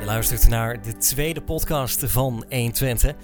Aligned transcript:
Je 0.00 0.06
luistert 0.06 0.48
naar 0.48 0.82
de 0.82 0.96
tweede 0.96 1.42
podcast 1.42 2.04
van 2.10 2.44
120. 2.48 3.14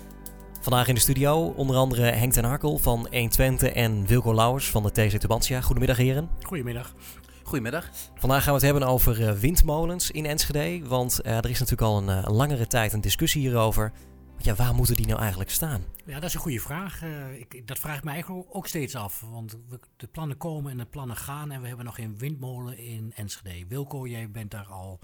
Vandaag 0.60 0.88
in 0.88 0.94
de 0.94 1.00
studio 1.00 1.46
onder 1.46 1.76
andere 1.76 2.02
Henk 2.02 2.32
ten 2.32 2.44
Harkel 2.44 2.78
van 2.78 3.06
120 3.10 3.72
en 3.72 4.06
Wilco 4.06 4.34
Lauwers 4.34 4.70
van 4.70 4.82
de 4.82 4.90
TC 4.90 5.18
Tubantia. 5.18 5.60
Goedemiddag 5.60 5.96
heren. 5.96 6.28
Goedemiddag. 6.42 6.94
Goedemiddag. 7.42 7.90
Vandaag 8.14 8.42
gaan 8.42 8.54
we 8.54 8.58
het 8.58 8.70
hebben 8.70 8.88
over 8.88 9.28
eh, 9.28 9.32
windmolens 9.32 10.10
in 10.10 10.26
Enschede. 10.26 10.88
Want 10.88 11.20
uh, 11.24 11.36
er 11.36 11.50
is 11.50 11.58
natuurlijk 11.58 11.90
al 11.90 11.98
een, 11.98 12.08
uh, 12.08 12.36
langere 12.36 12.66
tijd 12.66 12.92
een 12.92 13.00
discussie 13.00 13.40
hierover. 13.40 13.92
Ja, 14.38 14.54
waar 14.54 14.74
moeten 14.74 14.96
die 14.96 15.06
nou 15.06 15.20
eigenlijk 15.20 15.50
staan? 15.50 15.84
Ja, 16.04 16.14
dat 16.14 16.24
is 16.24 16.34
een 16.34 16.40
goede 16.40 16.60
vraag. 16.60 17.02
Uh, 17.02 17.38
ik, 17.38 17.66
dat 17.66 17.78
vraag 17.78 17.96
ik 17.96 18.04
me 18.04 18.10
eigenlijk 18.10 18.46
ook 18.56 18.66
steeds 18.66 18.94
af. 18.94 19.24
Want 19.30 19.56
we, 19.68 19.80
de 19.96 20.06
plannen 20.06 20.36
komen 20.36 20.70
en 20.70 20.78
de 20.78 20.86
plannen 20.86 21.16
gaan. 21.16 21.50
En 21.50 21.60
we 21.60 21.66
hebben 21.66 21.84
nog 21.84 21.94
geen 21.94 22.18
windmolen 22.18 22.78
in 22.78 23.12
Enschede. 23.14 23.66
Wilco, 23.68 24.06
jij 24.06 24.30
bent 24.30 24.50
daar 24.50 24.66
al 24.66 25.00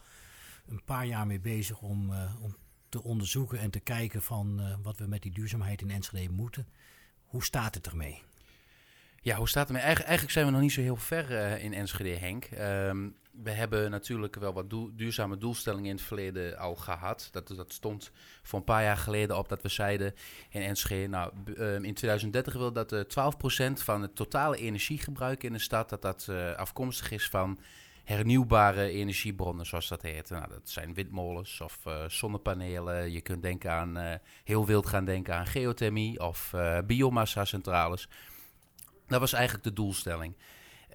een 0.69 0.84
paar 0.84 1.07
jaar 1.07 1.27
mee 1.27 1.41
bezig 1.41 1.80
om, 1.80 2.11
uh, 2.11 2.43
om 2.43 2.57
te 2.89 3.03
onderzoeken 3.03 3.59
en 3.59 3.70
te 3.70 3.80
kijken 3.80 4.23
van 4.23 4.61
uh, 4.61 4.75
wat 4.83 4.98
we 4.98 5.07
met 5.07 5.23
die 5.23 5.33
duurzaamheid 5.33 5.80
in 5.80 5.91
Enschede 5.91 6.33
moeten. 6.33 6.66
Hoe 7.25 7.45
staat 7.45 7.75
het 7.75 7.87
ermee? 7.87 8.23
Ja, 9.20 9.37
hoe 9.37 9.48
staat 9.48 9.69
het 9.69 9.70
ermee? 9.70 9.87
Eigen, 9.87 10.05
eigenlijk 10.05 10.33
zijn 10.33 10.47
we 10.47 10.53
nog 10.53 10.61
niet 10.61 10.73
zo 10.73 10.80
heel 10.80 10.97
ver 10.97 11.30
uh, 11.30 11.65
in 11.65 11.73
Enschede, 11.73 12.17
Henk. 12.17 12.48
Um, 12.59 13.15
we 13.43 13.51
hebben 13.51 13.91
natuurlijk 13.91 14.37
wel 14.37 14.53
wat 14.53 14.70
duurzame 14.70 15.37
doelstellingen 15.37 15.91
in 15.91 15.97
het 15.97 16.05
verleden 16.05 16.59
al 16.59 16.75
gehad. 16.75 17.29
Dat, 17.33 17.48
dat 17.48 17.73
stond 17.73 18.11
voor 18.42 18.59
een 18.59 18.65
paar 18.65 18.83
jaar 18.83 18.97
geleden 18.97 19.39
op 19.39 19.48
dat 19.48 19.62
we 19.62 19.69
zeiden 19.69 20.15
in 20.51 20.62
Enschede... 20.62 21.09
Nou, 21.09 21.33
um, 21.59 21.84
in 21.84 21.95
2030 21.95 22.53
wil 22.53 22.73
dat 22.73 22.92
uh, 22.92 23.01
12% 23.70 23.73
van 23.73 24.03
het 24.03 24.17
totale 24.17 24.56
energiegebruik 24.56 25.42
in 25.42 25.53
de 25.53 25.59
stad... 25.59 25.89
dat 25.89 26.03
dat 26.03 26.29
afkomstig 26.56 27.11
is 27.11 27.29
van 27.29 27.59
hernieuwbare 28.05 28.88
energiebronnen, 28.88 29.66
zoals 29.66 29.88
dat 29.88 30.02
heet. 30.02 30.30
Nou, 30.30 30.48
dat 30.48 30.70
zijn 30.70 30.95
windmolens 30.95 31.61
of 31.61 31.79
uh, 31.87 32.09
zonnepanelen. 32.09 33.12
Je 33.12 33.20
kunt 33.20 33.42
denken 33.42 33.72
aan, 33.72 33.98
uh, 33.98 34.14
heel 34.45 34.67
wild 34.67 34.86
gaan 34.86 35.05
denken 35.05 35.34
aan 35.34 35.47
geothermie 35.47 36.20
of 36.20 36.53
uh, 36.55 36.78
biomassa-centrales. 36.86 38.08
Dat 39.06 39.20
was 39.20 39.33
eigenlijk 39.33 39.64
de 39.64 39.73
doelstelling. 39.73 40.34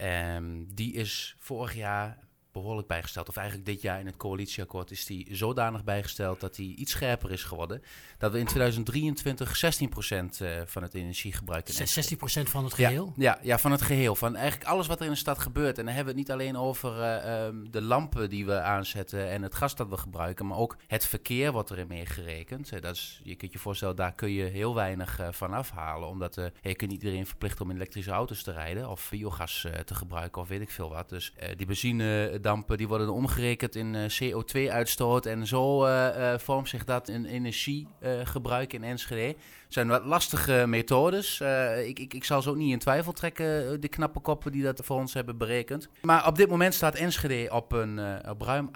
Um, 0.01 0.75
die 0.75 0.93
is 0.93 1.35
vorig 1.39 1.75
jaar 1.75 2.26
behoorlijk 2.61 2.87
bijgesteld. 2.87 3.29
Of 3.29 3.35
eigenlijk 3.35 3.67
dit 3.67 3.81
jaar 3.81 3.99
in 3.99 4.05
het 4.05 4.17
coalitieakkoord 4.17 4.91
is 4.91 5.05
die 5.05 5.27
zodanig 5.31 5.83
bijgesteld 5.83 6.39
dat 6.39 6.55
die 6.55 6.75
iets 6.75 6.91
scherper 6.91 7.31
is 7.31 7.43
geworden. 7.43 7.81
Dat 8.17 8.31
we 8.31 8.39
in 8.39 8.45
2023 8.45 9.61
16% 9.65 10.41
uh, 10.41 10.61
van 10.65 10.83
het 10.83 10.93
energiegebruik... 10.93 11.69
In 11.69 12.17
16% 12.45 12.49
van 12.49 12.63
het 12.63 12.73
geheel? 12.73 13.13
Ja, 13.15 13.31
ja, 13.31 13.39
ja, 13.41 13.59
van 13.59 13.71
het 13.71 13.81
geheel. 13.81 14.15
Van 14.15 14.35
eigenlijk 14.35 14.69
alles 14.69 14.87
wat 14.87 14.99
er 14.99 15.05
in 15.05 15.11
de 15.11 15.17
stad 15.17 15.39
gebeurt. 15.39 15.77
En 15.77 15.85
dan 15.85 15.93
hebben 15.93 16.13
we 16.13 16.19
het 16.19 16.29
niet 16.29 16.37
alleen 16.39 16.57
over 16.57 16.97
uh, 16.97 17.45
um, 17.45 17.71
de 17.71 17.81
lampen 17.81 18.29
die 18.29 18.45
we 18.45 18.59
aanzetten 18.59 19.29
en 19.29 19.41
het 19.41 19.55
gas 19.55 19.75
dat 19.75 19.89
we 19.89 19.97
gebruiken. 19.97 20.47
Maar 20.47 20.57
ook 20.57 20.77
het 20.87 21.05
verkeer 21.05 21.51
wordt 21.51 21.71
erin 21.71 21.87
meegerekend. 21.87 22.73
Uh, 22.73 22.81
dat 22.81 22.95
is, 22.95 23.21
je 23.23 23.35
kunt 23.35 23.53
je 23.53 23.59
voorstellen, 23.59 23.95
daar 23.95 24.13
kun 24.13 24.31
je 24.31 24.43
heel 24.43 24.75
weinig 24.75 25.19
van 25.29 25.53
afhalen. 25.53 26.09
Omdat 26.09 26.35
je 26.61 26.75
kunt 26.75 26.91
niet 26.91 27.01
iedereen 27.01 27.27
verplichten 27.27 27.61
om 27.63 27.69
in 27.69 27.75
elektrische 27.75 28.11
auto's 28.11 28.43
te 28.43 28.51
rijden. 28.51 28.89
Of 28.89 29.09
biogas 29.09 29.67
te 29.85 29.95
gebruiken 29.95 30.41
of 30.41 30.47
weet 30.47 30.61
ik 30.61 30.71
veel 30.71 30.89
wat. 30.89 31.09
Dus 31.09 31.33
die 31.55 31.65
benzine 31.65 32.37
dampen 32.47 32.77
die 32.77 32.87
worden 32.87 33.13
omgerekend 33.13 33.75
in 33.75 33.93
uh, 33.93 34.05
CO2-uitstoot. 34.05 35.25
En 35.25 35.47
zo 35.47 35.85
uh, 35.85 36.07
uh, 36.17 36.37
vormt 36.37 36.69
zich 36.69 36.83
dat 36.83 37.07
in 37.07 37.25
energiegebruik 37.25 38.73
in 38.73 38.83
Enschede. 38.83 39.27
Het 39.27 39.73
zijn 39.73 39.87
wat 39.87 40.05
lastige 40.05 40.65
methodes. 40.67 41.41
ik, 41.85 41.99
ik, 41.99 42.13
ik 42.13 42.23
zal 42.23 42.41
ze 42.41 42.49
ook 42.49 42.55
niet 42.55 42.71
in 42.71 42.79
twijfel 42.79 43.11
trekken, 43.11 43.81
de 43.81 43.87
knappe 43.87 44.19
koppen 44.19 44.51
die 44.51 44.63
dat 44.63 44.81
voor 44.83 44.97
ons 44.97 45.13
hebben 45.13 45.37
berekend. 45.37 45.89
Maar 46.01 46.27
op 46.27 46.35
dit 46.35 46.49
moment 46.49 46.73
staat 46.73 46.95
Enschede 46.95 47.49
op, 47.51 47.71
een, 47.71 47.99
op 48.29 48.41
ruim 48.41 48.69
8%. 48.69 48.71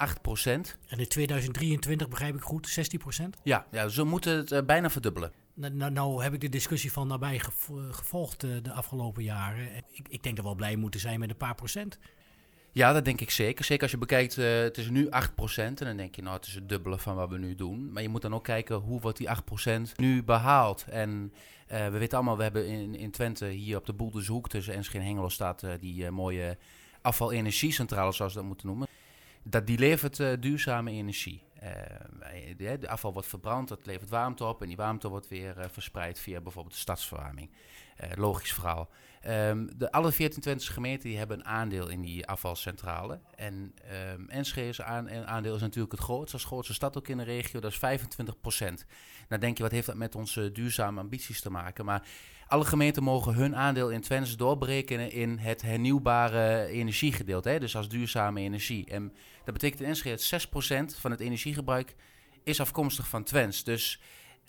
En 0.87 0.99
in 0.99 1.07
2023 1.07 2.07
begrijp 2.07 2.35
ik 2.35 2.41
goed, 2.41 2.79
16%? 3.23 3.23
Ja, 3.43 3.65
ja 3.71 3.87
ze 3.87 4.03
moeten 4.03 4.37
het 4.37 4.65
bijna 4.65 4.89
verdubbelen. 4.89 5.31
Nou, 5.53 5.73
nou, 5.73 5.91
nou, 5.91 6.23
heb 6.23 6.33
ik 6.33 6.41
de 6.41 6.49
discussie 6.49 6.91
van 6.91 7.07
nabij 7.07 7.39
gevolgd 7.91 8.41
de 8.41 8.71
afgelopen 8.71 9.23
jaren. 9.23 9.75
Ik, 9.91 10.07
ik 10.09 10.23
denk 10.23 10.35
dat 10.35 10.43
we 10.45 10.51
wel 10.51 10.55
blij 10.55 10.75
moeten 10.75 10.99
zijn 10.99 11.19
met 11.19 11.29
een 11.29 11.37
paar 11.37 11.55
procent. 11.55 11.99
Ja, 12.73 12.93
dat 12.93 13.05
denk 13.05 13.21
ik 13.21 13.29
zeker. 13.29 13.65
Zeker 13.65 13.83
als 13.83 13.91
je 13.91 13.97
bekijkt, 13.97 14.37
uh, 14.37 14.61
het 14.61 14.77
is 14.77 14.89
nu 14.89 15.05
8% 15.05 15.09
en 15.55 15.73
dan 15.75 15.97
denk 15.97 16.15
je, 16.15 16.21
nou, 16.21 16.35
het 16.35 16.45
is 16.45 16.53
het 16.53 16.69
dubbele 16.69 16.97
van 16.97 17.15
wat 17.15 17.29
we 17.29 17.37
nu 17.37 17.55
doen. 17.55 17.91
Maar 17.91 18.01
je 18.01 18.09
moet 18.09 18.21
dan 18.21 18.33
ook 18.33 18.43
kijken, 18.43 18.75
hoe 18.75 18.99
wordt 18.99 19.17
die 19.17 19.27
8% 19.27 19.81
nu 19.95 20.23
behaald? 20.23 20.85
En 20.89 21.33
uh, 21.71 21.87
we 21.87 21.97
weten 21.97 22.17
allemaal, 22.17 22.37
we 22.37 22.43
hebben 22.43 22.67
in, 22.67 22.95
in 22.95 23.11
Twente, 23.11 23.45
hier 23.45 23.77
op 23.77 23.85
de 23.85 23.93
Boeldershoek 23.93 24.49
tussen 24.49 24.73
Enschede 24.73 24.99
en 24.99 25.05
Hengelo 25.05 25.29
staat 25.29 25.63
uh, 25.63 25.71
die 25.79 26.11
mooie 26.11 26.57
afvalenergiecentrale, 27.01 28.11
zoals 28.11 28.33
we 28.33 28.39
dat 28.39 28.47
moeten 28.47 28.67
noemen. 28.67 28.87
Dat 29.43 29.67
die 29.67 29.77
levert 29.77 30.41
duurzame 30.41 30.91
energie. 30.91 31.43
De, 32.57 32.77
de, 32.79 32.89
afval 32.89 33.13
wordt 33.13 33.27
verbrand, 33.27 33.67
dat 33.67 33.85
levert 33.85 34.09
warmte 34.09 34.45
op 34.45 34.61
en 34.61 34.67
die 34.67 34.77
warmte 34.77 35.07
wordt 35.07 35.27
weer 35.27 35.69
verspreid 35.71 36.19
via 36.19 36.41
bijvoorbeeld 36.41 36.73
de 36.73 36.79
stadsverwarming. 36.79 37.51
logisch 38.15 38.53
verhaal. 38.53 38.89
Um, 39.27 39.69
de, 39.77 39.91
alle 39.91 40.11
14 40.11 40.41
Twentse 40.41 40.71
gemeenten 40.71 41.09
die 41.09 41.17
hebben 41.17 41.39
een 41.39 41.45
aandeel 41.45 41.89
in 41.89 42.01
die 42.01 42.27
afvalcentrale. 42.27 43.19
En 43.35 43.73
um, 44.13 44.29
Enschede's 44.29 44.81
aan, 44.81 45.09
aandeel 45.25 45.55
is 45.55 45.61
natuurlijk 45.61 45.91
het 45.91 46.01
grootste, 46.01 46.33
als 46.33 46.45
grootste 46.45 46.73
stad 46.73 46.97
ook 46.97 47.07
in 47.07 47.17
de 47.17 47.23
regio, 47.23 47.59
dat 47.59 47.71
is 47.71 47.77
25 47.77 48.39
procent. 48.39 48.85
Nou 49.29 49.41
denk 49.41 49.57
je, 49.57 49.63
wat 49.63 49.71
heeft 49.71 49.85
dat 49.85 49.95
met 49.95 50.15
onze 50.15 50.51
duurzame 50.51 50.99
ambities 50.99 51.41
te 51.41 51.49
maken? 51.49 51.85
Maar 51.85 52.07
alle 52.47 52.65
gemeenten 52.65 53.03
mogen 53.03 53.33
hun 53.33 53.55
aandeel 53.55 53.89
in 53.89 54.01
Twente 54.01 54.35
doorberekenen 54.35 55.11
in 55.11 55.37
het 55.37 55.61
hernieuwbare 55.61 56.65
energiegedeelte. 56.65 57.59
Dus 57.59 57.75
als 57.75 57.89
duurzame 57.89 58.41
energie. 58.41 58.85
En 58.85 59.13
dat 59.43 59.53
betekent 59.53 59.81
in 59.81 59.87
Enschede 59.87 60.15
dat 60.15 60.23
6 60.23 60.47
procent 60.47 60.95
van 60.95 61.11
het 61.11 61.19
energiegebruik 61.19 61.95
is 62.43 62.59
afkomstig 62.59 63.07
van 63.07 63.23
Twents. 63.23 63.63
Dus 63.63 64.01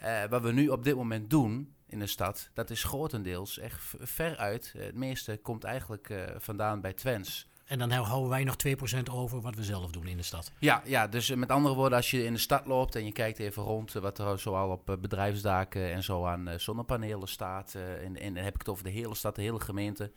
uh, 0.03 0.25
wat 0.31 0.43
we 0.43 0.53
nu 0.53 0.69
op 0.69 0.85
dit 0.85 0.95
moment 0.95 1.31
doen 1.31 1.75
in 1.87 1.99
de 1.99 2.07
stad, 2.07 2.51
dat 2.55 2.71
is 2.71 2.85
grotendeels 2.85 3.59
echt 3.59 3.95
ver 3.99 4.37
uit. 4.37 4.75
Het 4.77 4.95
meeste 4.95 5.39
komt 5.43 5.65
eigenlijk 5.65 6.09
uh, 6.09 6.23
vandaan 6.39 6.81
bij 6.81 6.93
Twents. 6.93 7.51
En 7.65 7.79
dan 7.79 7.91
houden 7.91 8.29
wij 8.29 8.45
nog 8.45 8.57
2% 8.67 8.71
over 9.13 9.41
wat 9.41 9.55
we 9.55 9.65
zelf 9.65 9.91
doen 9.91 10.07
in 10.07 10.17
de 10.17 10.23
stad. 10.23 10.53
Ja, 10.59 10.83
ja, 10.85 11.07
dus 11.07 11.35
met 11.35 11.51
andere 11.51 11.75
woorden, 11.75 11.97
als 11.97 12.11
je 12.11 12.25
in 12.25 12.33
de 12.33 12.39
stad 12.39 12.67
loopt 12.67 12.95
en 12.95 13.05
je 13.05 13.13
kijkt 13.13 13.39
even 13.39 13.63
rond 13.63 13.93
wat 13.93 14.19
er 14.19 14.39
zoal 14.39 14.71
op 14.71 14.97
bedrijfsdaken 15.01 15.93
en 15.93 16.03
zo 16.03 16.27
aan 16.27 16.49
zonnepanelen 16.57 17.29
staat. 17.29 17.75
En, 17.75 18.21
en 18.21 18.35
dan 18.35 18.45
heb 18.45 18.55
ik 18.55 18.61
het 18.61 18.69
over 18.69 18.85
de 18.85 18.91
hele 18.91 19.15
stad, 19.15 19.35
de 19.35 19.43
hele 19.43 19.61
gemeente. 19.61 20.13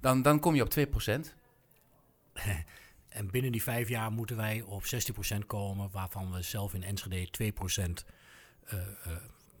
Dan, 0.00 0.22
dan 0.22 0.40
kom 0.40 0.54
je 0.54 0.62
op 0.62 0.70
2%. 0.78 1.20
en 3.10 3.30
binnen 3.30 3.52
die 3.52 3.62
vijf 3.62 3.88
jaar 3.88 4.12
moeten 4.12 4.36
wij 4.36 4.62
op 4.62 4.82
16% 5.34 5.46
komen, 5.46 5.90
waarvan 5.90 6.32
we 6.32 6.42
zelf 6.42 6.74
in 6.74 6.82
Enschede 6.82 7.28
2% 7.42 7.50
uh, 8.74 8.80
uh, 9.06 9.12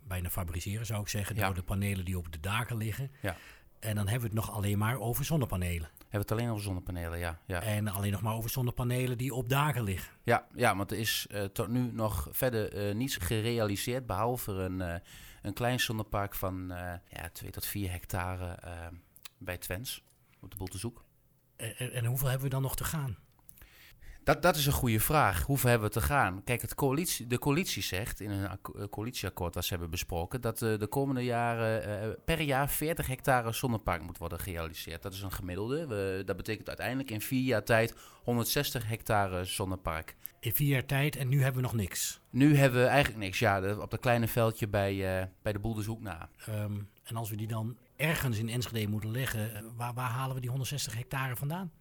bijna 0.06 0.30
fabriceren, 0.30 0.86
zou 0.86 1.00
ik 1.00 1.08
zeggen, 1.08 1.36
ja. 1.36 1.46
door 1.46 1.54
de 1.54 1.62
panelen 1.62 2.04
die 2.04 2.18
op 2.18 2.32
de 2.32 2.40
daken 2.40 2.76
liggen. 2.76 3.10
Ja. 3.22 3.36
En 3.78 3.94
dan 3.94 4.08
hebben 4.08 4.30
we 4.30 4.36
het 4.36 4.46
nog 4.46 4.56
alleen 4.56 4.78
maar 4.78 4.98
over 4.98 5.24
zonnepanelen. 5.24 5.88
Hebben 5.98 6.08
we 6.10 6.18
het 6.18 6.32
alleen 6.32 6.50
over 6.50 6.62
zonnepanelen, 6.62 7.18
ja. 7.18 7.38
ja. 7.46 7.62
En 7.62 7.88
alleen 7.88 8.12
nog 8.12 8.22
maar 8.22 8.34
over 8.34 8.50
zonnepanelen 8.50 9.18
die 9.18 9.34
op 9.34 9.48
daken 9.48 9.82
liggen. 9.82 10.12
Ja, 10.22 10.46
ja 10.54 10.76
want 10.76 10.90
er 10.90 10.98
is 10.98 11.26
uh, 11.30 11.44
tot 11.44 11.68
nu 11.68 11.92
nog 11.92 12.28
verder 12.30 12.94
niets 12.94 13.16
gerealiseerd, 13.16 14.06
behalve 14.06 14.52
een, 14.52 15.00
een 15.42 15.52
klein 15.52 15.80
zonnepark 15.80 16.34
van 16.34 16.66
ja, 17.08 17.28
2 17.32 17.50
tot 17.50 17.66
4 17.66 17.90
hectare 17.90 18.58
bij 19.38 19.58
Twens, 19.58 20.02
op 20.40 20.50
de 20.50 20.56
Boltezoek. 20.56 21.04
En, 21.56 21.92
en 21.92 22.04
hoeveel 22.04 22.28
hebben 22.28 22.46
we 22.46 22.54
dan 22.54 22.62
nog 22.62 22.76
te 22.76 22.84
gaan? 22.84 23.16
Dat, 24.24 24.42
dat 24.42 24.56
is 24.56 24.66
een 24.66 24.72
goede 24.72 25.00
vraag. 25.00 25.42
Hoeveel 25.42 25.70
hebben 25.70 25.88
we 25.88 25.94
te 25.94 26.00
gaan? 26.00 26.44
Kijk, 26.44 26.60
het 26.60 26.74
coalitie, 26.74 27.26
de 27.26 27.38
coalitie 27.38 27.82
zegt 27.82 28.20
in 28.20 28.30
een 28.30 28.58
coalitieakkoord 28.90 29.54
dat 29.54 29.64
ze 29.64 29.70
hebben 29.70 29.90
besproken... 29.90 30.40
dat 30.40 30.62
uh, 30.62 30.78
de 30.78 30.86
komende 30.86 31.24
jaren 31.24 31.88
uh, 31.88 32.14
per 32.24 32.40
jaar 32.40 32.68
40 32.68 33.06
hectare 33.06 33.52
zonnepark 33.52 34.02
moet 34.02 34.18
worden 34.18 34.40
gerealiseerd. 34.40 35.02
Dat 35.02 35.12
is 35.12 35.22
een 35.22 35.32
gemiddelde. 35.32 35.86
We, 35.86 36.22
dat 36.24 36.36
betekent 36.36 36.68
uiteindelijk 36.68 37.10
in 37.10 37.20
vier 37.20 37.44
jaar 37.44 37.64
tijd 37.64 37.94
160 38.22 38.88
hectare 38.88 39.44
zonnepark. 39.44 40.16
In 40.40 40.52
vier 40.52 40.68
jaar 40.68 40.86
tijd 40.86 41.16
en 41.16 41.28
nu 41.28 41.42
hebben 41.42 41.62
we 41.62 41.68
nog 41.68 41.76
niks? 41.76 42.20
Nu 42.30 42.56
hebben 42.56 42.82
we 42.82 42.86
eigenlijk 42.86 43.24
niks, 43.24 43.38
ja. 43.38 43.76
Op 43.76 43.90
dat 43.90 44.00
kleine 44.00 44.28
veldje 44.28 44.68
bij, 44.68 45.20
uh, 45.20 45.26
bij 45.42 45.52
de 45.52 45.58
Boeldershoek 45.58 46.00
na. 46.00 46.28
Um, 46.48 46.88
en 47.04 47.16
als 47.16 47.30
we 47.30 47.36
die 47.36 47.46
dan 47.46 47.76
ergens 47.96 48.38
in 48.38 48.48
Enschede 48.48 48.90
moeten 48.90 49.10
leggen... 49.10 49.72
waar, 49.76 49.94
waar 49.94 50.10
halen 50.10 50.34
we 50.34 50.40
die 50.40 50.50
160 50.50 50.96
hectare 50.96 51.36
vandaan? 51.36 51.72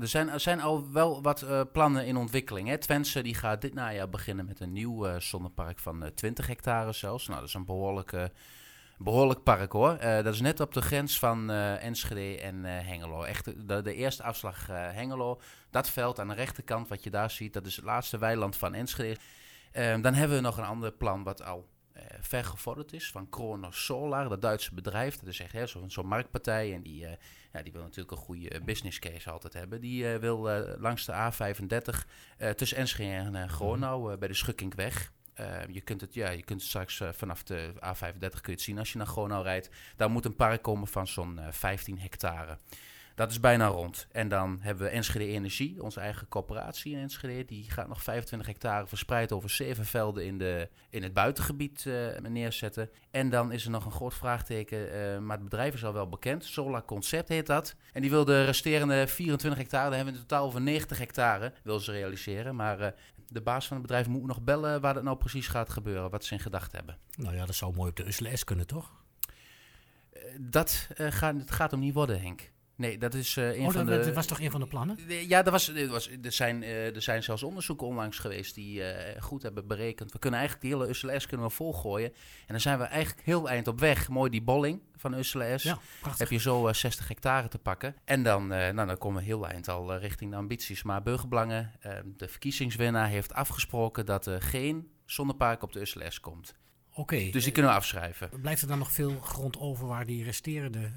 Er 0.00 0.08
zijn, 0.08 0.28
er 0.28 0.40
zijn 0.40 0.60
al 0.60 0.92
wel 0.92 1.22
wat 1.22 1.42
uh, 1.42 1.60
plannen 1.72 2.06
in 2.06 2.16
ontwikkeling. 2.16 2.68
Hè. 2.68 2.78
Twente 2.78 3.22
die 3.22 3.34
gaat 3.34 3.60
dit 3.60 3.74
najaar 3.74 4.08
beginnen 4.08 4.46
met 4.46 4.60
een 4.60 4.72
nieuw 4.72 5.06
uh, 5.06 5.18
zonnepark 5.18 5.78
van 5.78 6.02
uh, 6.02 6.08
20 6.08 6.46
hectare 6.46 6.92
zelfs. 6.92 7.26
Nou, 7.26 7.38
dat 7.38 7.48
is 7.48 7.54
een 7.54 7.64
behoorlijk, 7.64 9.42
park 9.42 9.72
hoor. 9.72 9.98
dat 9.98 10.34
is 10.34 10.40
net 10.40 10.60
op 10.60 10.74
de 10.74 10.82
grens 10.82 11.18
van 11.18 11.50
Enschede 11.50 12.40
en 12.40 12.64
Hengelo. 12.64 13.22
Echt 13.22 13.68
de, 13.68 13.94
eerste 13.94 14.22
afslag 14.22 14.66
Hengelo. 14.66 15.40
Dat 15.70 15.90
veld 15.90 16.20
aan 16.20 16.28
de 16.28 16.34
rechterkant 16.34 16.88
wat 16.88 17.02
je 17.02 17.10
daar 17.10 17.30
ziet, 17.30 17.52
dat 17.52 17.66
is 17.66 17.76
het 17.76 17.84
laatste 17.84 18.18
weiland 18.18 18.56
van 18.56 18.74
Enschede. 18.74 19.20
Ehm, 19.72 20.00
dan 20.00 20.14
hebben 20.14 20.36
we 20.36 20.42
nog 20.42 20.58
een 20.58 20.64
ander 20.64 20.92
plan 20.92 21.22
wat 21.22 21.44
al 21.44 21.68
vergevorderd 22.20 22.92
is 22.92 23.10
van 23.10 23.28
Kronos 23.28 23.84
Solar, 23.84 24.28
dat 24.28 24.42
Duitse 24.42 24.74
bedrijf. 24.74 25.18
Dat 25.18 25.28
is 25.28 25.40
echt 25.40 25.70
zo'n 25.70 25.90
zo 25.90 26.02
marktpartij 26.02 26.74
en 26.74 26.82
die, 26.82 27.06
ja, 27.54 27.62
die 27.62 27.72
wil 27.72 27.82
natuurlijk 27.82 28.10
een 28.10 28.24
goede 28.24 28.60
business 28.64 28.98
case 28.98 29.30
altijd 29.30 29.52
hebben. 29.52 29.80
Die 29.80 30.06
wil 30.06 30.38
langs 30.78 31.04
de 31.04 31.12
A35 31.12 32.06
tussen 32.56 32.78
Enschede 32.78 33.38
en 33.38 33.48
Gronau 33.48 34.16
bij 34.16 34.28
de 34.28 34.34
Schukkinkweg. 34.34 35.12
je, 35.70 35.80
kunt 35.80 36.00
het, 36.00 36.14
ja, 36.14 36.30
je 36.30 36.42
kunt 36.42 36.62
straks 36.62 37.02
vanaf 37.12 37.42
de 37.42 37.72
A35 37.74 38.18
kun 38.18 38.40
je 38.42 38.50
het 38.50 38.60
zien 38.60 38.78
als 38.78 38.92
je 38.92 38.98
naar 38.98 39.06
Gronau 39.06 39.42
rijdt. 39.42 39.70
Daar 39.96 40.10
moet 40.10 40.24
een 40.24 40.36
park 40.36 40.62
komen 40.62 40.88
van 40.88 41.06
zo'n 41.06 41.40
15 41.50 41.98
hectare. 41.98 42.58
Dat 43.14 43.30
is 43.30 43.40
bijna 43.40 43.66
rond. 43.66 44.06
En 44.12 44.28
dan 44.28 44.58
hebben 44.60 44.84
we 44.84 44.90
Enschede 44.90 45.26
Energie, 45.26 45.82
onze 45.82 46.00
eigen 46.00 46.28
corporatie 46.28 46.92
in 46.92 46.98
Enschede. 46.98 47.44
Die 47.44 47.70
gaat 47.70 47.88
nog 47.88 48.02
25 48.02 48.48
hectare 48.48 48.86
verspreid 48.86 49.32
over 49.32 49.50
zeven 49.50 49.84
velden 49.84 50.26
in, 50.26 50.38
de, 50.38 50.68
in 50.90 51.02
het 51.02 51.12
buitengebied 51.12 51.84
uh, 51.84 52.18
neerzetten. 52.18 52.90
En 53.10 53.30
dan 53.30 53.52
is 53.52 53.64
er 53.64 53.70
nog 53.70 53.84
een 53.84 53.92
groot 53.92 54.14
vraagteken, 54.14 54.78
uh, 54.78 55.18
maar 55.18 55.36
het 55.36 55.44
bedrijf 55.44 55.74
is 55.74 55.84
al 55.84 55.92
wel 55.92 56.08
bekend. 56.08 56.44
Solar 56.44 56.84
Concept 56.84 57.28
heet 57.28 57.46
dat. 57.46 57.74
En 57.92 58.00
die 58.00 58.10
wil 58.10 58.24
de 58.24 58.44
resterende 58.44 59.06
24 59.06 59.60
hectare, 59.60 59.88
daar 59.88 59.96
hebben 59.96 60.14
we 60.14 60.20
in 60.20 60.26
totaal 60.26 60.46
over 60.46 60.60
90 60.60 60.98
hectare, 60.98 61.52
wil 61.62 61.80
ze 61.80 61.92
realiseren. 61.92 62.56
Maar 62.56 62.80
uh, 62.80 62.86
de 63.28 63.40
baas 63.40 63.66
van 63.66 63.76
het 63.76 63.86
bedrijf 63.86 64.08
moet 64.08 64.26
nog 64.26 64.42
bellen 64.42 64.80
waar 64.80 64.94
dat 64.94 65.02
nou 65.02 65.16
precies 65.16 65.48
gaat 65.48 65.70
gebeuren, 65.70 66.10
wat 66.10 66.24
ze 66.24 66.32
in 66.32 66.40
gedachten 66.40 66.76
hebben. 66.76 66.98
Nou 67.16 67.34
ja, 67.34 67.46
dat 67.46 67.54
zou 67.54 67.74
mooi 67.74 67.90
op 67.90 67.96
de 67.96 68.06
USLS 68.06 68.44
kunnen, 68.44 68.66
toch? 68.66 69.02
dat 70.40 70.88
gaat, 70.96 71.34
het 71.36 71.50
gaat 71.50 71.70
hem 71.70 71.80
niet 71.80 71.94
worden, 71.94 72.20
Henk. 72.20 72.52
Nee, 72.76 72.98
dat 72.98 73.14
is 73.14 73.36
uh, 73.36 73.56
een 73.56 73.66
oh, 73.66 73.72
van 73.72 73.86
dat, 73.86 74.04
de... 74.04 74.12
was 74.12 74.26
toch 74.26 74.40
een 74.40 74.50
van 74.50 74.60
de 74.60 74.66
plannen? 74.66 74.98
Ja, 75.28 75.44
er, 75.44 75.50
was, 75.50 75.68
er, 75.68 75.88
was, 75.88 76.10
er, 76.22 76.32
zijn, 76.32 76.62
uh, 76.62 76.94
er 76.94 77.02
zijn 77.02 77.22
zelfs 77.22 77.42
onderzoeken 77.42 77.86
onlangs 77.86 78.18
geweest 78.18 78.54
die 78.54 78.78
uh, 78.78 78.86
goed 79.18 79.42
hebben 79.42 79.66
berekend. 79.66 80.12
We 80.12 80.18
kunnen 80.18 80.40
eigenlijk 80.40 80.70
de 80.70 80.76
hele 80.76 80.90
USLS 80.90 81.26
kunnen 81.26 81.46
we 81.46 81.52
volgooien. 81.52 82.08
En 82.10 82.46
dan 82.46 82.60
zijn 82.60 82.78
we 82.78 82.84
eigenlijk 82.84 83.26
heel 83.26 83.48
eind 83.48 83.68
op 83.68 83.80
weg. 83.80 84.08
Mooi 84.08 84.30
die 84.30 84.42
bolling 84.42 84.80
van. 84.96 85.22
Ja, 85.58 85.78
Heb 86.16 86.30
je 86.30 86.38
zo 86.38 86.72
60 86.72 87.08
hectare 87.08 87.48
te 87.48 87.58
pakken. 87.58 87.96
En 88.04 88.22
dan, 88.22 88.46
nou, 88.46 88.74
dan 88.74 88.98
komen 88.98 89.20
we 89.20 89.26
heel 89.26 89.48
eind 89.48 89.68
al 89.68 89.96
richting 89.96 90.30
de 90.30 90.36
ambities. 90.36 90.82
Maar 90.82 91.02
Burgerbelangen, 91.02 91.72
de 92.16 92.28
verkiezingswinnaar, 92.28 93.08
heeft 93.08 93.32
afgesproken 93.32 94.06
dat 94.06 94.26
er 94.26 94.42
geen 94.42 94.88
zonnepark 95.04 95.62
op 95.62 95.72
de 95.72 95.80
USLS 95.80 96.20
komt. 96.20 96.54
Oké. 96.94 97.30
dus 97.30 97.44
die 97.44 97.52
kunnen 97.52 97.70
we 97.70 97.76
afschrijven. 97.76 98.30
Blijft 98.40 98.62
er 98.62 98.68
dan 98.68 98.78
nog 98.78 98.92
veel 98.92 99.20
grond 99.20 99.58
over 99.58 99.86
waar 99.86 100.06
die 100.06 100.24
resterende 100.24 100.90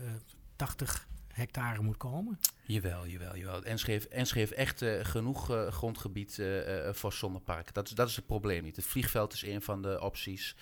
80 0.55 1.07
hectare 1.37 1.81
moet 1.81 1.97
komen? 1.97 2.39
Jawel, 2.61 3.07
jawel, 3.07 3.37
jawel. 3.37 3.63
Enschede, 3.63 4.07
Enschede 4.07 4.55
echt 4.55 4.81
uh, 4.81 4.99
genoeg 5.01 5.51
uh, 5.51 5.67
grondgebied 5.67 6.37
uh, 6.37 6.89
voor 6.91 7.13
zonnepark. 7.13 7.73
Dat, 7.73 7.91
dat 7.95 8.09
is 8.09 8.15
het 8.15 8.25
probleem 8.25 8.63
niet. 8.63 8.75
Het 8.75 8.85
vliegveld 8.85 9.33
is 9.33 9.41
een 9.41 9.61
van 9.61 9.81
de 9.81 10.01
opties. 10.01 10.55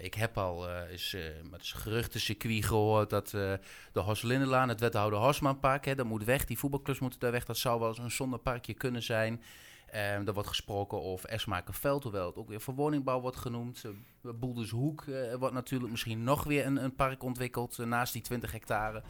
ik 0.00 0.14
heb 0.14 0.38
al 0.38 0.70
is, 0.88 1.16
met 1.50 1.60
een 1.60 1.80
geruchtencircuit 1.80 2.64
gehoord 2.64 3.10
dat 3.10 3.30
de 3.30 3.60
Hoslindelaan, 3.92 4.68
het 4.68 4.80
wethouder 4.80 5.18
Hosmanpark, 5.18 5.84
hè, 5.84 5.94
dat 5.94 6.06
moet 6.06 6.24
weg. 6.24 6.44
Die 6.44 6.58
voetbalclubs 6.58 6.98
moeten 6.98 7.20
daar 7.20 7.32
weg. 7.32 7.44
Dat 7.44 7.56
zou 7.56 7.80
wel 7.80 7.88
eens 7.88 7.98
een 7.98 8.10
zonneparkje 8.10 8.74
kunnen 8.74 9.02
zijn. 9.02 9.42
Um, 9.88 10.26
er 10.26 10.32
wordt 10.32 10.48
gesproken 10.48 11.02
over 11.02 11.28
Esmakerveld, 11.28 12.02
hoewel 12.02 12.26
het 12.26 12.36
ook 12.36 12.48
weer 12.48 12.60
voor 12.60 12.74
woningbouw 12.74 13.20
wordt 13.20 13.36
genoemd. 13.36 13.84
Boeldershoek 14.22 15.04
wordt 15.38 15.54
natuurlijk 15.54 15.90
misschien 15.90 16.24
nog 16.24 16.44
weer 16.44 16.66
een, 16.66 16.84
een 16.84 16.94
park 16.94 17.22
ontwikkeld 17.22 17.78
naast 17.78 18.12
die 18.12 18.22
20 18.22 18.52
hectare. 18.52 19.02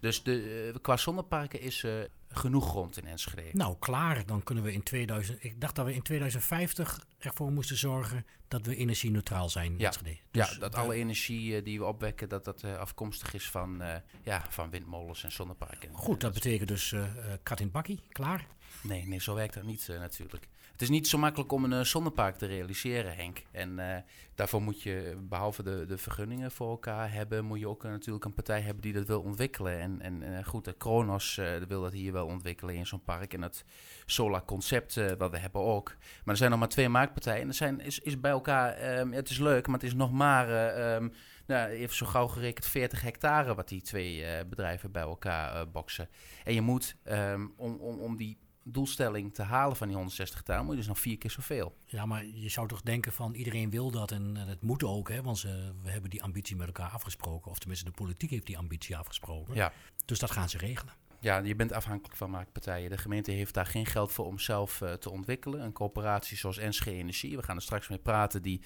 Dus 0.00 0.22
de, 0.22 0.72
uh, 0.74 0.80
qua 0.82 0.96
zonneparken 0.96 1.60
is 1.60 1.82
uh, 1.82 1.92
genoeg 2.28 2.68
grond 2.68 2.96
in 2.96 3.06
Enschede. 3.06 3.48
Nou, 3.52 3.76
klaar. 3.78 4.26
Dan 4.26 4.42
kunnen 4.42 4.64
we 4.64 4.72
in 4.72 4.82
2000... 4.82 5.44
Ik 5.44 5.60
dacht 5.60 5.76
dat 5.76 5.86
we 5.86 5.94
in 5.94 6.02
2050 6.02 7.06
ervoor 7.18 7.52
moesten 7.52 7.76
zorgen 7.76 8.26
dat 8.48 8.66
we 8.66 8.76
energie-neutraal 8.76 9.48
zijn 9.48 9.72
in 9.72 9.78
ja. 9.78 9.86
Enschede. 9.86 10.16
Dus, 10.30 10.50
ja, 10.50 10.58
dat 10.58 10.74
alle 10.74 10.94
energie 10.94 11.62
die 11.62 11.78
we 11.78 11.84
opwekken, 11.84 12.28
dat 12.28 12.44
dat 12.44 12.64
afkomstig 12.64 13.34
is 13.34 13.50
van, 13.50 13.82
ja, 14.22 14.44
van 14.48 14.70
windmolens 14.70 15.24
en 15.24 15.32
zonneparken. 15.32 15.90
Goed, 15.92 16.20
dat 16.20 16.32
betekent 16.32 16.68
dus 16.68 16.94
kat 17.42 17.60
in 17.60 17.70
bakkie, 17.70 18.00
klaar? 18.08 18.46
Nee, 18.82 19.06
nee, 19.06 19.20
zo 19.20 19.34
werkt 19.34 19.54
dat 19.54 19.62
niet 19.64 19.88
natuurlijk. 19.88 20.48
Het 20.80 20.88
is 20.88 20.94
niet 20.94 21.08
zo 21.08 21.18
makkelijk 21.18 21.52
om 21.52 21.64
een 21.64 21.72
uh, 21.72 21.80
zonnepark 21.80 22.36
te 22.36 22.46
realiseren, 22.46 23.16
Henk. 23.16 23.42
En 23.50 23.78
uh, 23.78 23.96
daarvoor 24.34 24.62
moet 24.62 24.82
je, 24.82 25.16
behalve 25.22 25.62
de, 25.62 25.84
de 25.86 25.98
vergunningen 25.98 26.50
voor 26.50 26.70
elkaar 26.70 27.12
hebben, 27.12 27.44
moet 27.44 27.58
je 27.58 27.68
ook 27.68 27.84
uh, 27.84 27.90
natuurlijk 27.90 28.24
een 28.24 28.34
partij 28.34 28.60
hebben 28.60 28.82
die 28.82 28.92
dat 28.92 29.06
wil 29.06 29.20
ontwikkelen. 29.20 29.80
En, 29.80 30.22
en 30.22 30.44
goed, 30.44 30.64
de 30.64 30.72
Kronos 30.72 31.40
wil 31.68 31.82
dat 31.82 31.92
hier 31.92 32.12
wel 32.12 32.26
ontwikkelen 32.26 32.74
in 32.74 32.86
zo'n 32.86 33.04
park. 33.04 33.34
En 33.34 33.42
het 33.42 33.64
Solar 34.06 34.44
Concept, 34.44 35.16
wat 35.18 35.30
we 35.30 35.38
hebben 35.38 35.60
ook. 35.60 35.96
Maar 35.98 36.34
er 36.34 36.36
zijn 36.36 36.50
nog 36.50 36.58
maar 36.58 36.68
twee 36.68 36.88
maakpartijen. 36.88 37.42
En 37.42 37.48
er 37.48 37.54
zijn, 37.54 37.80
is, 37.80 37.98
is 37.98 38.20
bij 38.20 38.30
elkaar, 38.30 38.98
um, 38.98 39.12
het 39.12 39.30
is 39.30 39.38
leuk, 39.38 39.66
maar 39.66 39.78
het 39.78 39.88
is 39.88 39.94
nog 39.94 40.12
maar... 40.12 40.74
Um, 40.94 41.12
nou, 41.46 41.70
even 41.70 41.96
zo 41.96 42.06
gauw 42.06 42.26
gerekend 42.26 42.66
40 42.66 43.02
hectare 43.02 43.54
wat 43.54 43.68
die 43.68 43.82
twee 43.82 44.24
bedrijven 44.46 44.92
bij 44.92 45.02
elkaar 45.02 45.70
boksen. 45.70 46.08
En 46.44 46.54
je 46.54 46.60
moet 46.60 46.96
um, 47.04 47.52
om, 47.56 47.74
om, 47.74 47.98
om 47.98 48.16
die 48.16 48.38
doelstelling 48.72 49.34
te 49.34 49.42
halen 49.42 49.76
van 49.76 49.86
die 49.86 49.96
160 49.96 50.42
taal, 50.42 50.62
moet 50.62 50.70
je 50.70 50.76
dus 50.76 50.86
nog 50.86 50.98
vier 50.98 51.18
keer 51.18 51.30
zoveel. 51.30 51.76
Ja, 51.84 52.06
maar 52.06 52.26
je 52.26 52.48
zou 52.48 52.68
toch 52.68 52.82
denken 52.82 53.12
van 53.12 53.34
iedereen 53.34 53.70
wil 53.70 53.90
dat 53.90 54.10
en 54.10 54.36
het 54.36 54.62
moet 54.62 54.84
ook, 54.84 55.08
hè? 55.08 55.22
want 55.22 55.38
ze, 55.38 55.72
we 55.82 55.90
hebben 55.90 56.10
die 56.10 56.22
ambitie 56.22 56.56
met 56.56 56.66
elkaar 56.66 56.90
afgesproken. 56.90 57.50
Of 57.50 57.58
tenminste, 57.58 57.84
de 57.84 57.90
politiek 57.90 58.30
heeft 58.30 58.46
die 58.46 58.58
ambitie 58.58 58.96
afgesproken. 58.96 59.54
Ja. 59.54 59.72
Dus 60.04 60.18
dat 60.18 60.30
gaan 60.30 60.48
ze 60.48 60.58
regelen. 60.58 60.94
Ja, 61.20 61.38
je 61.38 61.54
bent 61.54 61.72
afhankelijk 61.72 62.16
van 62.16 62.30
maakpartijen. 62.30 62.90
De 62.90 62.98
gemeente 62.98 63.30
heeft 63.30 63.54
daar 63.54 63.66
geen 63.66 63.86
geld 63.86 64.12
voor 64.12 64.26
om 64.26 64.38
zelf 64.38 64.80
uh, 64.80 64.92
te 64.92 65.10
ontwikkelen. 65.10 65.62
Een 65.62 65.72
coöperatie 65.72 66.36
zoals 66.36 66.58
NSG 66.58 66.86
Energie, 66.86 67.36
we 67.36 67.42
gaan 67.42 67.56
er 67.56 67.62
straks 67.62 67.88
mee 67.88 67.98
praten, 67.98 68.42
die 68.42 68.60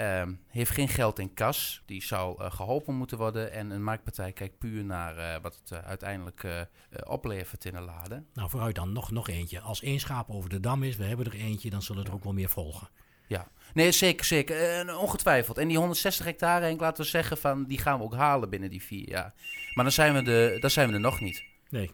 Um, 0.00 0.40
heeft 0.48 0.70
geen 0.70 0.88
geld 0.88 1.18
in 1.18 1.34
kas. 1.34 1.82
Die 1.86 2.02
zou 2.02 2.42
uh, 2.42 2.50
geholpen 2.50 2.94
moeten 2.94 3.18
worden. 3.18 3.52
En 3.52 3.70
een 3.70 3.82
marktpartij 3.82 4.32
kijkt 4.32 4.58
puur 4.58 4.84
naar 4.84 5.18
uh, 5.18 5.42
wat 5.42 5.60
het 5.62 5.70
uh, 5.70 5.78
uiteindelijk 5.78 6.66
oplevert 7.04 7.64
in 7.64 7.72
de 7.72 7.80
lade. 7.80 8.22
Nou, 8.32 8.50
vooruit 8.50 8.74
dan 8.74 8.92
nog, 8.92 9.10
nog 9.10 9.28
eentje. 9.28 9.60
Als 9.60 9.82
één 9.82 10.00
schaap 10.00 10.30
over 10.30 10.50
de 10.50 10.60
dam 10.60 10.82
is, 10.82 10.96
we 10.96 11.04
hebben 11.04 11.26
er 11.26 11.34
eentje, 11.34 11.70
dan 11.70 11.82
zullen 11.82 12.04
er 12.04 12.12
ook 12.12 12.24
wel 12.24 12.32
meer 12.32 12.48
volgen. 12.48 12.88
Ja, 13.26 13.48
nee, 13.74 13.92
zeker, 13.92 14.24
zeker. 14.24 14.98
ongetwijfeld. 14.98 15.58
En 15.58 15.68
die 15.68 15.78
160 15.78 16.24
hectare, 16.24 16.70
ik 16.70 16.80
laten 16.80 17.04
we 17.04 17.10
zeggen, 17.10 17.36
van, 17.36 17.64
die 17.64 17.78
gaan 17.78 17.98
we 17.98 18.04
ook 18.04 18.14
halen 18.14 18.50
binnen 18.50 18.70
die 18.70 18.82
vier 18.82 19.08
jaar. 19.08 19.34
Maar 19.74 19.84
dan 19.84 19.92
zijn 19.92 20.14
we, 20.14 20.22
de, 20.22 20.56
dan 20.60 20.70
zijn 20.70 20.88
we 20.88 20.94
er 20.94 21.00
nog 21.00 21.20
niet. 21.20 21.44
Nee. 21.68 21.90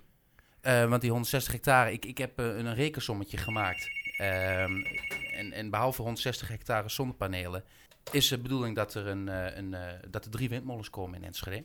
want 0.62 1.00
die 1.00 1.10
160 1.10 1.52
hectare, 1.52 1.92
ik, 1.92 2.04
ik 2.04 2.18
heb 2.18 2.38
een 2.38 2.74
rekensommetje 2.74 3.36
gemaakt. 3.36 3.88
Um, 4.20 4.84
en, 5.32 5.52
en 5.52 5.70
behalve 5.70 6.02
160 6.02 6.48
hectare 6.48 6.88
zonnepanelen 6.88 7.64
is 8.10 8.28
de 8.28 8.38
bedoeling 8.38 8.76
dat 8.76 8.94
er, 8.94 9.06
een, 9.06 9.28
eh, 9.28 9.56
een, 9.56 9.72
uh, 9.72 9.86
dat 10.10 10.24
er 10.24 10.30
drie 10.30 10.48
windmolens 10.48 10.90
komen 10.90 11.18
in 11.18 11.24
Enschede. 11.24 11.64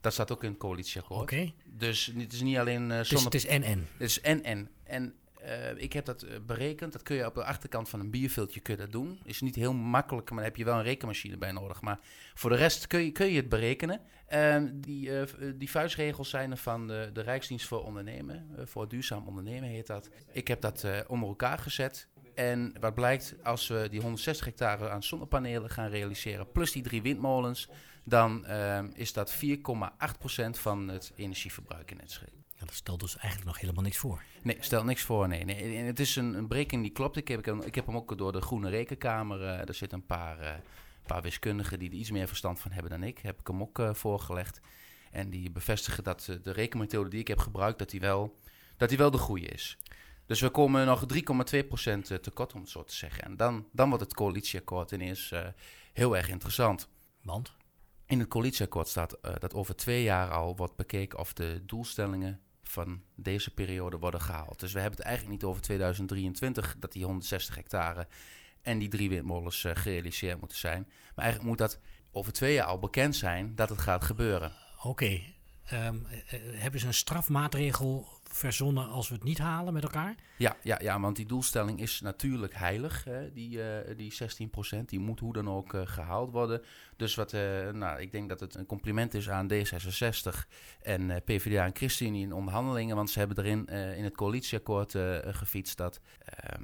Dat 0.00 0.12
staat 0.12 0.32
ook 0.32 0.44
in 0.44 0.50
het 0.50 0.58
coalitieakkoord. 0.58 1.22
Oké. 1.22 1.52
Dus 1.64 2.12
het 2.16 2.32
is 2.32 2.40
niet 2.40 2.56
alleen 2.56 2.90
uh, 2.90 3.00
zonne... 3.00 3.24
Het 3.24 3.34
is 3.34 3.44
NN. 3.46 3.86
Het 3.96 4.08
is 4.08 4.20
NN. 4.20 4.68
En 4.84 5.14
ik 5.76 5.92
heb 5.92 6.04
dat 6.04 6.46
berekend. 6.46 6.92
Dat 6.92 7.02
kun 7.02 7.16
je 7.16 7.26
op 7.26 7.34
de 7.34 7.44
achterkant 7.44 7.88
van 7.88 8.00
een 8.00 8.10
bierveeltje 8.10 8.60
kun 8.60 8.76
dat 8.76 8.92
doen. 8.92 9.20
Is 9.24 9.40
niet 9.40 9.54
heel 9.54 9.72
makkelijk, 9.72 10.28
maar 10.28 10.38
daar 10.38 10.48
heb 10.48 10.56
je 10.56 10.64
wel 10.64 10.76
een 10.76 10.82
rekenmachine 10.82 11.36
bij 11.36 11.52
nodig. 11.52 11.80
Maar 11.80 11.98
voor 12.34 12.50
de 12.50 12.56
rest 12.56 12.86
kun 12.86 13.00
je, 13.00 13.12
kun 13.12 13.26
je 13.26 13.36
het 13.36 13.48
berekenen. 13.48 14.00
die, 14.72 15.10
die 15.56 15.70
vuistregels 15.70 16.30
zijn 16.30 16.50
er 16.50 16.56
van 16.56 16.86
de, 16.86 17.10
de 17.12 17.20
Rijksdienst 17.20 17.66
voor 17.66 17.84
Ondernemen. 17.84 18.46
voor 18.64 18.88
duurzaam 18.88 19.26
ondernemen 19.26 19.68
heet 19.68 19.86
dat. 19.86 20.10
Ik 20.32 20.48
heb 20.48 20.60
dat 20.60 20.86
onder 21.06 21.28
elkaar 21.28 21.58
gezet. 21.58 22.08
En 22.34 22.74
wat 22.80 22.94
blijkt, 22.94 23.34
als 23.42 23.68
we 23.68 23.88
die 23.90 24.00
160 24.00 24.44
hectare 24.46 24.88
aan 24.88 25.02
zonnepanelen 25.02 25.70
gaan 25.70 25.88
realiseren, 25.88 26.52
plus 26.52 26.72
die 26.72 26.82
drie 26.82 27.02
windmolens, 27.02 27.68
dan 28.04 28.44
uh, 28.48 28.78
is 28.94 29.12
dat 29.12 29.34
4,8% 29.34 29.40
van 30.50 30.88
het 30.88 31.12
energieverbruik 31.16 31.90
in 31.90 32.00
Enschede. 32.00 32.32
Ja, 32.54 32.66
dat 32.66 32.74
stelt 32.74 33.00
dus 33.00 33.16
eigenlijk 33.16 33.46
nog 33.46 33.60
helemaal 33.60 33.82
niks 33.82 33.96
voor. 33.96 34.22
Nee, 34.42 34.56
stelt 34.60 34.84
niks 34.84 35.02
voor. 35.02 35.28
Nee, 35.28 35.44
nee. 35.44 35.76
En 35.76 35.84
het 35.84 36.00
is 36.00 36.16
een, 36.16 36.34
een 36.34 36.48
berekening 36.48 36.82
die 36.82 36.92
klopt. 36.92 37.16
Ik 37.16 37.28
heb, 37.28 37.46
ik 37.46 37.74
heb 37.74 37.86
hem 37.86 37.96
ook 37.96 38.18
door 38.18 38.32
de 38.32 38.40
Groene 38.40 38.68
Rekenkamer. 38.68 39.40
Uh, 39.40 39.68
er 39.68 39.74
zitten 39.74 39.98
een 39.98 40.06
paar, 40.06 40.40
uh, 40.40 40.50
paar 41.06 41.22
wiskundigen 41.22 41.78
die 41.78 41.90
er 41.90 41.96
iets 41.96 42.10
meer 42.10 42.28
verstand 42.28 42.60
van 42.60 42.70
hebben 42.72 42.90
dan 42.90 43.02
ik. 43.02 43.18
Heb 43.18 43.40
ik 43.40 43.46
hem 43.46 43.62
ook 43.62 43.82
voorgelegd. 43.92 44.60
En 45.10 45.30
die 45.30 45.50
bevestigen 45.50 46.04
dat 46.04 46.38
de 46.42 46.52
rekenmethode 46.52 47.10
die 47.10 47.20
ik 47.20 47.28
heb 47.28 47.38
gebruikt, 47.38 47.78
dat 47.78 47.90
die 47.90 48.00
wel, 48.00 48.38
dat 48.76 48.88
die 48.88 48.98
wel 48.98 49.10
de 49.10 49.18
goede 49.18 49.46
is. 49.46 49.78
Dus 50.30 50.40
we 50.40 50.50
komen 50.50 50.86
nog 50.86 51.04
3,2% 51.14 51.16
eh, 51.22 51.98
tekort, 51.98 52.52
om 52.52 52.60
het 52.60 52.70
zo 52.70 52.84
te 52.84 52.94
zeggen. 52.94 53.24
En 53.24 53.36
dan, 53.36 53.66
dan 53.72 53.88
wordt 53.88 54.04
het 54.04 54.14
coalitieakkoord 54.14 54.90
ineens 54.90 55.30
uh, 55.30 55.46
heel 55.92 56.16
erg 56.16 56.28
interessant. 56.28 56.88
Want? 57.22 57.52
In 58.06 58.18
het 58.18 58.28
coalitieakkoord 58.28 58.88
staat 58.88 59.16
uh, 59.22 59.32
dat 59.38 59.54
over 59.54 59.76
twee 59.76 60.02
jaar 60.02 60.30
al 60.30 60.56
wordt 60.56 60.76
bekeken 60.76 61.18
of 61.18 61.32
de 61.32 61.62
doelstellingen 61.66 62.40
van 62.62 63.02
deze 63.14 63.54
periode 63.54 63.98
worden 63.98 64.20
gehaald. 64.20 64.60
Dus 64.60 64.72
we 64.72 64.80
hebben 64.80 64.98
het 64.98 65.06
eigenlijk 65.06 65.36
niet 65.40 65.50
over 65.50 65.62
2023 65.62 66.76
dat 66.78 66.92
die 66.92 67.04
160 67.04 67.54
hectare 67.54 68.06
en 68.62 68.78
die 68.78 68.88
drie 68.88 69.08
windmolens 69.08 69.64
uh, 69.64 69.72
gerealiseerd 69.74 70.40
moeten 70.40 70.58
zijn. 70.58 70.82
Maar 71.14 71.24
eigenlijk 71.24 71.48
moet 71.48 71.58
dat 71.58 71.80
over 72.12 72.32
twee 72.32 72.54
jaar 72.54 72.66
al 72.66 72.78
bekend 72.78 73.16
zijn 73.16 73.54
dat 73.54 73.68
het 73.68 73.78
gaat 73.78 74.04
gebeuren. 74.04 74.52
Oké. 74.78 74.88
Okay. 74.88 75.34
Um, 75.72 76.06
hebben 76.36 76.80
ze 76.80 76.86
een 76.86 76.94
strafmaatregel 76.94 78.19
verzonnen 78.34 78.88
als 78.88 79.08
we 79.08 79.14
het 79.14 79.24
niet 79.24 79.38
halen 79.38 79.72
met 79.72 79.82
elkaar? 79.82 80.14
Ja, 80.36 80.56
ja, 80.62 80.78
ja 80.82 81.00
want 81.00 81.16
die 81.16 81.26
doelstelling 81.26 81.80
is 81.80 82.00
natuurlijk 82.00 82.54
heilig. 82.54 83.04
Hè? 83.04 83.32
Die, 83.32 83.58
uh, 83.58 83.96
die 83.96 84.14
16%, 84.78 84.84
die 84.84 84.98
moet 84.98 85.20
hoe 85.20 85.32
dan 85.32 85.48
ook 85.50 85.72
uh, 85.72 85.80
gehaald 85.84 86.30
worden. 86.30 86.62
Dus 86.96 87.14
wat, 87.14 87.32
uh, 87.32 87.70
nou, 87.70 88.00
ik 88.00 88.12
denk 88.12 88.28
dat 88.28 88.40
het 88.40 88.54
een 88.54 88.66
compliment 88.66 89.14
is 89.14 89.30
aan 89.30 89.52
D66 89.52 90.48
en 90.82 91.22
PvdA 91.24 91.64
en 91.64 91.76
ChristenUnie 91.76 92.22
in 92.22 92.32
onderhandelingen. 92.32 92.96
Want 92.96 93.10
ze 93.10 93.18
hebben 93.18 93.38
erin 93.38 93.66
in 93.96 94.04
het 94.04 94.16
coalitieakkoord 94.16 94.96
gefietst 95.22 95.76
dat 95.76 96.00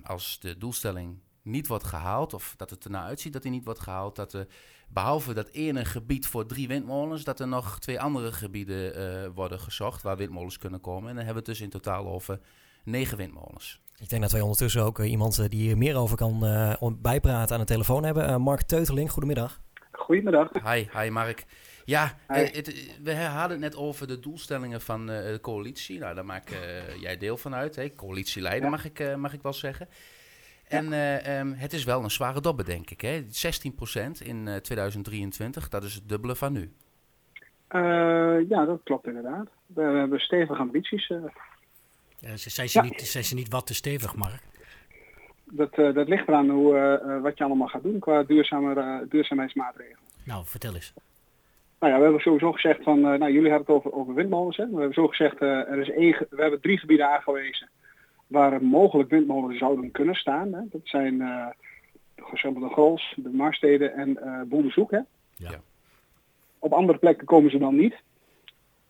als 0.03 0.39
de 0.41 0.59
doelstelling 0.59 1.19
niet 1.43 1.67
wordt 1.67 1.85
gehaald, 1.85 2.35
of 2.35 2.55
dat 2.57 2.71
het 2.71 2.85
ernaar 2.85 3.05
uitziet 3.05 3.33
dat 3.33 3.43
hij 3.43 3.53
niet 3.53 3.65
wordt 3.65 3.81
gehaald, 3.81 4.17
dat 4.17 4.33
er 4.33 4.47
behalve 4.89 5.35
dat 5.35 5.49
ene 5.49 5.85
gebied 5.85 6.27
voor 6.27 6.47
drie 6.47 6.69
windmolens, 6.69 7.25
dat 7.25 7.41
er 7.41 7.49
nog 7.49 7.79
twee 7.79 8.01
andere 8.01 8.33
gebieden 8.33 8.99
uh, 8.99 9.29
worden 9.35 9.61
gezocht 9.61 10.03
waar 10.03 10.17
windmolens 10.17 10.59
kunnen 10.59 10.81
komen. 10.81 11.09
En 11.09 11.17
dan 11.17 11.25
hebben 11.25 11.43
we 11.43 11.51
het 11.51 11.59
dus 11.59 11.61
in 11.61 11.71
totaal 11.71 12.07
over 12.07 12.41
negen 12.85 13.17
windmolens. 13.17 13.81
Ik 13.99 14.09
denk 14.09 14.23
dat 14.23 14.33
wij 14.33 14.41
ondertussen 14.41 14.83
ook 14.83 14.99
uh, 14.99 15.11
iemand 15.11 15.51
die 15.51 15.61
hier 15.61 15.79
meer 15.79 15.97
over 15.97 16.17
kan 16.17 16.45
uh, 16.45 16.75
bijpraten 16.99 17.55
aan 17.55 17.61
de 17.61 17.67
telefoon 17.67 18.05
hebben. 18.05 18.41
Mark 18.41 18.63
Teuteling, 18.63 19.11
goedemiddag. 19.11 19.61
Goedemiddag. 19.93 20.49
Hi, 20.73 20.87
hi 20.99 21.11
Mark. 21.11 21.45
Ja, 21.85 22.19
het, 22.27 22.97
we 23.03 23.15
hadden 23.15 23.51
het 23.51 23.61
net 23.61 23.77
over 23.77 24.07
de 24.07 24.21
doelstellingen 24.21 24.81
van 24.81 25.07
de 25.07 25.39
coalitie. 25.43 25.99
Nou, 25.99 26.15
daar 26.15 26.25
maak 26.25 26.49
jij 27.01 27.17
deel 27.17 27.37
van 27.37 27.55
uit. 27.55 27.77
Hè? 27.77 27.95
Coalitieleider 27.95 28.65
ja. 28.65 28.71
mag, 28.71 28.85
ik, 28.85 29.17
mag 29.17 29.33
ik 29.33 29.43
wel 29.43 29.53
zeggen. 29.53 29.89
En 30.69 30.93
uh, 30.93 31.39
um, 31.39 31.53
het 31.53 31.73
is 31.73 31.85
wel 31.85 32.03
een 32.03 32.11
zware 32.11 32.41
dobbe, 32.41 32.65
denk 32.65 32.91
ik. 32.91 33.01
Hè? 33.01 33.23
16% 33.23 33.25
in 34.25 34.47
uh, 34.47 34.55
2023, 34.55 35.69
dat 35.69 35.83
is 35.83 35.95
het 35.95 36.09
dubbele 36.09 36.37
van 36.37 36.53
nu. 36.53 36.73
Uh, 37.71 38.49
ja, 38.49 38.65
dat 38.65 38.81
klopt 38.85 39.07
inderdaad. 39.07 39.49
We, 39.67 39.83
we 39.83 39.99
hebben 39.99 40.21
stevige 40.21 40.61
ambities. 40.61 41.07
Ja, 42.19 42.37
zijn, 42.37 42.69
ze 42.69 42.79
ja. 42.79 42.85
niet, 42.85 43.01
zijn 43.01 43.25
ze 43.25 43.35
niet 43.35 43.53
wat 43.53 43.67
te 43.67 43.75
stevig, 43.75 44.17
Mark? 44.17 44.43
Dat, 45.45 45.75
dat 45.75 46.09
ligt 46.09 46.29
eraan 46.29 46.51
hoe, 46.51 47.21
wat 47.23 47.39
je 47.39 47.45
allemaal 47.45 47.69
gaat 47.69 47.83
doen 47.83 47.99
qua 47.99 48.23
duurzame, 48.23 49.07
duurzaamheidsmaatregelen. 49.09 49.99
Nou, 50.25 50.45
vertel 50.47 50.75
eens. 50.75 50.93
Nou 51.79 51.93
ja, 51.93 51.99
we 51.99 52.05
hebben 52.05 52.23
sowieso 52.23 52.53
gezegd 52.53 52.83
van, 52.83 53.01
nou 53.01 53.33
jullie 53.33 53.51
hebben 53.51 53.59
het 53.59 53.69
over, 53.69 53.93
over 53.93 54.15
windmolens. 54.15 54.57
Hè? 54.57 54.65
We 54.67 54.77
hebben 54.77 54.95
zo 54.95 55.07
gezegd, 55.07 55.41
er 55.41 55.79
is 55.79 55.91
één, 55.91 56.27
we 56.31 56.43
hebben 56.43 56.61
drie 56.61 56.79
gebieden 56.79 57.11
aangewezen 57.11 57.69
waar 58.27 58.65
mogelijk 58.65 59.11
windmolens 59.11 59.59
zouden 59.59 59.91
kunnen 59.91 60.15
staan. 60.15 60.53
Hè. 60.53 60.61
Dat 60.71 60.81
zijn 60.85 61.15
uh, 61.15 61.47
de 62.15 62.69
Grols, 62.71 63.15
de 63.17 63.31
Marsteden 63.31 63.95
en 63.95 64.09
uh. 64.09 64.87
Hè. 64.89 65.01
Ja. 65.35 65.61
Op 66.59 66.73
andere 66.73 66.99
plekken 66.99 67.27
komen 67.27 67.51
ze 67.51 67.59
dan 67.59 67.77
niet. 67.77 67.95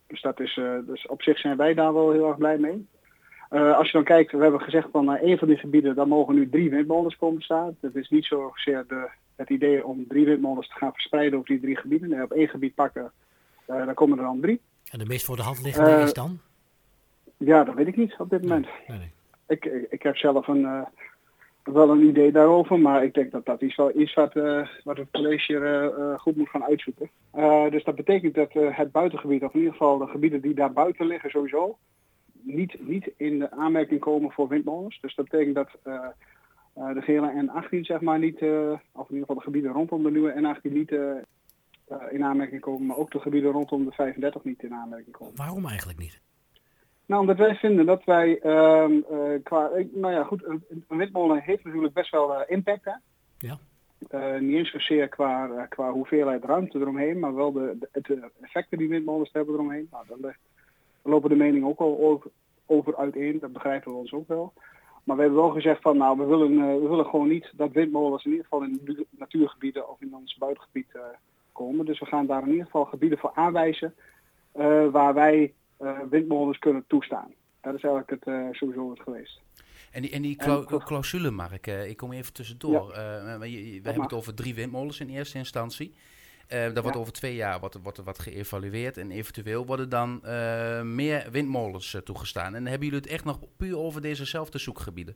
Dus, 0.07 0.21
dat 0.21 0.39
is, 0.39 0.55
uh, 0.55 0.77
dus 0.85 1.07
op 1.07 1.21
zich 1.21 1.39
zijn 1.39 1.57
wij 1.57 1.73
daar 1.73 1.93
wel 1.93 2.11
heel 2.11 2.27
erg 2.27 2.37
blij 2.37 2.57
mee. 2.57 2.87
Uh, 3.51 3.77
als 3.77 3.85
je 3.85 3.93
dan 3.93 4.03
kijkt, 4.03 4.31
we 4.31 4.41
hebben 4.41 4.61
gezegd 4.61 4.87
van 4.91 5.13
uh, 5.13 5.21
een 5.21 5.37
van 5.37 5.47
die 5.47 5.57
gebieden, 5.57 5.95
daar 5.95 6.07
mogen 6.07 6.35
nu 6.35 6.49
drie 6.49 6.69
windmolens 6.69 7.15
komen 7.15 7.41
staan. 7.41 7.77
Dat 7.79 7.95
is 7.95 8.09
niet 8.09 8.25
zozeer 8.25 8.85
de, 8.87 9.09
het 9.35 9.49
idee 9.49 9.85
om 9.85 10.07
drie 10.07 10.25
windmolens 10.25 10.67
te 10.67 10.75
gaan 10.75 10.91
verspreiden 10.91 11.39
over 11.39 11.49
die 11.49 11.59
drie 11.59 11.77
gebieden. 11.77 12.09
Nee, 12.09 12.23
op 12.23 12.31
één 12.31 12.47
gebied 12.47 12.75
pakken, 12.75 13.11
uh, 13.69 13.85
daar 13.85 13.93
komen 13.93 14.17
er 14.17 14.23
dan 14.23 14.39
drie. 14.39 14.61
En 14.91 14.99
de 14.99 15.05
meest 15.05 15.25
voor 15.25 15.35
de 15.35 15.41
hand 15.41 15.61
liggende 15.63 16.01
is 16.01 16.13
dan? 16.13 16.39
Ja, 17.37 17.63
dat 17.63 17.75
weet 17.75 17.87
ik 17.87 17.95
niet 17.95 18.15
op 18.17 18.29
dit 18.29 18.41
moment. 18.41 18.67
Nee, 18.87 18.97
nee 18.97 19.11
ik, 19.47 19.65
ik 19.89 20.03
heb 20.03 20.17
zelf 20.17 20.47
een, 20.47 20.61
uh, 20.61 20.81
wel 21.63 21.89
een 21.89 22.07
idee 22.07 22.31
daarover, 22.31 22.79
maar 22.79 23.03
ik 23.03 23.13
denk 23.13 23.31
dat 23.31 23.45
dat 23.45 23.61
iets 23.61 23.75
wel 23.75 23.89
is 23.89 24.13
wat, 24.13 24.35
uh, 24.35 24.67
wat 24.83 24.97
het 24.97 25.07
college 25.11 25.53
uh, 25.53 26.19
goed 26.19 26.35
moet 26.35 26.49
gaan 26.49 26.63
uitzoeken. 26.63 27.09
dus 27.69 27.83
dat 27.83 27.95
betekent 27.95 28.33
dat 28.33 28.53
het 28.53 28.91
buitengebied, 28.91 29.43
of 29.43 29.53
in 29.53 29.59
ieder 29.59 29.73
geval 29.73 29.97
de 29.97 30.07
gebieden 30.07 30.41
die 30.41 30.53
daar 30.53 30.73
buiten 30.73 31.05
liggen 31.05 31.29
sowieso, 31.29 31.77
niet, 32.41 32.87
niet 32.87 33.11
in 33.17 33.39
de 33.39 33.51
aanmerking 33.51 33.99
komen 33.99 34.31
voor 34.31 34.47
windmolens. 34.47 34.99
Dus 35.01 35.15
dat 35.15 35.29
betekent 35.29 35.55
dat 35.55 35.69
de 36.73 37.01
gele 37.01 37.45
N18 37.45 37.79
zeg 37.79 38.01
maar 38.01 38.19
niet, 38.19 38.35
of 38.91 39.09
in 39.09 39.15
ieder 39.15 39.19
geval 39.19 39.35
de 39.35 39.41
gebieden 39.41 39.71
rondom 39.71 40.03
de 40.03 40.11
nieuwe 40.11 40.33
N18 40.33 40.71
niet 40.71 40.91
in 42.09 42.23
aanmerking 42.23 42.61
komen, 42.61 42.85
maar 42.85 42.97
ook 42.97 43.11
de 43.11 43.19
gebieden 43.19 43.51
rondom 43.51 43.85
de 43.85 43.91
35 43.91 44.43
niet 44.43 44.63
in 44.63 44.73
aanmerking 44.73 45.15
komen. 45.15 45.35
Waarom 45.35 45.65
eigenlijk 45.65 45.99
niet? 45.99 46.21
Nou, 47.07 47.21
omdat 47.21 47.37
wij 47.37 47.55
vinden 47.55 47.85
dat 47.85 48.03
wij 48.03 48.39
uh, 48.43 48.87
uh, 48.89 49.43
qua, 49.43 49.69
nou 49.91 50.13
ja, 50.13 50.23
goed, 50.23 50.45
een, 50.45 50.63
windmolen 50.87 51.41
heeft 51.41 51.63
natuurlijk 51.63 51.93
best 51.93 52.11
wel 52.11 52.33
uh, 52.33 52.41
impact, 52.47 52.85
hè? 52.85 52.91
Ja. 53.37 53.57
Uh, 54.11 54.39
niet 54.39 54.55
eens 54.55 54.71
zozeer 54.71 55.07
qua, 55.07 55.65
qua 55.69 55.91
hoeveelheid 55.91 56.43
ruimte 56.43 56.79
eromheen, 56.79 57.19
maar 57.19 57.35
wel 57.35 57.51
de, 57.51 57.77
de, 57.91 58.01
de 58.01 58.31
effecten 58.41 58.77
die 58.77 58.89
windmolens 58.89 59.31
hebben 59.31 59.53
eromheen. 59.53 59.87
Nou, 59.91 60.05
daar, 60.21 60.37
lopen 61.01 61.29
de 61.29 61.35
meningen 61.35 61.67
ook 61.67 61.79
al 61.79 61.99
over, 61.99 62.31
over 62.65 62.97
uiteen, 62.97 63.39
dat 63.39 63.53
begrijpen 63.53 63.91
we 63.91 63.97
ons 63.97 64.13
ook 64.13 64.27
wel. 64.27 64.53
Maar 65.03 65.15
we 65.15 65.21
hebben 65.21 65.41
wel 65.41 65.51
gezegd 65.51 65.81
van, 65.81 65.97
nou, 65.97 66.17
we 66.17 66.25
willen, 66.25 66.81
we 66.81 66.87
willen 66.87 67.05
gewoon 67.05 67.27
niet 67.27 67.51
dat 67.55 67.71
windmolens 67.71 68.25
in 68.25 68.31
ieder 68.31 68.45
geval 68.45 68.63
in 68.63 69.05
natuurgebieden 69.09 69.89
of 69.89 70.01
in 70.01 70.15
ons 70.15 70.37
buitengebied 70.37 70.97
komen. 71.51 71.85
Dus 71.85 71.99
we 71.99 72.05
gaan 72.05 72.25
daar 72.25 72.41
in 72.41 72.49
ieder 72.49 72.65
geval 72.65 72.85
gebieden 72.85 73.17
voor 73.17 73.31
aanwijzen 73.33 73.95
waar 74.91 75.13
wij 75.13 75.53
windmolens 76.09 76.59
kunnen 76.59 76.83
toestaan. 76.87 77.33
Dat 77.61 77.75
is 77.75 77.83
eigenlijk 77.83 78.09
het, 78.09 78.33
uh, 78.33 78.47
sowieso 78.51 78.89
het 78.89 78.99
geweest. 78.99 79.41
En 79.91 80.01
die, 80.01 80.11
en 80.11 80.21
die 80.21 80.35
clau 80.35 80.83
clausule, 80.83 81.31
Mark, 81.31 81.67
uh, 81.67 81.89
ik 81.89 81.97
kom 81.97 82.11
even 82.11 82.33
tussendoor. 82.33 82.91
Ja. 82.93 83.39
we 83.39 83.79
hebben 83.83 84.03
het 84.03 84.13
over 84.13 84.33
drie 84.33 84.55
windmolens 84.55 84.99
in 84.99 85.09
eerste 85.09 85.37
instantie. 85.37 85.93
Uh, 86.53 86.73
dat 86.73 86.83
wordt 86.83 86.97
over 86.97 87.13
twee 87.13 87.35
jaar 87.35 87.59
wordt, 87.59 87.81
wordt 87.83 88.03
wat 88.03 88.19
geëvalueerd 88.19 88.97
en 88.97 89.11
eventueel 89.11 89.65
worden 89.65 89.89
dan 89.89 90.21
uh, 90.25 90.81
meer 90.81 91.27
windmolens 91.31 91.93
uh, 91.93 92.01
toegestaan. 92.01 92.55
En 92.55 92.67
hebben 92.67 92.87
jullie 92.87 93.03
het 93.03 93.11
echt 93.11 93.25
nog 93.25 93.39
puur 93.57 93.77
over 93.77 94.01
dezezelfde 94.01 94.57
zoekgebieden? 94.57 95.15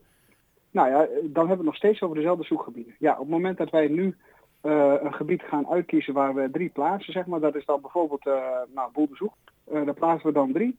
Nou 0.70 0.88
ja, 0.88 0.96
dan 0.96 1.08
hebben 1.22 1.46
we 1.46 1.50
het 1.50 1.62
nog 1.62 1.76
steeds 1.76 2.02
over 2.02 2.16
dezelfde 2.16 2.44
zoekgebieden. 2.44 2.94
Ja, 2.98 3.12
op 3.12 3.18
het 3.18 3.28
moment 3.28 3.58
dat 3.58 3.70
wij 3.70 3.88
nu 3.88 4.16
een 4.62 5.12
gebied 5.12 5.42
gaan 5.42 5.68
uitkiezen 5.68 6.14
waar 6.14 6.34
we 6.34 6.50
drie 6.52 6.68
plaatsen, 6.68 7.12
zeg 7.12 7.26
maar, 7.26 7.40
dat 7.40 7.54
is 7.54 7.64
dan 7.64 7.80
bijvoorbeeld 7.80 8.24
nou, 8.74 8.92
Boeldezoek. 8.92 9.34
Uh, 9.70 9.84
daar 9.84 9.94
plaatsen 9.94 10.26
we 10.26 10.32
dan 10.32 10.52
drie. 10.52 10.78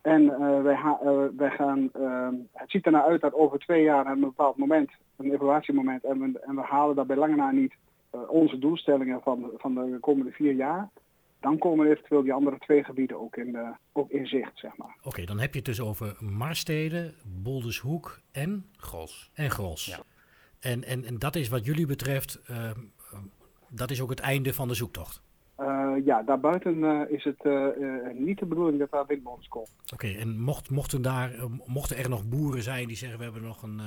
En 0.00 0.22
uh, 0.22 0.62
wij, 0.62 0.74
uh, 0.74 1.24
wij, 1.36 1.50
gaan, 1.50 1.90
ehm, 1.92 2.34
het 2.52 2.70
ziet 2.70 2.86
ernaar 2.86 3.04
uit 3.04 3.20
dat 3.20 3.34
over 3.34 3.58
twee 3.58 3.82
jaar 3.82 4.06
een 4.06 4.20
bepaald 4.20 4.56
moment, 4.56 4.90
een 5.16 5.32
evaluatiemoment, 5.32 6.04
en 6.04 6.18
we, 6.18 6.38
en 6.38 6.54
we 6.54 6.62
halen 6.62 6.96
daarbij 6.96 7.16
lange 7.16 7.36
na 7.36 7.50
niet 7.50 7.74
onze 8.10 8.58
doelstellingen 8.58 9.20
van, 9.22 9.50
van 9.56 9.74
de 9.74 9.98
komende 10.00 10.30
vier 10.30 10.52
jaar. 10.52 10.88
Dan 11.40 11.58
komen 11.58 11.90
eventueel 11.90 12.22
die 12.22 12.32
andere 12.32 12.58
twee 12.58 12.84
gebieden 12.84 13.20
ook 13.20 13.36
in, 13.36 13.76
ook 13.92 14.10
in 14.10 14.26
zicht, 14.26 14.50
zeg 14.54 14.76
maar. 14.76 14.96
Oké, 15.02 15.24
dan 15.24 15.38
heb 15.38 15.50
je 15.50 15.56
het 15.56 15.66
dus 15.66 15.80
over 15.80 16.16
Marstede, 16.18 17.14
Boldershoek 17.24 18.20
en? 18.32 18.66
Gros. 18.76 19.30
En 19.34 19.50
Gros. 19.50 19.86
Ja. 19.86 19.98
En, 20.60 20.84
en, 20.84 21.04
en 21.04 21.18
dat 21.18 21.36
is 21.36 21.48
wat 21.48 21.64
jullie 21.64 21.86
betreft, 21.86 22.40
dat 23.68 23.90
is 23.90 24.00
ook 24.00 24.10
het 24.10 24.20
einde 24.20 24.54
van 24.54 24.68
de 24.68 24.74
zoektocht? 24.74 25.22
Uh, 25.60 25.92
ja, 26.04 26.22
daarbuiten 26.22 26.78
uh, 26.78 27.00
is 27.08 27.24
het 27.24 27.44
uh, 27.44 27.66
niet 28.12 28.38
de 28.38 28.46
bedoeling 28.46 28.78
dat 28.78 28.90
daar 28.90 29.06
windmolens 29.06 29.48
komen. 29.48 29.68
Oké, 29.82 29.94
okay, 29.94 30.16
en 30.16 30.40
mocht, 30.40 30.70
mochten, 30.70 31.02
daar, 31.02 31.30
mochten 31.66 31.96
er 31.96 32.08
nog 32.08 32.28
boeren 32.28 32.62
zijn 32.62 32.86
die 32.86 32.96
zeggen 32.96 33.18
we 33.18 33.24
hebben 33.24 33.42
nog 33.42 33.62
een, 33.62 33.78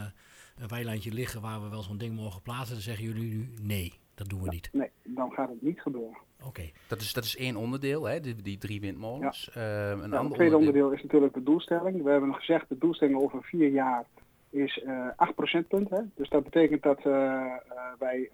een 0.57 0.67
weilandje 0.67 1.11
liggen 1.11 1.41
waar 1.41 1.61
we 1.61 1.69
wel 1.69 1.81
zo'n 1.81 1.97
ding 1.97 2.15
mogen 2.15 2.41
plaatsen, 2.41 2.73
dan 2.73 2.83
zeggen 2.83 3.05
jullie 3.05 3.23
nu 3.23 3.49
nee, 3.61 3.93
dat 4.15 4.29
doen 4.29 4.39
we 4.39 4.45
ja, 4.45 4.51
niet. 4.51 4.69
Nee, 4.71 4.89
dan 5.03 5.31
gaat 5.31 5.49
het 5.49 5.61
niet 5.61 5.81
gebeuren. 5.81 6.17
Oké. 6.45 6.69
Dat, 6.87 7.01
is, 7.01 7.13
dat 7.13 7.23
is 7.23 7.37
één 7.37 7.55
onderdeel, 7.55 8.03
hè, 8.03 8.19
die, 8.19 8.35
die 8.35 8.57
drie 8.57 8.81
windmolens. 8.81 9.51
Ja. 9.53 9.91
een 9.91 9.97
ja, 9.97 10.03
ander 10.03 10.23
het 10.23 10.33
tweede 10.33 10.57
onderdeel... 10.57 10.91
is 10.91 11.03
natuurlijk 11.03 11.33
de 11.33 11.43
doelstelling. 11.43 12.03
We 12.03 12.09
hebben 12.09 12.33
gezegd 12.33 12.69
de 12.69 12.77
doelstelling 12.77 13.17
over 13.17 13.43
vier 13.43 13.69
jaar 13.69 14.05
is 14.49 14.83
8 15.15 15.35
procentpunten. 15.35 16.11
Dus 16.15 16.29
dat 16.29 16.43
betekent 16.43 16.83
dat 16.83 17.03
wij 17.99 18.29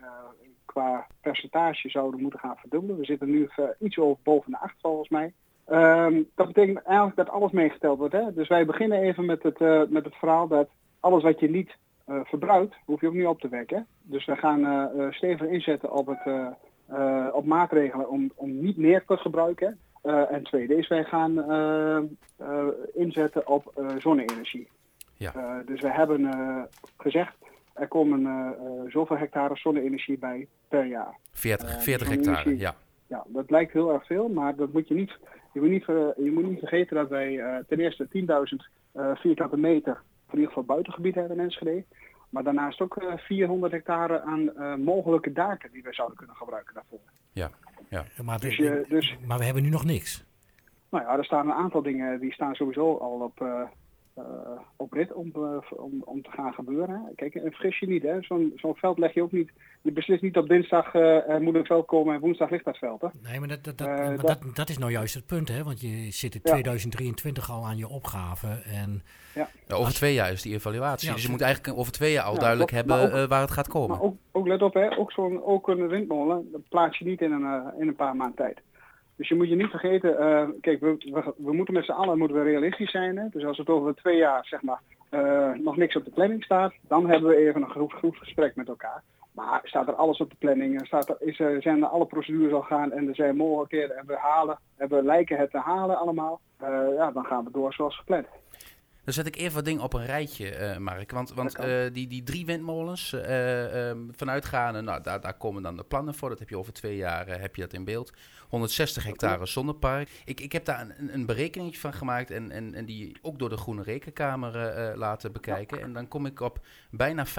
qua 0.74 1.08
percentage 1.22 1.90
zouden 1.90 2.22
moeten 2.22 2.40
gaan 2.40 2.58
verdubbelen. 2.58 2.98
We 2.98 3.06
zitten 3.06 3.30
nu 3.30 3.50
iets 3.80 3.98
over 3.98 4.20
boven 4.24 4.52
de 4.52 4.60
8 4.60 4.76
volgens 4.82 5.10
mij. 5.10 5.34
Um, 5.72 6.30
dat 6.36 6.48
betekent 6.48 6.84
eigenlijk 6.84 7.18
dat 7.18 7.30
alles 7.30 7.52
meegeteld 7.52 7.98
wordt. 7.98 8.14
Hè? 8.14 8.34
Dus 8.34 8.48
wij 8.48 8.66
beginnen 8.66 9.02
even 9.02 9.26
met 9.26 9.44
het, 9.44 9.60
uh, 9.60 9.82
met 9.90 10.06
het 10.06 10.16
verhaal 10.16 10.48
dat 10.48 10.70
alles 11.00 11.24
wat 11.24 11.40
je 11.40 11.50
niet 11.50 11.78
uh, 12.08 12.20
verbruikt, 12.24 12.76
hoef 12.86 13.02
je 13.02 13.08
ook 13.08 13.14
niet 13.14 13.26
op 13.26 13.40
te 13.40 13.50
wekken. 13.50 13.88
Dus 14.02 14.26
we 14.26 14.36
gaan 14.36 14.60
uh, 14.60 15.12
stevig 15.12 15.48
inzetten 15.48 15.92
op, 15.92 16.08
het, 16.08 16.54
op 17.34 17.46
maatregelen 17.46 18.10
om, 18.10 18.32
om 18.36 18.62
niet 18.62 18.78
meer 18.78 19.04
te 19.06 19.18
gebruiken. 19.18 19.80
en 20.04 20.44
tweede 20.44 20.76
is 20.76 20.88
wij 20.88 21.04
gaan 21.04 21.34
inzetten 22.94 23.48
op 23.48 23.74
zonne-energie. 23.98 24.70
Ja. 25.18 25.64
dus 25.66 25.82
we 25.82 25.92
hebben 25.92 26.30
gezegd, 26.98 27.36
er 27.80 27.88
komen 27.88 28.22
uh, 28.22 28.92
zoveel 28.92 29.18
hectare 29.18 29.56
zonne-energie 29.56 30.18
bij 30.18 30.48
per 30.68 30.86
jaar. 30.86 31.18
40, 31.32 31.84
40 31.84 32.08
eh, 32.08 32.14
hectare, 32.14 32.58
ja. 32.58 32.76
Ja, 33.08 33.24
dat 33.28 33.50
lijkt 33.50 33.74
heel 33.74 33.94
erg 33.94 34.06
veel, 34.06 34.28
maar 34.28 34.56
dat 34.56 34.74
moet 34.74 34.88
je 34.88 34.94
niet, 34.94 35.18
je 35.54 35.60
moet 35.60 35.70
niet, 35.70 35.86
je 35.86 36.32
moet 36.34 36.50
niet 36.50 36.60
vergeten 36.60 36.96
dat 36.96 37.10
wij 37.10 37.64
ten 37.68 37.80
eerste 37.80 38.08
10.000 38.94 39.14
vierkante 39.14 39.58
meter 39.58 40.02
in 40.28 40.34
ieder 40.34 40.48
geval 40.48 40.64
buitengebied 40.64 41.16
hebben 41.16 41.38
in 41.38 41.44
Enschede. 41.44 41.84
Maar 42.30 42.44
daarnaast 42.44 42.82
ook 42.82 43.04
400 43.16 43.72
hectare 43.72 44.22
aan 44.22 44.52
mogelijke 44.84 45.32
daken 45.32 45.72
die 45.72 45.84
wij 45.84 45.94
zouden 45.94 46.18
kunnen 46.18 46.36
gebruiken 46.36 46.74
daarvoor. 46.74 47.00
Ja, 47.32 47.50
ja. 47.90 48.06
Maar, 48.24 48.40
dus 48.40 48.58
dus, 48.90 49.18
maar 49.28 49.38
we 49.38 49.46
hebben 49.46 49.64
nu 49.64 49.70
nog 49.70 49.86
niks. 49.86 50.26
Nou 50.90 51.04
ja, 51.04 51.18
er 51.18 51.26
staan 51.26 51.48
een 51.48 51.54
aantal 51.54 51.82
dingen 51.82 52.20
die 52.20 52.34
staan 52.34 52.56
sowieso 52.56 52.98
al 52.98 53.20
op, 53.20 53.42
op 53.42 53.80
rit 54.90 55.14
om, 55.14 55.32
om, 55.70 56.02
om 56.06 56.22
te 56.22 56.32
gaan 56.32 56.54
gebeuren. 56.54 57.12
Kijk, 57.16 57.36
en 57.36 57.52
vergis 57.52 57.80
je 57.80 57.88
niet, 57.88 58.06
zo'n 58.20 58.54
zo'n 58.56 58.76
veld 58.76 58.98
leg 58.98 59.14
je 59.14 59.24
ook 59.24 59.32
niet. 59.32 59.52
Je 59.82 59.92
beslist 59.92 60.22
niet 60.22 60.38
op 60.38 60.48
dinsdag 60.48 60.94
moet 61.40 61.56
een 61.56 61.66
veld 61.66 61.86
komen 61.86 62.16
en 62.16 62.20
woensdag 62.20 62.50
ligt 62.50 62.66
dat 62.66 62.78
veld. 62.78 63.02
Hè? 63.02 63.08
Nee, 63.24 63.40
maar, 63.40 63.48
dat, 63.48 63.64
dat, 63.64 63.78
dat, 63.78 64.22
dat, 64.22 64.40
dat, 64.54 64.70
is 64.70 64.78
nou 64.78 64.92
juist 64.92 65.14
het 65.14 65.26
punt, 65.26 65.48
hè? 65.48 65.64
Want 65.64 65.82
je 65.82 66.12
zit 66.12 66.36
in 66.36 66.42
2023 66.42 67.52
al 67.52 67.66
aan 67.66 67.78
je 67.78 67.88
opgave. 67.88 68.48
En 68.48 69.04
ja. 69.36 69.48
over 69.68 69.94
twee 69.94 70.14
jaar 70.14 70.32
is 70.32 70.42
die 70.42 70.54
evaluatie. 70.54 71.14
dus 71.14 71.24
je 71.24 71.30
moet 71.30 71.42
eigenlijk 71.42 71.78
over 71.78 71.92
twee 71.92 72.12
jaar 72.12 72.26
al 72.26 72.40
duidelijk 72.40 72.72
hebben 72.72 73.28
waar 73.30 73.42
het 73.42 73.52
gaat 73.52 73.68
komen. 73.68 73.90
Maar 73.90 74.06
ook, 74.06 74.16
ook 74.32 74.48
let 74.48 74.62
op, 74.62 74.74
hè, 74.74 74.98
ook, 74.98 75.12
zo'n, 75.12 75.44
ook 75.44 75.68
een 75.68 75.88
windmolen, 75.88 76.48
dat 76.52 76.62
plaats 76.70 76.98
je 76.98 77.06
niet 77.06 77.22
in 77.22 77.32
een, 77.32 77.74
in 77.80 77.88
een 77.88 77.96
paar 77.96 78.16
maanden 78.16 78.36
tijd. 78.36 78.62
Dus 79.20 79.28
je 79.28 79.36
moet 79.36 79.50
je 79.50 79.56
niet 79.56 79.70
vergeten, 79.70 80.12
uh, 80.20 80.50
kijk, 80.62 80.80
we, 80.80 80.98
we, 81.38 81.54
moeten 81.54 81.74
met 81.74 81.86
z'n 81.86 81.92
allen 81.92 82.18
moeten 82.18 82.38
we 82.38 82.44
realistisch 82.44 82.92
zijn. 82.92 83.18
Hè? 83.18 83.30
Dus 83.30 83.46
als 83.46 83.58
het 83.58 83.70
over 83.70 83.96
twee 83.96 84.18
jaar 84.18 84.46
zeg 84.46 84.62
maar, 84.62 84.82
uh, 85.12 85.52
nog 85.64 85.78
niks 85.78 85.96
op 85.96 86.06
de 86.06 86.12
planning 86.12 86.44
staat, 86.44 86.74
dan 86.88 87.10
hebben 87.10 87.30
we 87.30 87.36
even 87.36 87.62
een 87.62 87.70
goed, 87.70 87.94
goed 87.94 88.18
gesprek 88.18 88.56
met 88.56 88.68
elkaar. 88.68 89.04
Maar 89.32 89.62
staat 89.64 89.88
er 89.88 89.94
alles 89.94 90.20
op 90.20 90.30
de 90.30 90.36
planning? 90.40 90.86
Staat 90.86 91.10
er, 91.10 91.16
is 91.20 91.40
er, 91.40 91.62
zijn 91.62 91.82
er 91.82 91.88
alle 91.88 92.06
procedures 92.06 92.54
al 92.54 92.62
gaan 92.62 92.92
en 92.92 93.08
er 93.08 93.16
zijn 93.16 93.36
mogelijkheden 93.36 93.98
en 93.98 94.06
we 94.08 94.16
halen, 94.18 94.60
en 94.78 94.90
we 94.90 95.04
lijken 95.04 95.38
het 95.38 95.52
te 95.52 95.58
halen 95.58 96.00
allemaal? 96.00 96.40
Uh, 96.64 96.68
ja, 96.96 97.12
dan 97.12 97.26
gaan 97.26 97.44
we 97.44 97.52
door 97.52 97.74
zoals 97.74 97.98
gepland. 97.98 98.28
Dan 99.10 99.18
zet 99.18 99.36
ik 99.36 99.42
even 99.42 99.54
wat 99.54 99.66
dingen 99.66 99.82
op 99.82 99.94
een 99.94 100.06
rijtje, 100.06 100.60
uh, 100.60 100.78
Mark. 100.78 101.12
Want, 101.12 101.34
want 101.34 101.60
uh, 101.60 101.86
die, 101.94 102.08
die 102.08 102.24
drie 102.24 102.46
windmolens, 102.46 103.14
uh, 103.14 103.88
um, 103.88 104.10
vanuitgaande, 104.16 104.82
nou, 104.82 105.02
daar, 105.02 105.22
daar 105.22 105.38
komen 105.38 105.64
dan 105.64 105.78
de 105.78 105.84
plannen 105.84 106.14
voor. 106.14 106.30
Dat 106.30 106.40
heb 106.40 106.50
je 106.50 106.58
over 106.58 106.74
twee 106.74 106.96
jaar 106.96 107.40
heb 107.40 107.56
je 107.56 107.62
dat 107.62 107.74
in 107.74 107.84
beeld. 107.84 108.14
160 108.50 109.04
hectare 109.04 109.46
zonnepark. 109.46 110.10
Ik, 110.26 110.40
ik 110.40 110.52
heb 110.52 110.66
daar 110.66 110.96
een, 110.98 111.14
een 111.14 111.26
berekening 111.26 111.78
van 111.78 111.94
gemaakt 111.94 112.32
en, 112.32 112.52
en, 112.52 112.74
en 112.74 112.86
die 112.86 113.18
ook 113.22 113.40
door 113.40 113.50
de 113.50 113.58
Groene 113.58 113.84
Rekenkamer 113.84 114.98
laten 114.98 115.32
bekijken. 115.32 115.82
En 115.82 115.94
dan 115.94 116.08
kom 116.08 116.26
ik 116.26 116.40
op 116.40 116.66
bijna 116.92 117.28
5% 117.28 117.30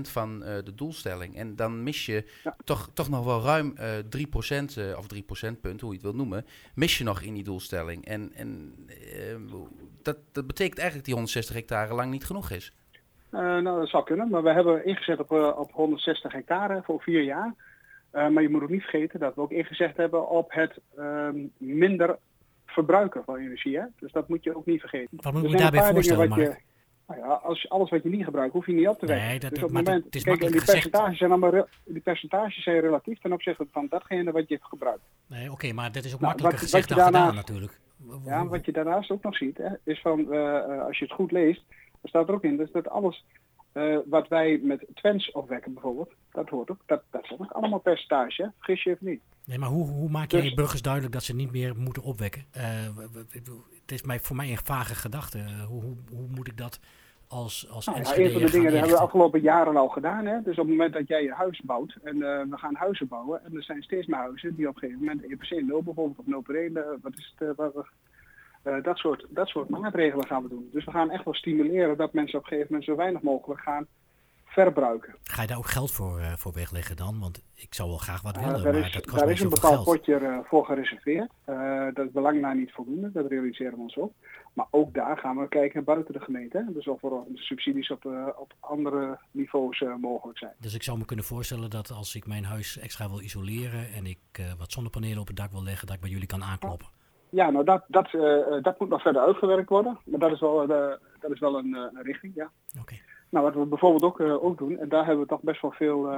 van 0.00 0.40
de 0.40 0.72
doelstelling. 0.74 1.36
En 1.36 1.56
dan 1.56 1.82
mis 1.82 2.06
je 2.06 2.24
ja. 2.44 2.56
toch, 2.64 2.90
toch 2.92 3.08
nog 3.08 3.24
wel 3.24 3.42
ruim 3.42 3.74
uh, 3.78 4.94
3%, 4.94 4.96
of 4.96 5.06
3 5.06 5.22
procentpunt, 5.22 5.80
hoe 5.80 5.90
je 5.90 5.96
het 5.96 6.04
wilt 6.04 6.16
noemen, 6.16 6.46
mis 6.74 6.98
je 6.98 7.04
nog 7.04 7.20
in 7.20 7.34
die 7.34 7.44
doelstelling. 7.44 8.06
En, 8.06 8.32
en 8.34 8.74
dat, 10.14 10.18
dat 10.32 10.46
betekent 10.46 10.78
eigenlijk 10.78 10.94
dat 10.94 11.04
die 11.04 11.14
160 11.14 11.54
hectare 11.54 11.94
lang 11.94 12.10
niet 12.10 12.24
genoeg 12.24 12.50
is. 12.50 12.72
nou, 13.30 13.62
dat 13.62 13.88
zou 13.88 14.04
kunnen, 14.04 14.28
maar 14.28 14.42
we 14.42 14.52
hebben 14.52 14.84
ingezet 14.84 15.18
op, 15.18 15.30
op 15.56 15.72
160 15.72 16.32
hectare 16.32 16.82
voor 16.84 17.00
vier 17.00 17.22
jaar. 17.22 17.54
Uh, 18.12 18.28
maar 18.28 18.42
je 18.42 18.48
moet 18.48 18.62
ook 18.62 18.68
niet 18.68 18.82
vergeten 18.82 19.20
dat 19.20 19.34
we 19.34 19.40
ook 19.40 19.50
ingezegd 19.50 19.96
hebben 19.96 20.28
op 20.28 20.52
het 20.52 20.80
uh, 20.98 21.28
minder 21.56 22.18
verbruiken 22.66 23.24
van 23.24 23.36
energie. 23.36 23.78
Hè? 23.78 23.84
Dus 23.98 24.12
dat 24.12 24.28
moet 24.28 24.44
je 24.44 24.56
ook 24.56 24.66
niet 24.66 24.80
vergeten. 24.80 25.18
Wat 25.20 25.32
moet 25.32 25.50
je 25.50 25.56
daarbij 25.56 25.92
voorstellen, 25.92 26.34
je, 26.34 26.56
nou 27.06 27.20
ja, 27.20 27.26
als 27.26 27.68
alles 27.68 27.90
wat 27.90 28.02
je 28.02 28.08
niet 28.08 28.24
gebruikt, 28.24 28.52
hoef 28.52 28.66
je 28.66 28.72
niet 28.72 28.88
op 28.88 28.98
te 28.98 29.06
wekken. 29.06 29.26
Nee, 29.26 29.38
dat, 29.38 29.50
dus 29.50 29.62
op 29.62 29.68
het 29.68 29.84
moment, 29.84 30.04
het 30.04 30.14
is 30.14 30.22
kijk, 30.22 30.40
die 30.40 30.50
percentages, 30.50 31.18
zijn 31.18 31.30
allemaal, 31.30 31.66
die 31.84 32.00
percentages 32.00 32.62
zijn 32.62 32.80
relatief 32.80 33.18
ten 33.20 33.32
opzichte 33.32 33.66
van 33.72 33.86
datgene 33.88 34.32
wat 34.32 34.48
je 34.48 34.58
gebruikt. 34.60 35.02
Nee, 35.26 35.44
oké, 35.44 35.52
okay, 35.52 35.70
maar 35.70 35.92
dat 35.92 36.04
is 36.04 36.14
ook 36.14 36.20
nou, 36.20 36.32
makkelijker 36.32 36.60
wat, 36.60 36.70
gezegd 36.70 36.88
wat 36.88 36.98
dan 36.98 37.12
daarna, 37.12 37.28
gedaan 37.28 37.44
natuurlijk. 37.44 37.80
Ja, 38.24 38.46
wat 38.46 38.64
je 38.64 38.72
daarnaast 38.72 39.10
ook 39.10 39.22
nog 39.22 39.36
ziet, 39.36 39.56
hè, 39.56 39.68
is 39.84 40.00
van, 40.00 40.20
uh, 40.20 40.84
als 40.84 40.98
je 40.98 41.04
het 41.04 41.14
goed 41.14 41.32
leest, 41.32 41.62
dan 41.68 42.08
staat 42.08 42.28
er 42.28 42.34
ook 42.34 42.44
in 42.44 42.56
dus 42.56 42.72
dat 42.72 42.88
alles 42.88 43.24
uh, 43.74 43.98
wat 44.06 44.28
wij 44.28 44.60
met 44.62 44.86
Twents 44.94 45.30
opwekken 45.30 45.72
bijvoorbeeld, 45.72 46.12
dat 46.32 46.48
hoort 46.48 46.70
ook, 46.70 46.80
dat, 46.86 47.02
dat 47.10 47.24
is 47.24 47.32
ook 47.38 47.50
allemaal 47.50 47.78
percentage, 47.78 48.52
vergis 48.56 48.82
je 48.82 48.90
even 48.90 49.06
niet. 49.06 49.20
Nee, 49.44 49.58
maar 49.58 49.68
hoe, 49.68 49.86
hoe 49.86 50.10
maak 50.10 50.30
je 50.30 50.42
dus, 50.42 50.54
burgers 50.54 50.82
duidelijk 50.82 51.12
dat 51.12 51.22
ze 51.22 51.34
niet 51.34 51.52
meer 51.52 51.76
moeten 51.76 52.02
opwekken? 52.02 52.44
Uh, 52.56 52.62
het 53.80 53.92
is 53.92 54.02
mij, 54.02 54.20
voor 54.20 54.36
mij 54.36 54.50
een 54.50 54.58
vage 54.64 54.94
gedachte. 54.94 55.38
Hoe, 55.68 55.82
hoe, 55.82 55.96
hoe, 56.10 56.28
moet 56.28 56.48
ik 56.48 56.56
dat 56.56 56.80
als, 57.28 57.68
als 57.70 57.86
nou, 57.86 57.98
ja, 57.98 58.16
Een 58.16 58.32
van 58.32 58.42
de 58.42 58.50
dingen 58.50 58.72
hebben 58.72 58.90
we 58.90 58.96
de 58.96 59.02
afgelopen 59.02 59.40
jaren 59.40 59.76
al 59.76 59.88
gedaan. 59.88 60.26
Hè? 60.26 60.42
Dus 60.42 60.58
op 60.58 60.66
het 60.66 60.76
moment 60.76 60.92
dat 60.92 61.08
jij 61.08 61.22
je 61.22 61.32
huis 61.32 61.60
bouwt 61.60 61.96
en 62.02 62.18
we 62.50 62.56
gaan 62.56 62.74
huizen 62.74 63.08
bouwen, 63.08 63.44
en 63.44 63.56
er 63.56 63.62
zijn 63.62 63.82
steeds 63.82 64.06
meer 64.06 64.18
huizen 64.18 64.54
die 64.54 64.68
op 64.68 64.74
een 64.74 64.80
gegeven 64.80 65.04
moment 65.04 65.22
EPC 65.22 65.62
0 65.66 65.82
bijvoorbeeld, 65.82 66.18
of 66.18 66.26
0 66.26 66.40
per 66.40 66.56
1, 66.56 66.72
wat 67.02 67.12
is 67.16 67.34
het, 67.36 67.56
we 67.56 67.84
uh, 68.64 68.82
dat, 68.82 68.96
soort, 68.96 69.26
dat 69.28 69.48
soort 69.48 69.68
maatregelen 69.68 70.26
gaan 70.26 70.42
we 70.42 70.48
doen. 70.48 70.68
Dus 70.72 70.84
we 70.84 70.90
gaan 70.90 71.10
echt 71.10 71.24
wel 71.24 71.34
stimuleren 71.34 71.96
dat 71.96 72.12
mensen 72.12 72.38
op 72.38 72.44
een 72.44 72.50
gegeven 72.50 72.72
moment 72.72 72.90
zo 72.90 72.96
weinig 72.96 73.22
mogelijk 73.22 73.60
gaan 73.60 73.86
verbruiken. 74.44 75.14
Ga 75.22 75.42
je 75.42 75.48
daar 75.48 75.58
ook 75.58 75.66
geld 75.66 75.90
voor, 75.90 76.18
uh, 76.18 76.32
voor 76.32 76.52
wegleggen 76.52 76.96
dan? 76.96 77.20
Want 77.20 77.42
ik 77.54 77.74
zou 77.74 77.88
wel 77.88 77.98
graag 77.98 78.22
wat 78.22 78.36
willen, 78.36 78.58
uh, 78.58 78.62
maar 78.62 78.74
is, 78.74 78.92
dat 78.92 79.06
kost 79.06 79.18
Daar 79.18 79.30
is 79.30 79.40
een 79.40 79.48
bepaald 79.48 79.84
potje 79.84 80.42
voor 80.44 80.64
gereserveerd. 80.64 81.30
dat 81.94 82.06
is 82.06 82.12
belang 82.12 82.40
naar 82.40 82.56
niet 82.56 82.72
voldoende, 82.72 83.12
dat 83.12 83.26
realiseren 83.28 83.74
we 83.74 83.82
ons 83.82 83.96
op. 83.96 84.12
Maar 84.58 84.66
ook 84.70 84.94
daar 84.94 85.18
gaan 85.18 85.36
we 85.36 85.48
kijken 85.48 85.84
buiten 85.84 86.12
de 86.12 86.20
gemeente. 86.20 86.66
Dus 86.72 86.86
of 86.86 87.02
er 87.02 87.22
subsidies 87.34 87.90
op, 87.90 88.04
op 88.36 88.52
andere 88.60 89.18
niveaus 89.30 89.84
mogelijk 90.00 90.38
zijn. 90.38 90.52
Dus 90.58 90.74
ik 90.74 90.82
zou 90.82 90.98
me 90.98 91.04
kunnen 91.04 91.24
voorstellen 91.24 91.70
dat 91.70 91.90
als 91.90 92.14
ik 92.14 92.26
mijn 92.26 92.44
huis 92.44 92.78
extra 92.78 93.08
wil 93.08 93.20
isoleren 93.20 93.92
en 93.92 94.06
ik 94.06 94.18
wat 94.58 94.72
zonnepanelen 94.72 95.18
op 95.18 95.26
het 95.26 95.36
dak 95.36 95.50
wil 95.50 95.62
leggen, 95.62 95.86
dat 95.86 95.96
ik 95.96 96.02
bij 96.02 96.10
jullie 96.10 96.26
kan 96.26 96.42
aankloppen. 96.42 96.88
Ja, 97.28 97.50
nou 97.50 97.64
dat, 97.64 97.84
dat, 97.88 98.10
dat 98.62 98.78
moet 98.78 98.88
nog 98.88 99.02
verder 99.02 99.22
uitgewerkt 99.22 99.68
worden. 99.68 99.98
Maar 100.04 100.18
dat 100.18 100.32
is 100.32 100.40
wel, 100.40 100.66
dat 101.20 101.30
is 101.30 101.40
wel 101.40 101.58
een, 101.58 101.74
een 101.74 102.02
richting, 102.02 102.34
ja. 102.34 102.50
Okay. 102.80 103.02
Nou, 103.28 103.44
wat 103.44 103.54
we 103.54 103.66
bijvoorbeeld 103.66 104.02
ook, 104.02 104.20
ook 104.20 104.58
doen, 104.58 104.78
en 104.78 104.88
daar 104.88 105.04
hebben 105.06 105.22
we 105.22 105.30
toch 105.30 105.42
best 105.42 105.62
wel 105.62 105.72
veel, 105.72 106.10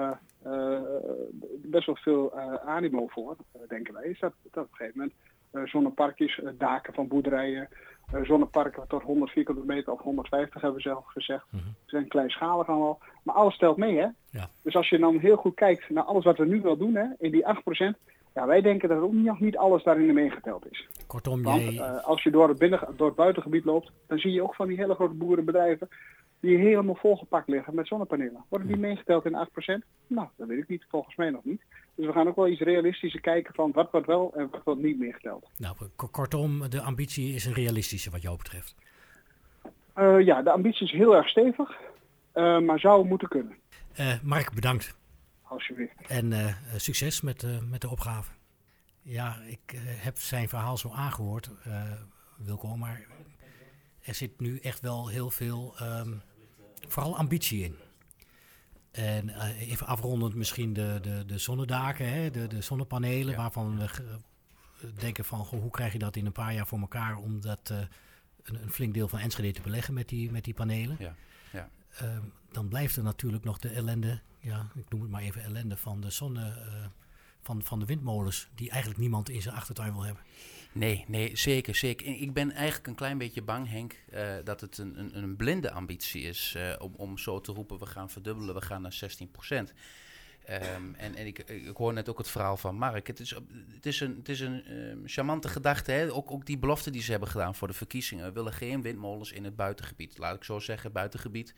best 1.63 1.87
wel 1.87 1.97
veel 1.97 2.39
animo 2.65 3.07
voor, 3.07 3.37
denken 3.69 3.95
wij, 3.95 4.05
is 4.05 4.19
dat, 4.19 4.33
dat 4.51 4.65
op 4.65 4.71
een 4.71 4.77
gegeven 4.77 4.99
moment 4.99 5.71
zonneparkjes, 5.71 6.41
daken 6.59 6.95
van 6.95 7.09
boerderijen, 7.09 7.69
zonneparken 8.23 8.85
tot 8.89 9.03
100 9.03 9.31
vierkante 9.31 9.63
meter 9.67 9.93
of 9.93 10.01
150 10.01 10.61
hebben 10.61 10.83
we 10.83 10.89
zelf 10.89 11.05
gezegd. 11.07 11.45
Mm 11.51 11.61
-hmm. 11.61 11.75
Ze 11.85 11.97
zijn 11.97 12.09
kleinschalig 12.09 12.69
allemaal. 12.69 12.99
Maar 13.23 13.35
alles 13.35 13.59
telt 13.59 13.77
mee, 13.77 13.97
hè? 13.97 14.07
Ja. 14.31 14.49
Dus 14.63 14.75
als 14.75 14.89
je 14.89 14.99
dan 14.99 15.19
heel 15.19 15.37
goed 15.37 15.55
kijkt 15.55 15.91
naar 15.91 16.05
alles 16.05 16.25
wat 16.25 16.39
we 16.39 16.47
nu 16.47 16.61
wel 16.61 16.77
doen, 16.77 16.95
hè, 16.95 17.07
in 17.19 17.31
die 17.31 17.45
8%, 17.47 17.99
ja, 18.35 18.47
wij 18.47 18.61
denken 18.61 18.89
dat 18.89 19.01
ook 19.01 19.13
nog 19.13 19.41
niet 19.41 19.57
alles 19.57 19.83
daarin 19.83 20.15
meegeteld 20.15 20.67
is. 20.71 20.89
Kortom, 21.07 21.43
Want, 21.43 21.63
jij... 21.63 21.73
uh, 21.73 22.05
als 22.05 22.23
je 22.23 22.31
door 22.31 22.49
het, 22.49 22.59
binnen, 22.59 22.81
door 22.97 23.07
het 23.07 23.17
buitengebied 23.17 23.65
loopt, 23.65 23.91
dan 24.07 24.19
zie 24.19 24.33
je 24.33 24.43
ook 24.43 24.55
van 24.55 24.69
die 24.69 24.77
hele 24.77 24.95
grote 24.95 25.15
boerenbedrijven 25.15 25.89
die 26.41 26.57
helemaal 26.57 26.95
volgepakt 26.95 27.49
liggen 27.49 27.75
met 27.75 27.87
zonnepanelen. 27.87 28.45
Worden 28.49 28.69
die 28.69 28.77
meegeteld 28.77 29.25
in 29.25 29.49
8%? 29.49 29.87
Nou, 30.07 30.29
dat 30.37 30.49
weet 30.49 30.59
ik 30.59 30.69
niet. 30.69 30.85
Volgens 30.89 31.17
mij 31.17 31.31
nog 31.31 31.45
niet. 31.45 31.63
Dus 32.01 32.09
we 32.09 32.15
gaan 32.15 32.29
ook 32.29 32.37
wel 32.37 32.49
iets 32.49 32.61
realistischer 32.61 33.21
kijken 33.21 33.55
van 33.55 33.73
wat 33.73 33.91
wordt 33.91 34.07
wel 34.07 34.33
en 34.37 34.49
wat 34.51 34.61
wordt 34.65 34.81
niet 34.81 34.99
meegeteld. 34.99 35.51
Nou, 35.57 35.77
kortom, 36.11 36.71
de 36.71 36.81
ambitie 36.81 37.35
is 37.35 37.45
een 37.45 37.53
realistische 37.53 38.11
wat 38.11 38.23
jou 38.23 38.37
betreft. 38.37 38.75
Uh, 39.97 40.21
ja, 40.25 40.43
de 40.43 40.51
ambitie 40.51 40.87
is 40.87 40.93
heel 40.93 41.17
erg 41.17 41.29
stevig, 41.29 41.71
uh, 42.35 42.59
maar 42.59 42.79
zou 42.79 43.07
moeten 43.07 43.29
kunnen. 43.29 43.57
Mark, 44.23 44.55
bedankt. 44.55 44.97
Alsjeblieft. 45.43 45.93
En 46.09 46.57
succes 46.77 47.21
met, 47.21 47.47
met 47.71 47.81
de 47.81 47.91
opgave. 47.91 48.33
Ja, 49.03 49.37
ik 49.47 49.79
heb 49.85 50.17
zijn 50.19 50.49
verhaal 50.49 50.77
zo 50.77 50.91
aangehoord, 50.91 51.51
Wilco, 52.39 52.77
maar 52.77 53.07
er 54.03 54.15
zit 54.15 54.41
nu 54.41 54.59
echt 54.59 54.81
wel 54.81 55.09
heel 55.09 55.31
veel, 55.31 55.75
um, 55.83 56.23
vooral 56.89 57.17
ambitie 57.17 57.65
in. 57.65 57.77
En 58.91 59.29
even 59.59 59.87
afrondend 59.87 60.35
misschien 60.35 60.73
de, 60.73 60.99
de, 61.03 61.25
de 61.27 61.39
zonnedaken, 61.39 62.13
hè, 62.13 62.31
de, 62.31 62.47
de 62.47 62.63
zonnepanelen, 62.63 63.31
ja. 63.31 63.37
waarvan 63.37 63.79
we 63.79 63.89
denken 64.95 65.25
van 65.25 65.45
goh, 65.45 65.61
hoe 65.61 65.71
krijg 65.71 65.93
je 65.93 65.99
dat 65.99 66.17
in 66.17 66.27
een 66.27 66.33
paar 66.33 66.55
jaar 66.55 66.67
voor 66.67 66.81
elkaar 66.81 67.17
om 67.17 67.41
dat 67.41 67.73
een, 68.43 68.63
een, 68.63 68.71
flink 68.71 68.95
deel 68.95 69.09
van 69.09 69.19
Enschede 69.19 69.53
te 69.53 69.61
beleggen 69.61 69.95
met 69.95 70.09
die, 70.09 70.31
met 70.31 70.45
die 70.45 70.55
panelen. 70.55 70.97
Ja. 70.99 71.15
Ja. 71.53 71.71
Um, 72.03 72.33
dan 72.51 72.69
blijft 72.69 72.97
er 72.97 73.03
natuurlijk 73.03 73.45
nog 73.45 73.59
de 73.59 73.69
ellende, 73.69 74.21
ja, 74.39 74.67
ik 74.75 74.91
noem 74.91 75.01
het 75.01 75.11
maar 75.11 75.23
even 75.23 75.43
ellende 75.43 75.77
van 75.77 76.01
de 76.01 76.11
zonne, 76.11 76.53
van, 77.43 77.63
van 77.63 77.79
de 77.79 77.85
windmolens, 77.85 78.49
die 78.55 78.71
eigenlijk 78.71 79.01
niemand 79.01 79.29
in 79.29 79.43
zijn 79.43 79.55
achtertuin 79.55 79.93
wil 79.93 80.03
hebben. 80.03 80.23
Nee, 80.73 81.05
nee, 81.09 81.37
zeker, 81.37 81.75
zeker. 81.75 82.07
Ik 82.07 82.33
ben 82.33 82.53
eigenlijk 82.53 82.87
een 82.87 82.95
klein 82.95 83.19
beetje 83.19 83.43
bang, 83.43 83.69
Henk, 83.69 83.97
uh, 84.15 84.35
dat 84.45 84.61
het 84.61 84.79
een, 84.79 84.99
een, 84.99 85.17
een, 85.17 85.37
blinde 85.37 85.71
ambitie 85.71 86.23
is 86.23 86.55
uh, 86.57 86.75
om, 86.79 86.95
om 86.97 87.19
zo 87.19 87.41
te 87.41 87.53
roepen, 87.53 87.79
we 87.79 87.87
gaan 87.87 88.11
verdubbelen, 88.11 88.55
we 88.55 88.61
gaan 88.61 88.83
naar 88.83 88.93
16 88.93 89.31
procent. 89.31 89.73
Um, 90.51 90.95
en 90.95 91.15
en 91.15 91.27
ik, 91.27 91.39
ik, 91.39 91.77
hoor 91.77 91.93
net 91.93 92.09
ook 92.09 92.19
het 92.19 92.31
verhaal 92.31 92.57
van 92.57 92.75
Mark. 92.75 93.07
Het 93.07 93.21
is, 93.21 93.31
het 93.75 93.87
is 93.87 94.01
een, 94.01 94.17
het 94.17 94.29
is 94.29 94.41
een 94.41 94.73
um, 94.73 95.03
charmante 95.07 95.49
gedachte. 95.49 95.93
Hè? 95.93 96.13
Ook, 96.13 96.31
ook 96.31 96.47
die 96.47 96.59
belofte 96.59 96.91
die 96.91 97.03
ze 97.03 97.11
hebben 97.11 97.29
gedaan 97.29 97.55
voor 97.55 97.69
de 97.69 97.75
verkiezingen. 97.75 98.25
We 98.25 98.33
willen 98.33 98.53
geen 98.53 98.83
windmolens 98.83 99.33
in 99.33 99.45
het 99.45 99.57
buitengebied. 99.57 100.19
Laat 100.19 100.37
ik 100.37 100.45
zo 100.45 100.59
zeggen, 100.59 100.93
buitengebied. 100.93 101.55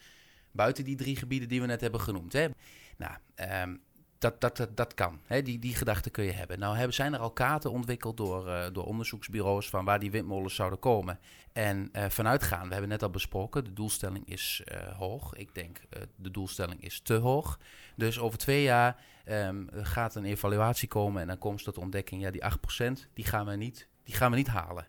Buiten 0.51 0.85
die 0.85 0.97
drie 0.97 1.17
gebieden 1.17 1.49
die 1.49 1.61
we 1.61 1.67
net 1.67 1.81
hebben 1.81 2.01
genoemd. 2.01 2.33
Hè? 2.33 2.49
Nou, 2.97 3.17
um, 3.63 3.81
dat, 4.23 4.41
dat, 4.41 4.57
dat, 4.57 4.77
dat 4.77 4.95
kan. 4.95 5.21
Hè? 5.27 5.43
Die, 5.43 5.59
die 5.59 5.75
gedachte 5.75 6.11
kun 6.11 6.25
je 6.25 6.33
hebben. 6.33 6.59
Nou 6.59 6.77
hebben, 6.77 6.95
zijn 6.95 7.15
er 7.15 7.19
al 7.19 7.31
kaarten 7.31 7.71
ontwikkeld 7.71 8.17
door, 8.17 8.49
uh, 8.49 8.67
door 8.73 8.85
onderzoeksbureaus 8.85 9.69
van 9.69 9.85
waar 9.85 9.99
die 9.99 10.11
windmolens 10.11 10.55
zouden 10.55 10.79
komen. 10.79 11.19
En 11.53 11.89
uh, 11.93 12.05
vanuitgaan, 12.09 12.67
we 12.67 12.73
hebben 12.73 12.89
net 12.89 13.03
al 13.03 13.11
besproken, 13.11 13.65
de 13.65 13.73
doelstelling 13.73 14.29
is 14.29 14.63
uh, 14.73 14.99
hoog. 14.99 15.35
Ik 15.35 15.55
denk 15.55 15.81
de 16.17 16.31
doelstelling 16.31 16.83
is 16.83 17.01
te 17.01 17.15
hoog. 17.15 17.59
Dus 17.97 18.19
over 18.19 18.39
twee 18.39 18.63
jaar 18.63 18.97
um, 19.29 19.69
gaat 19.73 20.15
een 20.15 20.25
evaluatie 20.25 20.89
komen 20.89 21.21
en 21.21 21.27
dan 21.27 21.39
komt 21.39 21.65
tot 21.65 21.79
ontdekking, 21.79 22.23
ja 22.23 22.31
die 22.31 22.43
8% 22.43 23.09
die 23.15 23.25
gaan 23.25 23.47
we 23.47 23.57
niet, 23.57 23.89
die 24.05 24.15
gaan 24.15 24.31
we 24.31 24.37
niet 24.37 24.47
halen. 24.47 24.87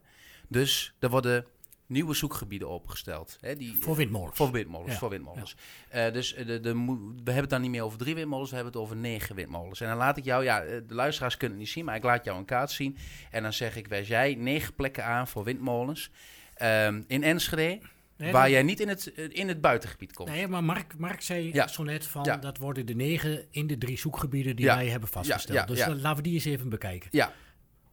Dus 0.47 0.93
er 0.99 1.09
worden 1.09 1.45
nieuwe 1.85 2.13
zoekgebieden 2.13 2.69
opgesteld. 2.69 3.37
Hè, 3.41 3.55
die, 3.55 3.77
Voor 3.79 3.95
windmolens. 3.95 4.37
Voor 4.37 4.51
windmolens, 4.51 4.91
Ja, 4.91 4.97
voor 4.97 5.09
windmolens. 5.09 5.55
Eh, 5.89 6.11
dus 6.13 6.33
eh, 6.33 6.45
de, 6.45 6.59
de, 6.59 6.73
we 6.75 7.21
hebben 7.23 7.35
het 7.41 7.49
dan 7.49 7.61
niet 7.61 7.71
meer 7.71 7.83
over 7.83 7.97
drie 7.97 8.15
windmolens, 8.15 8.49
we 8.49 8.55
hebben 8.55 8.73
het 8.73 8.81
over 8.81 8.95
negen 8.95 9.35
windmolens. 9.35 9.81
En 9.81 9.87
dan 9.87 9.97
laat 9.97 10.17
ik 10.17 10.23
jou, 10.23 10.43
ja, 10.43 10.61
eh, 10.61 10.81
de 10.87 10.93
luisteraars 10.95 11.37
kunnen 11.37 11.57
het 11.57 11.65
niet 11.65 11.75
zien, 11.75 11.85
maar 11.85 11.95
ik 11.95 12.03
laat 12.03 12.25
jou 12.25 12.37
een 12.37 12.45
kaart 12.45 12.71
zien. 12.71 12.97
En 13.31 13.43
dan 13.43 13.53
zeg 13.53 13.75
ik, 13.75 13.87
wijs 13.87 14.07
jij 14.07 14.35
negen 14.35 14.73
plekken 14.73 15.05
aan 15.05 15.27
voor 15.27 15.43
windmolens. 15.43 16.09
Ehm, 16.55 17.01
in 17.07 17.23
Enschede, 17.23 17.79
Nee, 18.17 18.31
waar 18.31 18.49
jij 18.49 18.63
niet 18.63 18.79
in 18.79 18.87
het, 18.87 19.13
eh, 19.13 19.25
in 19.29 19.47
het 19.47 19.61
buitengebied 19.61 20.13
komt. 20.13 20.29
Nee, 20.29 20.47
maar 20.47 20.63
Mark, 20.63 20.97
Mark 20.97 21.21
zei 21.21 21.53
Ja. 21.53 21.67
zo 21.67 21.83
net 21.83 22.05
van 22.05 22.23
Ja. 22.23 22.37
dat 22.37 22.57
worden 22.57 22.85
de 22.85 22.95
negen 22.95 23.45
in 23.51 23.67
de 23.67 23.77
drie 23.77 23.97
zoekgebieden 23.97 24.55
die 24.55 24.65
wij 24.65 24.87
hebben 24.87 25.09
vastgesteld. 25.09 25.67
Dus 25.67 25.85
laten 25.87 26.15
we 26.15 26.21
die 26.21 26.33
eens 26.33 26.45
even 26.45 26.69
bekijken. 26.69 27.09
Ja, 27.11 27.33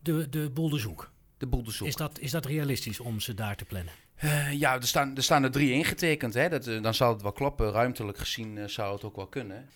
De, 0.03 0.29
de 0.29 0.50
boel 0.50 0.70
de 1.40 1.46
boel 1.46 1.62
te 1.62 1.70
zoeken. 1.70 1.87
Is 1.87 1.96
dat, 1.96 2.18
is 2.18 2.31
dat 2.31 2.44
realistisch 2.44 3.00
om 3.00 3.20
ze 3.20 3.35
daar 3.35 3.57
te 3.57 3.64
plannen? 3.64 3.92
Eh, 4.14 4.53
ja, 4.53 4.74
er 4.74 4.87
staan, 4.87 5.16
er 5.16 5.22
staan 5.22 5.42
er 5.42 5.50
drie 5.50 5.72
ingetekend. 5.72 6.35
Hè? 6.35 6.48
Dat, 6.48 6.66
eh, 6.66 6.83
dan 6.83 6.94
zal 6.94 7.12
het 7.12 7.22
wel 7.22 7.33
kloppen. 7.33 7.70
Ruimtelijk 7.70 8.18
gezien 8.18 8.59
eh, 8.59 8.68
zou 8.68 8.94
het 8.94 9.05
ook 9.05 9.16
wel 9.16 9.26
kunnen. 9.26 9.68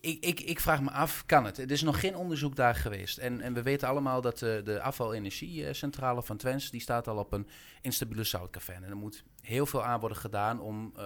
Ik, 0.00 0.24
ik, 0.24 0.40
ik 0.40 0.60
vraag 0.60 0.80
me 0.80 0.90
af, 0.90 1.26
kan 1.26 1.44
het? 1.44 1.58
Er 1.58 1.70
is 1.70 1.82
nog 1.82 2.00
geen 2.00 2.16
onderzoek 2.16 2.56
daar 2.56 2.74
geweest. 2.74 3.18
En, 3.18 3.40
en 3.40 3.54
we 3.54 3.62
weten 3.62 3.88
allemaal 3.88 4.20
dat 4.20 4.38
de 4.38 4.80
afvalenergiecentrale 4.82 6.22
van 6.22 6.36
Twens... 6.36 6.70
die 6.70 6.80
staat 6.80 7.08
al 7.08 7.16
op 7.16 7.32
een 7.32 7.48
instabiele 7.80 8.24
zoutkaverne. 8.24 8.84
En 8.84 8.90
er 8.90 8.96
moet 8.96 9.24
heel 9.42 9.66
veel 9.66 9.84
aan 9.84 10.00
worden 10.00 10.18
gedaan 10.18 10.60
om 10.60 10.92
eh, 10.96 11.04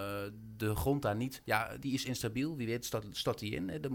de 0.56 0.74
grond 0.74 1.02
daar 1.02 1.16
niet... 1.16 1.42
Ja, 1.44 1.76
die 1.80 1.92
is 1.92 2.04
instabiel. 2.04 2.56
Wie 2.56 2.66
weet 2.66 2.84
stort, 2.84 3.04
stort 3.12 3.38
die 3.38 3.54
in. 3.54 3.70
Er, 3.70 3.90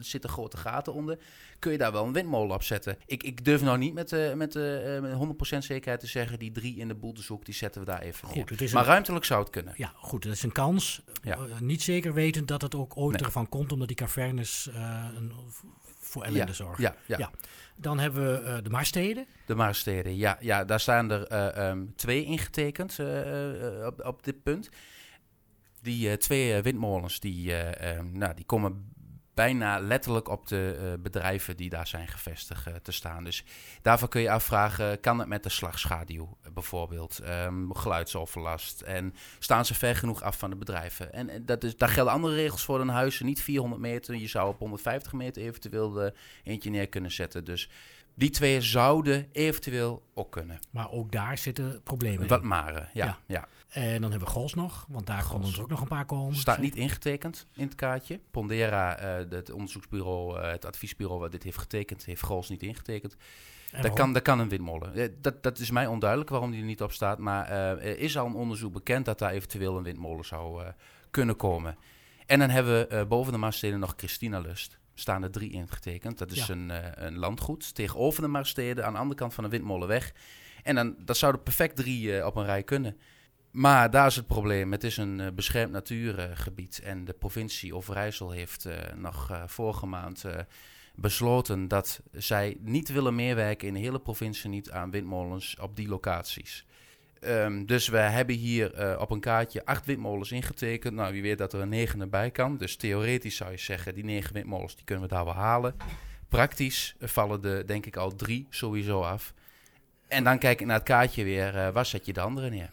zitten 0.00 0.30
grote 0.30 0.56
gaten 0.56 0.92
onder. 0.92 1.18
Kun 1.58 1.72
je 1.72 1.78
daar 1.78 1.92
wel 1.92 2.04
een 2.04 2.12
windmolen 2.12 2.54
op 2.54 2.62
zetten? 2.62 2.98
Ik, 3.06 3.22
ik 3.22 3.44
durf 3.44 3.62
nou 3.62 3.78
niet 3.78 3.94
met, 3.94 4.12
eh, 4.12 4.32
met, 4.32 4.56
eh, 4.56 5.00
met 5.00 5.12
100% 5.12 5.64
zekerheid 5.64 6.00
te 6.00 6.06
zeggen... 6.06 6.38
die 6.38 6.52
drie 6.52 6.76
in 6.76 6.88
de 6.88 6.94
boeldezoek, 6.94 7.44
die 7.44 7.54
zetten 7.54 7.80
we 7.80 7.86
daar 7.86 8.00
even. 8.00 8.28
Goed, 8.28 8.50
het 8.50 8.60
is 8.60 8.72
Maar 8.72 8.82
een, 8.82 8.88
ruimtelijk 8.88 9.24
zou 9.24 9.40
het 9.40 9.50
kunnen. 9.50 9.74
ja, 9.76 9.92
goed, 9.96 10.22
dat 10.22 10.32
is 10.32 10.42
een 10.42 10.52
kans. 10.52 11.02
Ja. 11.22 11.38
Niet 11.60 11.82
zeker 11.82 12.12
wetend 12.14 12.48
dat 12.48 12.62
het 12.62 12.74
ook 12.74 12.96
ooit 12.96 13.16
Nee. 13.16 13.24
ervan 13.24 13.48
komt, 13.48 13.72
omdat 13.72 13.88
die 13.88 13.96
cavernes 13.96 14.68
een, 14.72 15.32
voor 16.14 16.24
ellende 16.24 16.52
zorgen. 16.52 16.82
Ja, 16.82 16.94
ja. 17.06 17.18
Ja. 17.18 17.30
Dan 17.76 17.98
hebben 17.98 18.32
we 18.32 18.48
eh, 18.48 18.62
de 18.62 18.70
Maarsteden. 18.70 19.26
de 19.46 19.54
Maarsteden. 19.54 20.16
Ja, 20.16 20.36
ja, 20.40 20.64
daar 20.64 20.80
staan 20.80 21.10
er 21.10 21.26
eh, 21.26 21.68
ehm, 21.68 21.86
twee 21.96 22.24
ingetekend 22.24 22.98
eh, 22.98 23.86
op, 23.86 24.04
op 24.04 24.24
dit 24.24 24.42
punt. 24.42 24.68
Die 25.82 26.16
twee 26.16 26.62
windmolens 26.62 27.20
die, 27.20 27.52
eh, 27.52 27.96
ehm, 27.96 28.18
nou, 28.18 28.34
die 28.34 28.44
komen 28.44 28.93
bijna 29.34 29.78
letterlijk 29.78 30.28
op 30.28 30.46
de 30.46 30.76
eh, 30.78 31.02
bedrijven 31.02 31.56
die 31.56 31.70
daar 31.70 31.86
zijn 31.86 32.08
gevestigd 32.08 32.66
eh, 32.66 32.74
te 32.74 32.92
staan. 32.92 33.24
Dus 33.24 33.44
daarvoor 33.82 34.08
kun 34.08 34.20
je 34.20 34.30
afvragen, 34.30 35.00
kan 35.00 35.18
het 35.18 35.28
met 35.28 35.42
de 35.42 35.48
slagschaduw 35.48 36.36
eh, 36.42 36.52
bijvoorbeeld? 36.52 37.18
Ehm, 37.18 37.70
geluidsoverlast. 37.70 38.80
En 38.80 39.14
staan 39.38 39.64
ze 39.64 39.74
ver 39.74 39.96
genoeg 39.96 40.22
af 40.22 40.38
van 40.38 40.50
de 40.50 40.56
bedrijven? 40.56 41.12
En, 41.12 41.28
en 41.28 41.46
dat 41.46 41.64
is, 41.64 41.76
daar 41.76 41.88
gelden 41.88 42.12
andere 42.12 42.34
regels 42.34 42.64
voor 42.64 42.78
dan 42.78 42.88
huizen. 42.88 43.26
Niet 43.26 43.42
400 43.42 43.80
meter, 43.80 44.14
je 44.14 44.28
zou 44.28 44.48
op 44.48 44.58
150 44.58 45.12
meter 45.12 45.42
eventueel 45.42 46.12
eentje 46.44 46.70
neer 46.70 46.88
kunnen 46.88 47.12
zetten. 47.12 47.44
Dus 47.44 47.68
die 48.14 48.30
twee 48.30 48.60
zouden 48.60 49.28
eventueel 49.32 50.02
ook 50.14 50.32
kunnen. 50.32 50.58
Maar 50.70 50.90
ook 50.90 51.12
daar 51.12 51.38
zitten 51.38 51.80
problemen 51.82 52.28
Wat 52.28 52.42
in. 52.42 52.48
mare, 52.48 52.88
ja. 52.92 53.06
Ja. 53.06 53.18
ja. 53.26 53.48
En 53.74 54.00
dan 54.00 54.10
hebben 54.10 54.28
we 54.28 54.34
Gols 54.34 54.54
nog, 54.54 54.86
want 54.88 55.06
daar 55.06 55.22
konden 55.22 55.40
Gols. 55.42 55.56
er 55.56 55.62
ook 55.62 55.70
nog 55.70 55.80
een 55.80 55.88
paar 55.88 56.04
komen. 56.04 56.34
Staat 56.36 56.58
niet 56.58 56.76
ingetekend 56.76 57.46
in 57.54 57.64
het 57.64 57.74
kaartje. 57.74 58.20
Pondera, 58.30 58.96
eh, 58.98 59.30
het 59.30 59.50
onderzoeksbureau, 59.50 60.40
eh, 60.40 60.50
het 60.50 60.64
adviesbureau 60.64 61.20
wat 61.20 61.30
dit 61.32 61.42
heeft 61.42 61.58
getekend, 61.58 62.04
heeft 62.04 62.22
Grols 62.22 62.48
niet 62.48 62.62
ingetekend. 62.62 63.16
En 63.72 63.82
Dat 63.82 63.92
kan, 63.92 64.12
dat 64.12 64.22
kan 64.22 64.38
een 64.38 64.48
windmolen. 64.48 64.94
Eh, 64.94 65.08
Dat, 65.20 65.42
dat 65.42 65.58
is 65.58 65.70
mij 65.70 65.86
onduidelijk 65.86 66.30
waarom 66.30 66.50
die 66.50 66.60
er 66.60 66.66
niet 66.66 66.82
op 66.82 66.92
staat. 66.92 67.18
Maar 67.18 67.48
er 67.48 67.98
is 67.98 68.18
al 68.18 68.26
een 68.26 68.34
onderzoek 68.34 68.72
bekend 68.72 69.04
dat 69.04 69.18
daar 69.18 69.30
eventueel 69.30 69.76
een 69.76 69.82
windmolen 69.82 70.24
zou 70.24 70.62
kunnen 71.10 71.36
komen. 71.36 71.76
En 72.26 72.38
dan 72.38 72.50
hebben 72.50 72.88
we 72.88 73.06
boven 73.06 73.32
de 73.32 73.38
Maasteden 73.38 73.78
nog 73.78 73.94
Christina 73.96 74.38
Lust. 74.40 74.78
Staan 74.94 75.22
er 75.22 75.30
drie 75.30 75.50
ingetekend. 75.52 76.18
Dat 76.18 76.30
is 76.30 76.46
Ja. 76.46 76.54
een, 76.54 76.70
een 77.06 77.16
landgoed 77.18 77.74
tegenover 77.74 78.22
de 78.22 78.28
Maasteden 78.28 78.84
aan 78.86 78.92
de 78.92 78.98
andere 78.98 79.18
kant 79.18 79.34
van 79.34 79.44
de 79.44 79.50
windmolenweg. 79.50 80.12
En 80.62 80.74
dan, 80.74 80.94
dat 80.98 81.16
zouden 81.16 81.42
perfect 81.42 81.76
drie 81.76 82.26
op 82.26 82.36
een 82.36 82.44
rij 82.44 82.62
kunnen. 82.62 82.96
Maar 83.54 83.90
daar 83.90 84.06
is 84.06 84.16
het 84.16 84.26
probleem. 84.26 84.72
Het 84.72 84.84
is 84.84 84.96
een 84.96 85.20
eh, 85.20 85.32
beschermd 85.32 85.72
natuurgebied. 85.72 86.80
en 86.84 87.04
de 87.04 87.12
provincie 87.12 87.74
Overijssel 87.74 88.30
heeft 88.30 88.64
eh, 88.64 88.76
nog 88.96 89.30
eh, 89.30 89.42
vorige 89.46 89.86
maand 89.86 90.24
besloten 90.94 91.68
dat 91.68 92.02
zij 92.12 92.56
niet 92.60 92.88
willen 92.88 93.14
meewerken 93.14 93.68
in 93.68 93.74
de 93.74 93.80
hele 93.80 94.00
provincie 94.00 94.50
niet 94.50 94.70
aan 94.70 94.90
windmolens 94.90 95.56
op 95.60 95.76
die 95.76 95.88
locaties. 95.88 96.66
Ehm, 97.20 97.64
dus 97.64 97.88
we 97.88 97.96
hebben 97.96 98.34
hier 98.34 98.98
op 99.00 99.10
een 99.10 99.20
kaartje 99.20 99.64
acht 99.64 99.86
windmolens 99.86 100.32
ingetekend. 100.32 100.94
Nou, 100.94 101.12
wie 101.12 101.22
weet 101.22 101.38
dat 101.38 101.52
er 101.52 101.60
een 101.60 101.68
negen 101.68 102.00
erbij 102.00 102.30
kan. 102.30 102.56
Dus 102.56 102.76
theoretisch 102.76 103.36
zou 103.36 103.50
je 103.50 103.58
zeggen, 103.58 103.94
die 103.94 104.04
negen 104.04 104.34
windmolens 104.34 104.76
die 104.76 104.84
kunnen 104.84 105.08
we 105.08 105.14
daar 105.14 105.24
wel 105.24 105.34
halen. 105.34 105.76
Praktisch 106.28 106.94
vallen 107.00 107.44
er 107.44 107.66
denk 107.66 107.86
ik 107.86 107.96
al 107.96 108.16
drie 108.16 108.46
sowieso 108.50 109.00
af. 109.00 109.34
En 110.08 110.24
dan 110.24 110.38
kijk 110.38 110.60
ik 110.60 110.66
naar 110.66 110.76
het 110.76 110.84
kaartje 110.84 111.24
weer, 111.24 111.72
waar 111.72 111.86
zet 111.86 112.06
je 112.06 112.12
de 112.12 112.20
andere 112.20 112.50
neer? 112.50 112.70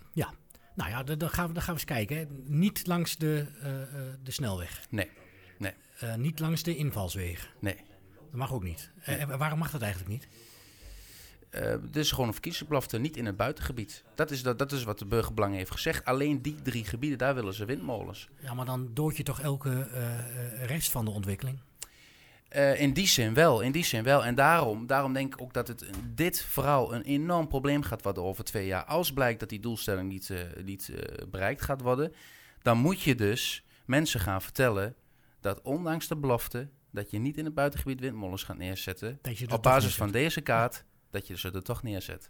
Nou 0.75 0.89
ja, 0.89 1.03
dan, 1.03 1.29
gaan 1.29 1.47
we, 1.47 1.53
dan 1.53 1.63
gaan 1.63 1.73
we 1.73 1.79
eens 1.79 1.89
kijken. 1.89 2.17
Hè. 2.17 2.25
Niet 2.43 2.87
langs 2.87 3.17
de, 3.17 3.45
eh, 3.61 3.81
eh, 3.81 3.87
de 4.23 4.31
snelweg. 4.31 4.85
Nee, 4.89 5.09
nee. 5.57 5.73
Eh, 5.99 6.15
niet 6.15 6.39
langs 6.39 6.63
de 6.63 6.75
invalswegen. 6.75 7.49
Nee. 7.59 7.75
Dat 8.15 8.39
mag 8.39 8.53
ook 8.53 8.63
niet. 8.63 8.91
En 9.01 9.37
waarom 9.37 9.59
mag 9.59 9.71
dat 9.71 9.81
eigenlijk 9.81 10.11
niet? 10.11 10.27
Eh, 11.49 11.75
dit 11.81 11.95
is 11.95 12.11
gewoon 12.11 12.27
een 12.27 12.33
verkiezingsbelofte, 12.33 12.99
niet 12.99 13.17
in 13.17 13.25
het 13.25 13.37
buitengebied. 13.37 14.03
Dat 14.15 14.31
is, 14.31 14.43
dat, 14.43 14.59
dat 14.59 14.71
is 14.71 14.83
wat 14.83 14.99
de 14.99 15.05
burgerbelang 15.05 15.55
heeft 15.55 15.71
gezegd. 15.71 16.05
Alleen 16.05 16.41
die 16.41 16.61
drie 16.61 16.85
gebieden, 16.85 17.17
daar 17.17 17.35
willen 17.35 17.53
ze 17.53 17.65
windmolens. 17.65 18.29
Ja, 18.41 18.53
maar 18.53 18.65
dan 18.65 18.89
dood 18.93 19.17
je 19.17 19.23
toch 19.23 19.41
elke 19.41 19.87
rest 20.65 20.91
van 20.91 21.05
de 21.05 21.11
ontwikkeling? 21.11 21.59
Eh, 22.51 22.81
in 22.81 22.93
die 22.93 23.07
zin 23.07 23.33
wel, 23.33 23.61
in 23.61 23.71
die 23.71 23.85
zin 23.85 24.03
wel. 24.03 24.25
En 24.25 24.35
daarom, 24.35 24.87
daarom 24.87 25.13
denk 25.13 25.33
ik 25.33 25.41
ook 25.41 25.53
dat 25.53 25.67
het 25.67 25.85
dit 26.13 26.43
vooral 26.43 26.93
een 26.93 27.01
enorm 27.01 27.47
probleem 27.47 27.81
gaat 27.81 28.01
worden 28.01 28.23
over 28.23 28.43
twee 28.43 28.65
jaar. 28.65 28.83
Als 28.83 29.13
blijkt 29.13 29.39
dat 29.39 29.49
die 29.49 29.59
doelstelling 29.59 30.09
niet, 30.09 30.29
eh, 30.29 30.63
niet 30.63 30.89
eh, 30.89 31.27
bereikt 31.27 31.61
gaat 31.61 31.81
worden, 31.81 32.13
dan 32.61 32.77
moet 32.77 33.01
je 33.01 33.15
dus 33.15 33.63
mensen 33.85 34.19
gaan 34.19 34.41
vertellen 34.41 34.95
dat 35.39 35.61
ondanks 35.61 36.07
de 36.07 36.15
belofte 36.15 36.69
dat 36.89 37.11
je 37.11 37.19
niet 37.19 37.37
in 37.37 37.45
het 37.45 37.53
buitengebied 37.53 37.99
windmolens 37.99 38.43
gaat 38.43 38.57
neerzetten, 38.57 39.19
er 39.21 39.53
op 39.53 39.63
basis 39.63 39.95
van 39.95 40.11
deze 40.11 40.41
kaart, 40.41 40.83
dat 41.09 41.27
je 41.27 41.37
ze 41.37 41.51
er 41.51 41.63
toch 41.63 41.83
neerzet. 41.83 42.27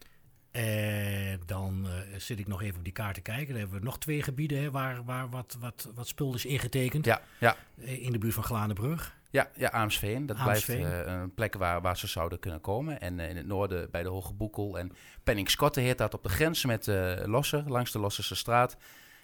Eh, 0.51 1.33
dan 1.45 1.87
zit 2.17 2.39
ik 2.39 2.47
nog 2.47 2.61
even 2.61 2.77
op 2.77 2.83
die 2.83 2.93
kaart 2.93 3.15
te 3.15 3.21
kijken. 3.21 3.47
Dan 3.47 3.57
hebben 3.57 3.79
we 3.79 3.85
nog 3.85 3.99
twee 3.99 4.23
gebieden 4.23 4.61
hè, 4.61 4.71
waar, 4.71 5.03
waar 5.03 5.29
wat, 5.29 5.57
wat, 5.59 5.89
wat 5.95 6.07
spul 6.07 6.33
is 6.33 6.45
ingetekend. 6.45 7.05
Ja, 7.05 7.21
ja. 7.39 7.55
In 7.75 8.11
de 8.11 8.17
buurt 8.17 8.33
van 8.33 8.43
Glanenbrug. 8.43 9.19
Ja, 9.31 9.49
ja 9.55 9.71
Aamsveen. 9.71 10.25
Dat 10.25 10.37
Aamsveen. 10.37 10.77
blijft 10.79 11.05
eh, 11.05 11.13
een 11.13 11.33
plek 11.33 11.55
waar, 11.55 11.81
waar 11.81 11.97
ze 11.97 12.07
zouden 12.07 12.39
kunnen 12.39 12.61
komen. 12.61 13.01
En 13.01 13.19
eh, 13.19 13.29
in 13.29 13.37
het 13.37 13.45
noorden 13.45 13.91
bij 13.91 14.03
de 14.03 14.09
Hoge 14.09 14.33
Boekel. 14.33 14.77
En 14.79 14.91
Penningskotte 15.23 15.79
heet 15.79 15.97
dat 15.97 16.13
op 16.13 16.23
de 16.23 16.29
grens 16.29 16.65
met 16.65 16.87
eh 16.87 17.13
Losser, 17.25 17.63
langs 17.67 17.91
de 17.91 17.99
Losserse 17.99 18.35
straat. 18.35 18.77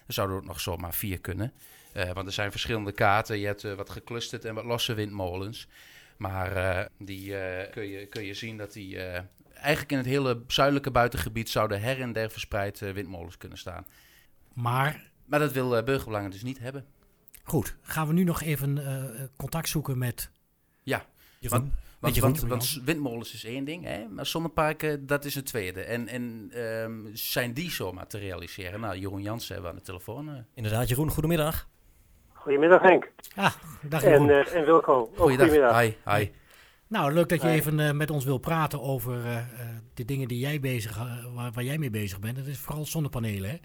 Er 0.06 0.14
zouden 0.14 0.36
ook 0.36 0.44
nog 0.44 0.60
zomaar 0.60 0.94
vier 0.94 1.20
kunnen. 1.20 1.52
Want 2.12 2.26
er 2.26 2.32
zijn 2.32 2.50
verschillende 2.50 2.92
kaarten. 2.92 3.38
Je 3.38 3.46
hebt 3.46 3.62
wat 3.62 3.90
geclusterd 3.90 4.44
en 4.44 4.54
wat 4.54 4.64
losse 4.64 4.94
windmolens. 4.94 5.68
Maar 6.16 6.88
die 6.98 7.34
kun, 7.70 7.88
je, 7.88 8.06
kun 8.06 8.24
je 8.24 8.34
zien 8.34 8.56
dat 8.56 8.72
die... 8.72 8.98
eigenlijk 9.54 9.90
in 9.90 9.96
het 9.96 10.06
hele 10.06 10.42
zuidelijke 10.46 10.90
buitengebied 10.90 11.48
zouden 11.48 11.80
her 11.80 12.00
en 12.00 12.12
der 12.12 12.30
verspreid 12.30 12.78
windmolens 12.78 13.36
kunnen 13.36 13.58
staan. 13.58 13.86
Maar 14.52 15.10
Maar 15.24 15.38
dat 15.38 15.52
wil 15.52 15.82
burgerbelangen 15.82 16.30
dus 16.30 16.42
niet 16.42 16.58
hebben. 16.58 16.86
Goed, 17.48 17.76
gaan 17.82 18.06
we 18.06 18.12
nu 18.12 18.24
nog 18.24 18.42
even 18.42 18.86
eh, 18.86 19.24
contact 19.36 19.68
zoeken 19.68 19.98
met... 19.98 20.30
Ja, 20.82 21.04
Jeroen, 21.38 21.72
Want, 22.00 22.40
want, 22.40 22.80
windmolens 22.84 23.34
is 23.34 23.44
één 23.44 23.64
ding, 23.64 23.84
hè? 23.84 24.06
maar 24.08 24.26
zonneparken, 24.26 25.06
dat 25.06 25.24
is 25.24 25.34
een 25.34 25.44
tweede. 25.44 25.80
En, 25.82 26.08
en 26.08 26.50
ehm, 26.52 27.06
zijn 27.12 27.52
die 27.52 27.70
zomaar 27.70 28.06
te 28.06 28.18
realiseren? 28.18 28.80
Nou, 28.80 28.96
Jeroen 28.98 29.22
Jansen 29.22 29.52
hebben 29.54 29.70
we 29.70 29.76
aan 29.76 29.82
de 29.84 29.90
telefoon. 29.90 30.28
eh. 30.28 30.34
inderdaad, 30.54 30.88
Jeroen, 30.88 31.10
goedemiddag. 31.10 31.68
Goedemiddag 32.32 32.82
Henk. 32.82 33.10
Ah, 33.34 33.52
dag 33.82 34.02
En, 34.02 34.10
Jeroen. 34.10 34.30
eh, 34.30 34.54
en 34.54 34.64
Wilco. 34.64 35.10
Goedemiddag. 35.16 35.80
Hi, 35.80 35.92
hi. 36.04 36.30
Nou, 36.86 37.12
leuk 37.12 37.28
dat 37.28 37.42
je 37.42 37.48
Hi. 37.48 37.54
even 37.54 37.96
met 37.96 38.10
ons 38.10 38.24
wil 38.24 38.38
praten 38.38 38.82
over 38.82 39.24
eh, 39.24 39.36
eh, 39.38 39.44
de 39.94 40.04
dingen 40.04 40.28
die 40.28 40.38
jij 40.38 40.60
bezig, 40.60 40.98
waar, 41.34 41.52
waar 41.52 41.64
jij 41.64 41.78
mee 41.78 41.90
bezig 41.90 42.18
bent. 42.20 42.36
Dat 42.36 42.46
is 42.46 42.58
vooral 42.58 42.84
zonnepanelen, 42.86 43.50
hè? 43.50 43.56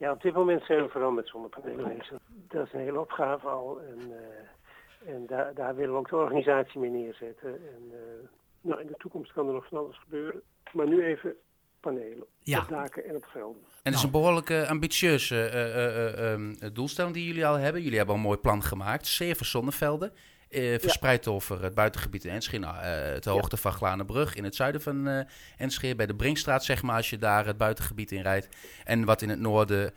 Ja, 0.00 0.10
op 0.12 0.22
dit 0.22 0.34
moment 0.34 0.64
zijn 0.64 0.82
we 0.82 0.88
vooral 0.88 1.10
met 1.10 1.28
zonnepanelen 1.28 1.88
bezig. 1.96 2.18
Dat 2.48 2.66
is 2.66 2.72
een 2.72 2.80
hele 2.80 3.00
opgave 3.00 3.48
al. 3.48 3.80
En, 3.80 3.98
eh, 4.12 5.12
en 5.14 5.26
daar, 5.26 5.54
daar 5.54 5.74
willen 5.74 5.92
we 5.92 5.98
ook 5.98 6.08
de 6.08 6.16
organisatie 6.16 6.80
mee 6.80 6.90
neerzetten. 6.90 7.48
En, 7.50 7.82
eh, 7.92 8.28
nou, 8.60 8.80
in 8.80 8.86
de 8.86 8.94
toekomst 8.98 9.32
kan 9.32 9.46
er 9.46 9.52
nog 9.52 9.66
van 9.68 9.78
alles 9.78 9.98
gebeuren. 9.98 10.42
Maar 10.72 10.88
nu 10.88 11.04
even 11.04 11.34
panelen. 11.80 12.24
Ja. 12.38 12.58
Op 12.60 12.68
daken 12.68 13.04
en 13.04 13.16
op 13.16 13.24
velden. 13.24 13.62
En 13.62 13.92
het 13.92 13.94
is 13.94 14.02
Nou. 14.02 14.04
een 14.04 14.10
behoorlijk 14.10 14.50
eh, 14.50 14.70
ambitieuze 14.70 15.36
eh, 15.36 15.64
eh, 15.64 16.06
eh, 16.06 16.32
ehm, 16.32 16.72
doelstelling 16.72 17.14
die 17.14 17.26
jullie 17.26 17.46
al 17.46 17.54
hebben. 17.58 17.82
Jullie 17.82 17.96
hebben 17.96 18.14
al 18.14 18.20
een 18.20 18.26
mooi 18.26 18.40
plan 18.40 18.62
gemaakt. 18.62 19.06
Zeven 19.06 19.46
zonnevelden. 19.46 20.12
Eh, 20.50 20.78
verspreid 20.78 21.28
over 21.28 21.62
het 21.62 21.74
buitengebied 21.74 22.24
in 22.24 22.30
Enschede. 22.30 22.66
Nou, 22.66 22.74
de 23.20 23.30
hoogte 23.30 23.56
van 23.56 23.72
Glanenbrug 23.72 24.34
in 24.34 24.44
het 24.44 24.54
zuiden 24.54 24.80
van 24.80 25.08
uh, 25.08 25.20
Enschede, 25.56 25.94
bij 25.94 26.06
de 26.06 26.14
Brinkstraat, 26.14 26.64
zeg 26.64 26.82
maar, 26.82 26.96
als 26.96 27.10
je 27.10 27.18
daar 27.18 27.46
het 27.46 27.56
buitengebied 27.56 28.12
in 28.12 28.22
rijdt. 28.22 28.48
En 28.84 29.04
wat 29.04 29.22
in 29.22 29.28
het 29.28 29.40
noorden 29.40 29.92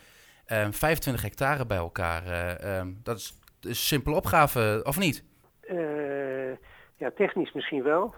25 0.45 1.13
ehm, 1.13 1.23
hectare 1.23 1.65
bij 1.65 1.77
elkaar. 1.77 2.23
Um, 2.79 2.99
dat 3.03 3.17
is, 3.17 3.39
een 3.61 3.75
simpele 3.75 4.15
opgave, 4.15 4.81
of 4.83 4.99
niet? 4.99 5.23
ja, 6.97 7.11
technisch 7.15 7.53
misschien 7.53 7.83
wel, 7.83 8.15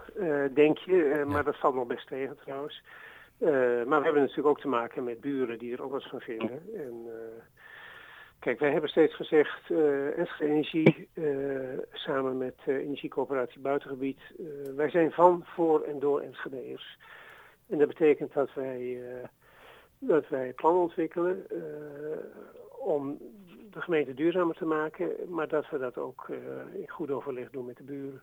denk 0.54 0.78
je, 0.78 1.24
maar 1.26 1.44
dat 1.44 1.58
valt 1.58 1.74
nog 1.74 1.86
best 1.86 2.06
tegen 2.06 2.36
trouwens. 2.36 2.82
maar 3.86 3.98
we 3.98 4.04
hebben 4.04 4.20
natuurlijk 4.20 4.48
ook 4.48 4.60
te 4.60 4.68
maken 4.68 5.04
met 5.04 5.20
buren 5.20 5.58
die 5.58 5.72
er 5.72 5.82
ook 5.82 5.90
wat 5.90 6.08
van 6.08 6.20
vinden. 6.20 6.62
En, 6.74 7.06
Kijk, 8.46 8.58
wij 8.58 8.70
hebben 8.72 8.90
steeds 8.90 9.14
gezegd, 9.14 9.70
uh, 9.70 10.18
Enschede 10.18 10.52
Energie, 10.52 11.08
uh, 11.14 11.78
samen 11.92 12.36
met 12.38 12.54
uh, 12.66 12.76
Energiecoöperatie 12.76 13.60
Buitengebied, 13.60 14.20
wij 14.76 14.90
zijn 14.90 15.12
van, 15.12 15.42
voor 15.44 15.82
en 15.82 15.98
door 15.98 16.20
Enschedeers. 16.20 16.98
En 17.68 17.78
dat 17.78 17.88
betekent 17.88 18.32
dat 18.32 18.54
wij, 18.54 19.02
dat 19.98 20.28
wij 20.28 20.52
plannen 20.52 20.82
ontwikkelen 20.82 21.46
om 22.78 23.18
de 23.70 23.80
gemeente 23.80 24.14
duurzamer 24.14 24.54
te 24.54 24.64
maken, 24.64 25.10
maar 25.28 25.48
dat 25.48 25.70
we 25.70 25.78
dat 25.78 25.98
ook 25.98 26.28
in 26.72 26.88
goed 26.88 27.10
overleg 27.10 27.50
doen 27.50 27.66
met 27.66 27.76
de 27.76 27.84
buren 27.84 28.22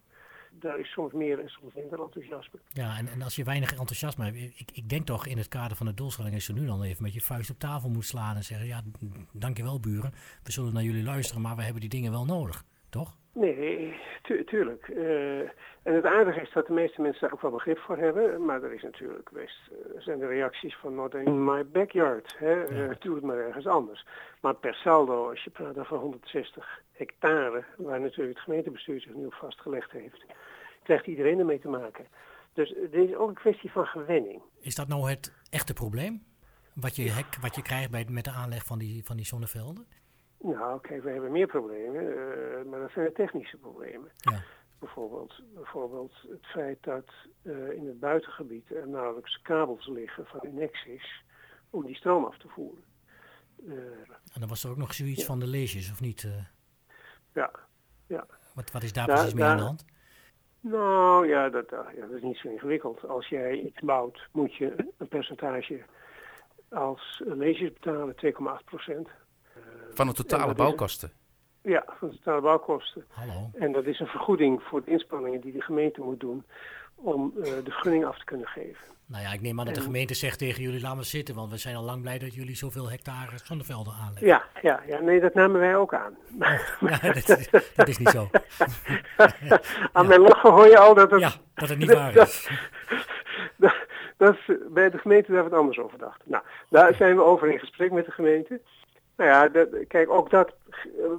daar 0.60 0.80
is 0.80 0.92
soms 0.92 1.14
meer 1.14 1.40
en 1.40 1.50
soms 1.50 1.74
minder 1.74 2.02
enthousiasme. 2.02 2.60
Ja, 2.70 2.98
en, 2.98 3.08
en 3.08 3.22
als 3.22 3.36
je 3.36 3.44
weinig 3.44 3.72
enthousiasme 3.72 4.26
hebt, 4.26 4.38
ik, 4.38 4.70
ik 4.74 4.90
denk 4.90 5.06
toch 5.06 5.28
in 5.28 5.38
het 5.38 5.48
kader 5.48 5.78
van 5.78 5.86
de 5.86 5.94
doelstelling 5.94 6.36
is 6.36 6.48
je 6.48 6.54
nu 6.54 6.66
dan 6.66 6.84
even 6.84 7.04
met 7.04 7.14
je 7.14 7.22
vuist 7.22 7.50
op 7.50 7.60
tafel 7.60 7.90
moet 7.90 8.06
slaan 8.06 8.36
en 8.36 8.44
zeggen, 8.44 8.68
ja, 8.68 8.82
dankjewel 9.32 9.80
buren, 9.80 10.14
we 10.44 10.52
zullen 10.52 10.74
naar 10.74 10.84
jullie 10.84 11.04
luisteren, 11.04 11.42
maar 11.42 11.56
we 11.56 11.64
hebben 11.64 11.82
die 11.82 11.90
dingen 11.90 12.12
wel 12.12 12.26
nodig, 12.26 12.66
toch? 12.90 13.18
Nee, 13.34 14.00
tuurlijk. 14.46 14.88
Uh, 14.88 15.40
en 15.84 15.94
het 15.94 16.06
aardige 16.06 16.42
is 16.42 16.52
dat 16.52 16.68
de 16.68 16.74
meeste 16.74 17.02
mensen 17.02 17.22
daar 17.22 17.34
ook 17.34 17.42
wel 17.42 17.52
begrip 17.52 17.78
voor 17.78 17.98
hebben. 17.98 18.46
Maar 18.46 18.64
er 18.64 18.74
is 18.74 18.82
natuurlijk 18.82 19.32
best, 19.32 19.60
uh, 19.72 20.02
zijn 20.02 20.20
de 20.20 20.28
reacties 20.28 20.76
van 20.76 20.96
not 20.96 21.14
in 21.14 21.44
my 21.44 21.66
backyard. 21.66 22.36
Hè? 22.38 22.52
Ja. 22.52 22.70
Uh, 22.70 22.90
doe 23.00 23.16
het 23.16 23.24
maar 23.24 23.38
ergens 23.38 23.68
anders. 23.68 24.06
Maar 24.42 24.56
per 24.56 24.74
saldo, 24.74 25.30
als 25.30 25.44
je 25.44 25.50
praat 25.50 25.78
over 25.78 25.98
160 25.98 26.82
hectare, 26.92 27.64
waar 27.78 28.00
natuurlijk 28.00 28.36
het 28.36 28.44
gemeentebestuur 28.44 29.02
zich 29.02 29.14
nu 29.14 29.26
op 29.26 29.34
vastgelegd 29.34 29.92
heeft, 29.92 30.26
krijgt 30.84 31.08
iedereen 31.08 31.40
ermee 31.40 31.60
te 31.60 31.70
maken. 31.70 32.06
Dus 32.54 32.74
dit 32.92 33.10
is 33.10 33.16
ook 33.16 33.30
een 33.30 33.36
kwestie 33.36 33.72
van 33.72 33.86
gewenning. 33.86 34.42
Is 34.60 34.76
dat 34.76 34.88
nou 34.88 35.10
het 35.10 35.34
echte 35.50 35.74
probleem? 35.74 36.24
Wat 36.74 36.96
je, 36.96 37.10
hek, 37.10 37.36
wat 37.42 37.56
je 37.56 37.62
krijgt 37.62 37.92
bij, 37.92 38.06
met 38.10 38.24
de 38.24 38.32
aanleg 38.32 38.66
van 38.66 38.80
die, 38.80 39.04
van 39.04 39.16
die 39.16 39.26
zonnevelden? 39.26 39.88
Nou, 40.44 40.82
kijk, 40.82 41.04
we 41.04 41.10
hebben 41.10 41.32
meer 41.32 41.48
problemen, 41.48 42.04
uh, 42.04 42.66
maar 42.70 42.80
dat 42.80 42.92
zijn 42.92 43.06
de 43.06 43.12
technische 43.12 43.58
problemen. 43.58 44.12
Ja. 44.16 44.44
Bijvoorbeeld, 44.80 45.42
bijvoorbeeld 45.54 46.14
het 46.30 46.46
feit 46.46 46.78
dat 46.82 47.06
uh, 47.44 47.72
in 47.72 47.88
het 47.88 48.00
buitengebied 48.00 48.72
er 48.72 48.88
nauwelijks 48.88 49.42
kabels 49.42 49.88
liggen 49.88 50.26
van 50.26 50.40
Enexis 50.40 51.24
om 51.70 51.86
die 51.86 51.96
stroom 51.96 52.26
af 52.26 52.38
te 52.38 52.48
voeren. 52.48 52.84
Uh, 53.66 53.74
en 54.34 54.40
dan 54.40 54.50
was 54.50 54.64
er 54.64 54.70
ook 54.70 54.78
nog 54.78 54.94
zoiets 54.94 55.22
ja. 55.22 55.26
van 55.26 55.40
de 55.40 55.48
leesjes, 55.48 55.92
of 55.92 56.02
niet? 56.02 56.28
Ja, 57.34 57.52
ja. 58.08 58.26
Wat, 58.56 58.72
wat 58.72 58.84
is 58.84 58.94
daar 58.94 59.08
da, 59.08 59.14
precies 59.14 59.34
mee 59.34 59.44
aan 59.44 59.58
de 59.58 59.64
hand? 59.64 59.86
Nou 60.60 61.28
ja 61.28 61.50
dat, 61.50 61.70
ja, 61.70 62.06
dat 62.08 62.12
is 62.12 62.22
niet 62.22 62.38
zo 62.38 62.50
ingewikkeld. 62.50 63.08
Als 63.08 63.28
jij 63.28 63.60
iets 63.60 63.80
bouwt, 63.80 64.28
moet 64.32 64.56
je 64.56 64.94
een 64.98 65.08
percentage 65.08 65.84
als 66.70 67.22
leesjes 67.26 67.74
betalen, 67.74 68.16
2,8 68.16 68.64
procent. 68.66 69.08
Van 69.94 70.08
de 70.08 70.14
totale 70.14 70.54
bouwkosten? 70.54 71.12
ja, 71.64 71.84
van 72.00 72.10
de 72.10 72.16
totale 72.16 72.42
bouwkosten. 72.42 73.06
Hallo. 73.10 73.50
En 73.54 73.72
dat 73.72 73.86
is 73.86 74.00
een 74.00 74.08
vergoeding 74.08 74.62
voor 74.64 74.84
de 74.84 74.92
inspanningen 74.92 75.42
die 75.42 75.52
de 75.52 75.62
gemeente 75.62 76.02
moet 76.02 76.20
doen 76.20 76.44
om 76.96 77.34
uh, 77.38 77.44
de 77.44 77.72
gunning 77.72 78.06
af 78.06 78.18
te 78.18 78.26
kunnen 78.26 78.48
geven. 78.48 78.92
Nou 79.06 79.24
ja, 79.24 79.34
ik 79.34 79.42
neem 79.42 79.60
aan 79.60 79.66
dat 79.66 79.76
de 79.76 79.82
gemeente 79.82 80.14
zegt 80.14 80.40
tegen 80.40 80.62
jullie, 80.62 80.82
laat 80.82 80.96
maar 80.96 81.04
zitten, 81.04 81.36
want 81.36 81.52
we 81.52 81.58
zijn 81.58 81.76
al 81.76 81.84
lang 81.84 82.02
blij 82.02 82.20
dat 82.20 82.34
jullie 82.34 82.56
zoveel 82.56 82.90
hectare 82.90 83.38
zonnevelden 83.44 83.94
aanleggen. 83.94 84.28
Ja, 84.28 84.44
ja, 84.62 84.84
ja, 84.88 85.00
nee, 85.00 85.20
dat 85.20 85.34
namen 85.34 85.60
wij 85.60 85.76
ook 85.76 85.94
aan. 85.94 86.18
Oh, 86.40 87.02
dat, 87.26 87.50
dat, 87.76 87.88
is 87.88 87.98
niet 87.98 88.10
zo. 88.10 88.30
aan 89.92 90.04
ja. 90.04 90.04
mijn 90.04 90.22
lachen 90.22 90.52
hoor 90.52 90.68
je 90.68 90.78
al 90.78 90.94
dat 90.94 91.12
het... 91.12 91.20
Ja, 91.20 91.32
dat 91.54 91.70
het 91.70 91.78
niet 91.78 91.94
waar 91.94 92.16
is. 92.16 92.50
dat, 93.58 93.76
dat 94.18 94.38
bij 94.70 94.90
de 94.90 94.98
gemeente 94.98 95.32
daar 95.32 95.44
wat 95.44 95.60
anders 95.60 95.80
over 95.80 95.98
dacht. 95.98 96.22
Nou, 96.26 96.44
daar 96.70 96.94
zijn 96.94 97.16
we 97.16 97.24
over 97.24 97.52
in 97.52 97.60
gesprek 97.60 97.92
met 97.92 98.06
de 98.06 98.12
gemeente. 98.12 98.62
Nou 99.18 99.30
ja, 99.30 99.48
dat, 99.48 99.68
kijk, 99.88 100.10
ook 100.10 100.30
dat 100.30 100.54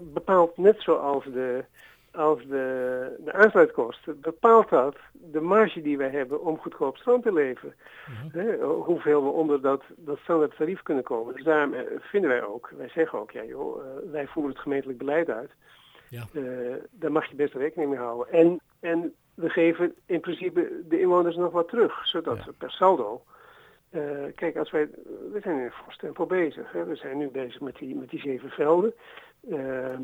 bepaalt 0.00 0.56
net 0.56 0.80
zoals 0.82 1.24
de, 1.24 1.64
als 2.12 2.38
de, 2.46 3.16
de 3.24 3.32
aansluitkosten, 3.32 4.20
bepaalt 4.20 4.68
dat 4.68 4.96
de 5.12 5.40
marge 5.40 5.82
die 5.82 5.98
wij 5.98 6.10
hebben 6.10 6.40
om 6.40 6.58
goedkoop 6.58 6.96
stroom 6.96 7.22
te 7.22 7.32
leveren. 7.32 7.74
Mm 8.06 8.30
-hmm. 8.30 8.60
hoeveel 8.62 9.24
we 9.24 9.30
onder 9.30 9.60
dat, 9.60 9.82
dat 9.96 10.18
standaard 10.18 10.56
tarief 10.56 10.82
kunnen 10.82 11.04
komen. 11.04 11.34
Dus 11.34 11.44
daarom 11.44 11.74
vinden 11.98 12.30
wij 12.30 12.44
ook, 12.44 12.72
wij 12.76 12.88
zeggen 12.88 13.18
ook, 13.18 13.30
ja 13.30 13.44
joh, 13.44 13.76
uh, 13.76 14.12
wij 14.12 14.26
voeren 14.26 14.52
het 14.52 14.62
gemeentelijk 14.62 14.98
beleid 14.98 15.30
uit. 15.30 15.50
Ja. 16.08 16.24
Uh, 16.32 16.74
daar 16.90 17.12
mag 17.12 17.26
je 17.26 17.36
best 17.36 17.54
rekening 17.54 17.90
mee 17.90 17.98
houden. 17.98 18.32
En, 18.32 18.60
en 18.80 19.14
we 19.34 19.48
geven 19.48 19.94
in 20.06 20.20
principe 20.20 20.82
de 20.88 21.00
inwoners 21.00 21.36
nog 21.36 21.52
wat 21.52 21.68
terug, 21.68 22.06
zodat 22.06 22.36
ja. 22.36 22.44
we 22.44 22.52
per 22.52 22.70
saldo 22.70 23.22
uh, 23.94 24.24
kijk, 24.34 24.56
als 24.56 24.70
wij, 24.70 24.88
we 25.32 25.40
zijn 25.42 25.60
in 25.60 25.70
fors 25.70 25.96
tempo 25.96 26.26
bezig. 26.26 26.72
Hè. 26.72 26.84
We 26.84 26.96
zijn 26.96 27.18
nu 27.18 27.28
bezig 27.28 27.60
met 27.60 27.76
die, 27.76 27.94
met 27.94 28.10
die 28.10 28.20
zeven 28.20 28.50
velden. 28.50 28.94
Uh, 29.48 29.98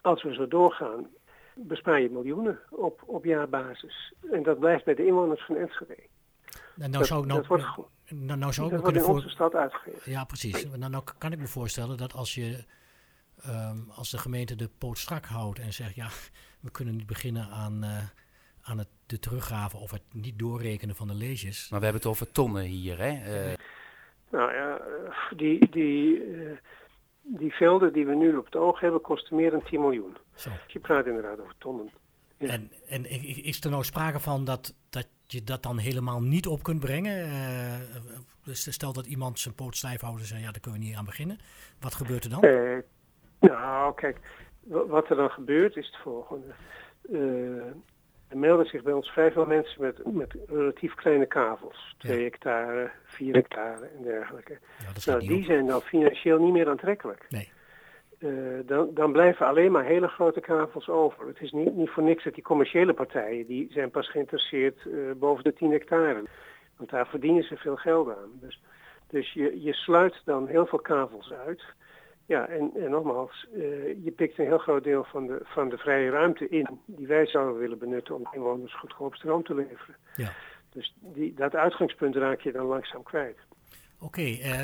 als 0.00 0.22
we 0.22 0.34
zo 0.34 0.48
doorgaan, 0.48 1.06
bespaar 1.54 2.00
je 2.00 2.10
miljoenen 2.10 2.58
op, 2.70 3.02
op 3.06 3.24
jaarbasis. 3.24 4.14
En 4.30 4.42
dat 4.42 4.58
blijft 4.58 4.84
bij 4.84 4.94
de 4.94 5.06
inwoners 5.06 5.44
van 5.44 5.56
Enschede. 5.56 5.96
Nou, 6.74 6.90
nou 6.90 7.04
zou, 7.04 7.26
nou, 7.26 7.38
dat 7.38 7.48
wordt, 7.48 7.64
nou, 8.08 8.38
nou 8.38 8.52
zou 8.52 8.70
dat 8.70 8.80
wordt 8.80 8.96
in 8.96 9.04
onze 9.04 9.28
stad 9.28 9.54
uitgegeven. 9.54 10.12
Ja, 10.12 10.24
precies. 10.24 10.66
Nou, 10.76 10.90
nou 10.90 11.04
kan 11.18 11.32
ik 11.32 11.38
me 11.38 11.46
voorstellen 11.46 11.96
dat 11.96 12.14
als 12.14 12.34
je... 12.34 12.64
Um, 13.46 13.90
als 13.90 14.10
de 14.10 14.18
gemeente 14.18 14.56
de 14.56 14.70
poot 14.78 14.98
strak 14.98 15.24
houdt 15.24 15.58
en 15.58 15.72
zegt... 15.72 15.94
ja, 15.94 16.08
we 16.60 16.70
kunnen 16.70 16.96
niet 16.96 17.06
beginnen 17.06 17.48
aan... 17.48 17.84
Uh, 17.84 18.02
aan 18.62 18.78
het, 18.78 18.88
de 19.06 19.18
teruggave 19.18 19.76
of 19.76 19.90
het 19.90 20.02
niet 20.12 20.38
doorrekenen 20.38 20.94
van 20.94 21.08
de 21.08 21.14
leges. 21.14 21.68
Maar 21.70 21.78
we 21.78 21.84
hebben 21.84 22.02
het 22.02 22.10
over 22.10 22.32
tonnen 22.32 22.62
hier, 22.62 22.98
hè? 22.98 23.10
Uh... 23.48 23.54
Nou 24.30 24.52
ja, 24.52 24.80
die, 25.36 25.70
die, 25.70 26.26
uh, 26.26 26.50
die 27.22 27.52
velden 27.52 27.92
die 27.92 28.06
we 28.06 28.14
nu 28.14 28.36
op 28.36 28.44
het 28.44 28.56
oog 28.56 28.80
hebben 28.80 29.00
kosten 29.00 29.36
meer 29.36 29.50
dan 29.50 29.62
10 29.62 29.80
miljoen. 29.80 30.16
Zo. 30.34 30.50
Je 30.66 30.78
praat 30.78 31.06
inderdaad 31.06 31.40
over 31.40 31.54
tonnen. 31.58 31.90
Ja. 32.38 32.48
En, 32.48 32.70
en 32.88 33.04
is 33.44 33.64
er 33.64 33.70
nou 33.70 33.84
sprake 33.84 34.20
van 34.20 34.44
dat, 34.44 34.74
dat 34.90 35.08
je 35.26 35.44
dat 35.44 35.62
dan 35.62 35.78
helemaal 35.78 36.20
niet 36.20 36.46
op 36.46 36.62
kunt 36.62 36.80
brengen? 36.80 37.26
Uh, 37.26 37.74
dus 38.44 38.72
stel 38.72 38.92
dat 38.92 39.06
iemand 39.06 39.38
zijn 39.38 39.54
poot 39.54 39.76
stijf 39.76 40.00
houdt 40.00 40.20
en 40.20 40.26
zegt, 40.26 40.40
ja, 40.40 40.50
daar 40.50 40.60
kunnen 40.60 40.80
we 40.80 40.86
niet 40.86 40.96
aan 40.96 41.04
beginnen. 41.04 41.38
Wat 41.80 41.94
gebeurt 41.94 42.24
er 42.24 42.30
dan? 42.30 42.40
nou, 43.40 43.94
kijk, 43.94 44.18
wat 44.66 45.10
er 45.10 45.16
dan 45.16 45.30
gebeurt 45.30 45.76
is 45.76 45.86
het 45.86 45.96
volgende. 46.02 46.54
Er 48.32 48.38
melden 48.38 48.66
zich 48.66 48.82
bij 48.82 48.92
ons 48.92 49.10
vrij 49.10 49.32
veel 49.32 49.46
mensen 49.46 49.82
met, 49.82 50.12
met 50.12 50.34
relatief 50.46 50.94
kleine 50.94 51.26
kavels. 51.26 51.94
2 51.98 52.16
ja. 52.16 52.22
hectare, 52.22 52.90
4 53.04 53.34
hectare 53.34 53.88
en 53.96 54.02
dergelijke. 54.02 54.58
Ja, 54.78 55.12
nou, 55.12 55.20
die 55.20 55.38
op. 55.38 55.44
zijn 55.44 55.66
dan 55.66 55.80
financieel 55.80 56.38
niet 56.38 56.52
meer 56.52 56.68
aantrekkelijk. 56.68 57.26
Nee. 57.28 57.50
Uh, 58.18 58.60
dan, 58.66 58.90
dan 58.94 59.12
blijven 59.12 59.46
alleen 59.46 59.72
maar 59.72 59.84
hele 59.84 60.08
grote 60.08 60.40
kavels 60.40 60.88
over. 60.88 61.26
Het 61.26 61.40
is 61.40 61.52
niet, 61.52 61.74
niet 61.74 61.90
voor 61.90 62.02
niks 62.02 62.24
dat 62.24 62.34
die 62.34 62.42
commerciële 62.42 62.92
partijen, 62.92 63.46
die 63.46 63.68
zijn 63.70 63.90
pas 63.90 64.10
geïnteresseerd 64.10 64.84
uh, 64.84 65.12
boven 65.16 65.44
de 65.44 65.52
10 65.52 65.70
hectare. 65.70 66.22
Want 66.76 66.90
daar 66.90 67.06
verdienen 67.06 67.42
ze 67.42 67.56
veel 67.56 67.76
geld 67.76 68.08
aan. 68.08 68.30
Dus, 68.40 68.60
dus 69.08 69.32
je, 69.32 69.62
je 69.62 69.72
sluit 69.72 70.22
dan 70.24 70.46
heel 70.46 70.66
veel 70.66 70.80
kavels 70.80 71.32
uit. 71.46 71.62
Ja, 72.32 72.48
en, 72.48 72.72
en 72.74 72.90
nogmaals, 72.90 73.46
uh, 73.54 74.04
je 74.04 74.10
pikt 74.10 74.38
een 74.38 74.46
heel 74.46 74.58
groot 74.58 74.84
deel 74.84 75.04
van 75.04 75.26
de, 75.26 75.40
van 75.42 75.68
de 75.68 75.76
vrije 75.76 76.10
ruimte 76.10 76.48
in 76.48 76.80
die 76.86 77.06
wij 77.06 77.26
zouden 77.26 77.60
willen 77.60 77.78
benutten 77.78 78.14
om 78.14 78.28
inwoners 78.32 78.74
goedkoop 78.74 79.14
stroom 79.14 79.44
te 79.44 79.54
leveren. 79.54 79.96
Ja. 80.16 80.32
Dus 80.70 80.94
die, 81.00 81.34
dat 81.34 81.54
uitgangspunt 81.54 82.16
raak 82.16 82.40
je 82.40 82.52
dan 82.52 82.66
langzaam 82.66 83.02
kwijt. 83.02 83.38
Oké, 84.00 84.04
okay, 84.04 84.40
uh, 84.42 84.62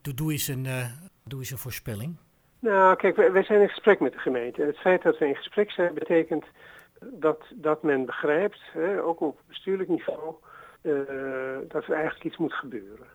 doe, 0.00 0.14
doe, 0.14 0.32
eens 0.32 0.48
een, 0.48 0.64
uh, 0.64 0.86
doe 1.24 1.38
eens 1.38 1.50
een 1.50 1.58
voorspelling. 1.58 2.16
Nou, 2.58 2.96
kijk, 2.96 3.16
wij, 3.16 3.32
wij 3.32 3.44
zijn 3.44 3.60
in 3.60 3.68
gesprek 3.68 4.00
met 4.00 4.12
de 4.12 4.18
gemeente. 4.18 4.62
Het 4.62 4.78
feit 4.78 5.02
dat 5.02 5.18
we 5.18 5.28
in 5.28 5.36
gesprek 5.36 5.70
zijn 5.70 5.94
betekent 5.94 6.44
dat, 7.00 7.44
dat 7.54 7.82
men 7.82 8.04
begrijpt, 8.06 8.60
hè, 8.72 9.02
ook 9.02 9.20
op 9.20 9.40
bestuurlijk 9.48 9.88
niveau, 9.88 10.34
dat 11.68 11.84
er 11.84 11.92
eigenlijk 11.92 12.24
iets 12.24 12.36
moet 12.36 12.54
gebeuren. 12.54 13.06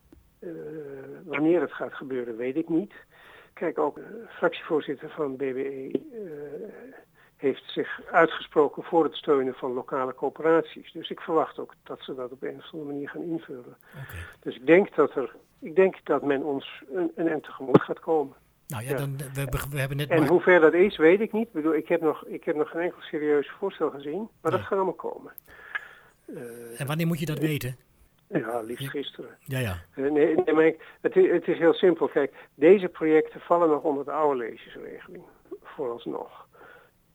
wanneer 1.24 1.62
het 1.62 1.74
gaat 1.74 1.94
gebeuren, 1.94 2.38
weet 2.38 2.56
ik 2.56 2.70
niet. 2.70 2.94
Kijk, 3.60 3.78
ook 3.78 3.96
de 3.96 4.26
fractievoorzitter 4.30 5.10
van 5.10 5.36
BBE 5.36 5.92
uh, 5.92 6.22
heeft 7.36 7.64
zich 7.66 8.02
uitgesproken 8.12 8.84
voor 8.84 9.04
het 9.04 9.16
steunen 9.16 9.54
van 9.54 9.74
lokale 9.74 10.16
coöperaties. 10.16 10.92
Dus 10.92 11.10
ik 11.10 11.20
verwacht 11.20 11.60
ook 11.60 11.74
dat 11.84 12.00
ze 12.02 12.16
dat 12.16 12.32
op 12.32 12.44
een 12.44 12.58
of 12.58 12.74
andere 12.74 12.92
manier 12.92 13.10
gaan 13.10 13.22
invullen. 13.22 13.78
Okay. 13.92 14.20
Dus 14.40 14.56
ik 14.56 14.66
denk 14.66 14.96
dat, 14.96 15.16
er, 15.16 15.36
ik 15.60 15.76
denk 15.76 15.96
dat 16.04 16.24
men 16.24 16.44
ons 16.44 16.84
een, 16.94 17.12
een 17.16 17.28
eind 17.28 17.44
tegemoet 17.44 17.82
gaat 17.82 18.00
komen. 18.00 18.36
Nou 18.68 18.84
ja, 18.84 18.90
Ja. 18.90 18.98
Dan, 18.98 19.18
we, 19.18 19.48
we, 19.70 19.80
hebben 19.80 19.98
net 19.98 20.10
En 20.10 20.20
maar... 20.20 20.30
hoe 20.30 20.42
ver 20.42 20.60
dat 20.60 20.74
is, 20.74 20.98
weet 20.98 21.20
ik 21.20 21.32
niet. 21.32 21.48
Ik, 21.48 21.54
bedoel, 21.54 21.76
ik, 21.76 21.88
heb, 21.88 22.02
nog, 22.02 22.26
ik 22.26 22.44
heb 22.44 22.56
nog 22.56 22.70
geen 22.70 22.82
enkel 22.82 23.02
serieus 23.02 23.52
voorstel 23.60 23.90
gezien, 23.90 24.30
maar 24.42 24.52
dat 24.52 24.62
gaat 24.62 24.72
allemaal 24.72 24.94
komen. 24.94 25.34
Eh, 26.26 26.80
En 26.80 26.88
wanneer 26.88 27.08
moet 27.08 27.20
je 27.20 27.26
dat 27.26 27.40
weten? 27.40 27.76
Ja, 28.30 28.60
liefst 28.62 28.90
gisteren. 28.90 29.38
Ja, 29.40 29.60
ja. 29.60 29.76
Eh, 29.96 30.12
nee, 30.12 30.36
nee, 30.36 30.54
maar 30.56 30.66
ik- 30.66 30.82
het, 31.02 31.16
is, 31.16 31.32
het 31.32 31.48
is 31.48 31.58
heel 31.58 31.74
simpel. 31.74 32.08
Kijk, 32.08 32.34
deze 32.56 32.88
projecten 32.88 33.40
vallen 33.42 33.70
nog 33.70 33.84
onder 33.84 34.06
de 34.06 34.12
oude 34.12 34.38
leesjesregeling, 34.38 35.24
vooralsnog. 35.64 36.48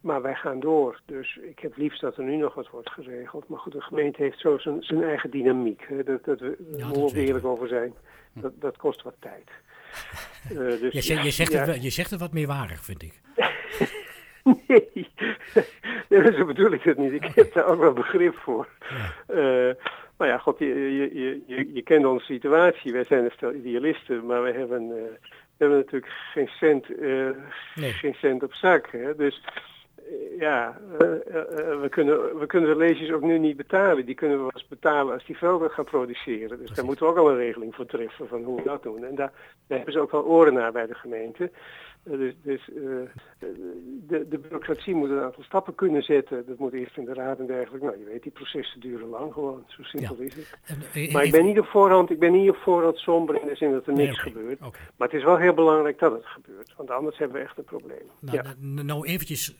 Maar 0.00 0.22
wij 0.22 0.34
gaan 0.34 0.60
door, 0.60 1.00
dus 1.06 1.36
ik 1.42 1.58
heb 1.58 1.76
liefst 1.76 2.00
dat 2.00 2.16
er 2.16 2.24
nu 2.24 2.36
nog 2.36 2.54
wat 2.54 2.68
wordt 2.70 2.90
geregeld. 2.90 3.48
Maar 3.48 3.58
goed, 3.58 3.72
de 3.72 3.80
gemeente 3.80 4.22
heeft 4.22 4.38
zo 4.40 4.58
zijn, 4.58 4.82
zijn 4.82 5.02
eigen 5.02 5.30
dynamiek. 5.30 5.84
Hè. 5.88 6.02
Dat, 6.04 6.24
dat 6.24 6.40
we 6.40 6.56
dat 6.78 7.12
we. 7.12 7.20
eerlijk 7.20 7.44
over 7.44 7.68
zijn. 7.68 7.94
Dat, 8.32 8.52
dat 8.60 8.76
kost 8.76 9.02
wat 9.02 9.14
tijd. 9.20 9.50
Eh, 10.50 10.56
dus, 10.56 10.92
Je, 10.92 11.00
zegt- 11.00 11.22
je, 11.24 11.30
zegt 11.30 11.52
ja. 11.52 11.64
het, 11.64 11.82
je 11.82 11.90
zegt 11.90 12.10
het 12.10 12.20
wat 12.20 12.32
meerwarig, 12.32 12.84
vind 12.84 13.02
ik. 13.02 13.20
Nee, 14.66 15.10
nee, 16.08 16.32
zo 16.32 16.44
bedoel 16.44 16.72
ik 16.72 16.82
het 16.82 16.98
niet. 16.98 17.12
Ik 17.12 17.24
heb 17.24 17.52
daar 17.52 17.64
ook 17.66 17.78
wel 17.80 17.92
begrip 17.92 18.34
voor. 18.36 18.68
Ja. 18.88 19.34
Eh, 19.68 19.74
maar 20.16 20.28
ja, 20.28 20.38
god, 20.38 20.58
je, 20.58 20.66
je, 20.66 21.42
je, 21.46 21.72
je, 21.72 21.82
kent 21.82 22.04
onze 22.04 22.24
situatie. 22.24 22.92
Wij 22.92 23.04
zijn 23.04 23.24
een 23.24 23.30
stel 23.30 23.52
idealisten, 23.52 24.26
maar 24.26 24.42
we 24.42 24.52
hebben, 24.52 24.82
eh, 24.82 25.12
we 25.28 25.56
hebben 25.56 25.78
natuurlijk 25.78 26.12
geen 26.32 26.48
cent, 26.48 26.84
eh, 26.98 27.28
Nee. 27.74 27.92
geen 27.92 28.14
cent 28.14 28.42
op 28.42 28.54
zak. 28.54 28.90
Hè? 28.90 29.16
Dus 29.16 29.42
ja, 30.38 30.80
eh, 30.98 31.06
eh, 31.06 31.72
eh, 31.72 31.80
we, 31.80 31.88
kunnen, 31.88 32.38
we 32.38 32.46
kunnen 32.46 32.70
de 32.70 32.76
lezers 32.76 33.10
ook 33.10 33.22
nu 33.22 33.38
niet 33.38 33.56
betalen. 33.56 34.06
Die 34.06 34.14
kunnen 34.14 34.44
we 34.44 34.52
pas 34.52 34.68
betalen 34.68 35.12
als 35.14 35.26
die 35.26 35.36
velden 35.36 35.70
gaan 35.70 35.84
produceren. 35.84 36.48
Dus 36.48 36.56
Precies. 36.56 36.76
daar 36.76 36.84
moeten 36.84 37.06
we 37.06 37.12
ook 37.12 37.18
al 37.18 37.30
een 37.30 37.36
regeling 37.36 37.74
voor 37.74 37.86
treffen 37.86 38.28
van 38.28 38.42
hoe 38.42 38.56
we 38.56 38.62
dat 38.62 38.82
doen. 38.82 39.04
En 39.04 39.14
daar, 39.14 39.32
daar 39.66 39.76
hebben 39.76 39.92
ze 39.92 40.00
ook 40.00 40.10
wel 40.10 40.24
oren 40.24 40.54
naar 40.54 40.72
bij 40.72 40.86
de 40.86 40.94
gemeente. 40.94 41.50
Dus 42.04 42.34
dus 42.42 42.70
de, 44.06 44.26
de 44.28 44.38
bureaucratie 44.38 44.94
moet 44.94 45.10
een 45.10 45.20
aantal 45.20 45.42
stappen 45.42 45.74
kunnen 45.74 46.02
zetten. 46.02 46.46
Dat 46.46 46.58
moet 46.58 46.72
eerst 46.72 46.96
in 46.96 47.04
de 47.04 47.14
raad 47.14 47.38
en 47.38 47.46
dergelijke. 47.46 47.86
Nou, 47.86 47.98
je 47.98 48.04
weet, 48.04 48.22
die 48.22 48.32
processen 48.32 48.80
duren 48.80 49.08
lang 49.08 49.32
gewoon. 49.32 49.64
Zo 49.66 49.82
simpel 49.82 50.16
is 50.18 50.34
het. 50.34 50.58
En, 50.64 51.12
Maar 51.12 51.24
ik 51.24 51.30
ben 51.32 51.44
niet 51.44 51.58
op 51.58 51.66
voorhand, 51.66 52.10
ik 52.10 52.18
ben 52.18 52.32
niet 52.32 52.50
op 52.50 52.56
voorhand 52.56 52.96
somber 52.96 53.40
in 53.40 53.48
de 53.48 53.56
zin 53.56 53.72
dat 53.72 53.86
er 53.86 53.92
Nee, 53.92 54.06
niks 54.06 54.20
gebeurt. 54.20 54.60
Maar 54.96 55.08
het 55.08 55.12
is 55.12 55.24
wel 55.24 55.36
heel 55.36 55.54
belangrijk 55.54 55.98
dat 55.98 56.12
het 56.12 56.26
gebeurt. 56.26 56.74
Want 56.76 56.90
anders 56.90 57.18
hebben 57.18 57.36
we 57.36 57.42
echt 57.42 57.58
een 57.58 57.64
probleem. 57.64 58.10
Nou, 58.20 58.36
ja. 58.36 58.54
nou 58.82 59.06
eventjes 59.06 59.56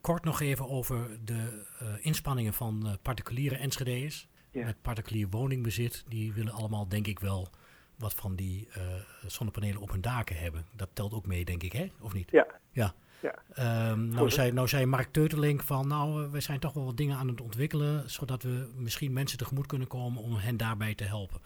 kort 0.00 0.24
nog 0.24 0.40
even 0.40 0.68
over 0.68 1.24
de 1.24 1.64
eh, 1.78 1.88
inspanningen 2.00 2.54
van 2.54 2.86
eh, 2.86 2.92
particuliere 3.02 3.56
Enschede'ers. 3.56 4.28
Ja. 4.50 4.64
Met 4.64 4.82
particulier 4.82 5.28
woningbezit. 5.28 6.04
Die 6.08 6.32
willen 6.32 6.52
allemaal 6.52 6.88
denk 6.88 7.06
ik 7.06 7.18
wel 7.18 7.48
wat 7.96 8.14
van 8.14 8.34
die 8.34 8.68
eh, 8.72 8.82
zonnepanelen 9.26 9.80
op 9.80 9.90
hun 9.90 10.00
daken 10.00 10.36
hebben. 10.36 10.66
Dat 10.76 10.88
telt 10.92 11.12
ook 11.12 11.26
mee 11.26 11.44
denk 11.44 11.62
ik, 11.62 11.72
hè? 11.72 11.90
Of 12.00 12.12
niet? 12.12 12.30
Ja. 12.30 12.46
Ja. 12.72 12.94
Ja. 13.22 13.34
Ehm, 13.54 14.08
nou, 14.08 14.30
zei, 14.30 14.52
nou 14.52 14.68
zei 14.68 14.86
Mark 14.86 15.12
Teuterlink 15.12 15.62
van, 15.62 15.88
nou, 15.88 16.24
eh, 16.24 16.30
we 16.30 16.40
zijn 16.40 16.60
toch 16.60 16.72
wel 16.72 16.84
wat 16.84 16.96
dingen 16.96 17.16
aan 17.16 17.28
het 17.28 17.40
ontwikkelen, 17.40 18.10
zodat 18.10 18.42
we 18.42 18.70
misschien 18.76 19.12
mensen 19.12 19.38
tegemoet 19.38 19.66
kunnen 19.66 19.88
komen 19.88 20.22
om 20.22 20.36
hen 20.36 20.56
daarbij 20.56 20.94
te 20.94 21.04
helpen. 21.04 21.40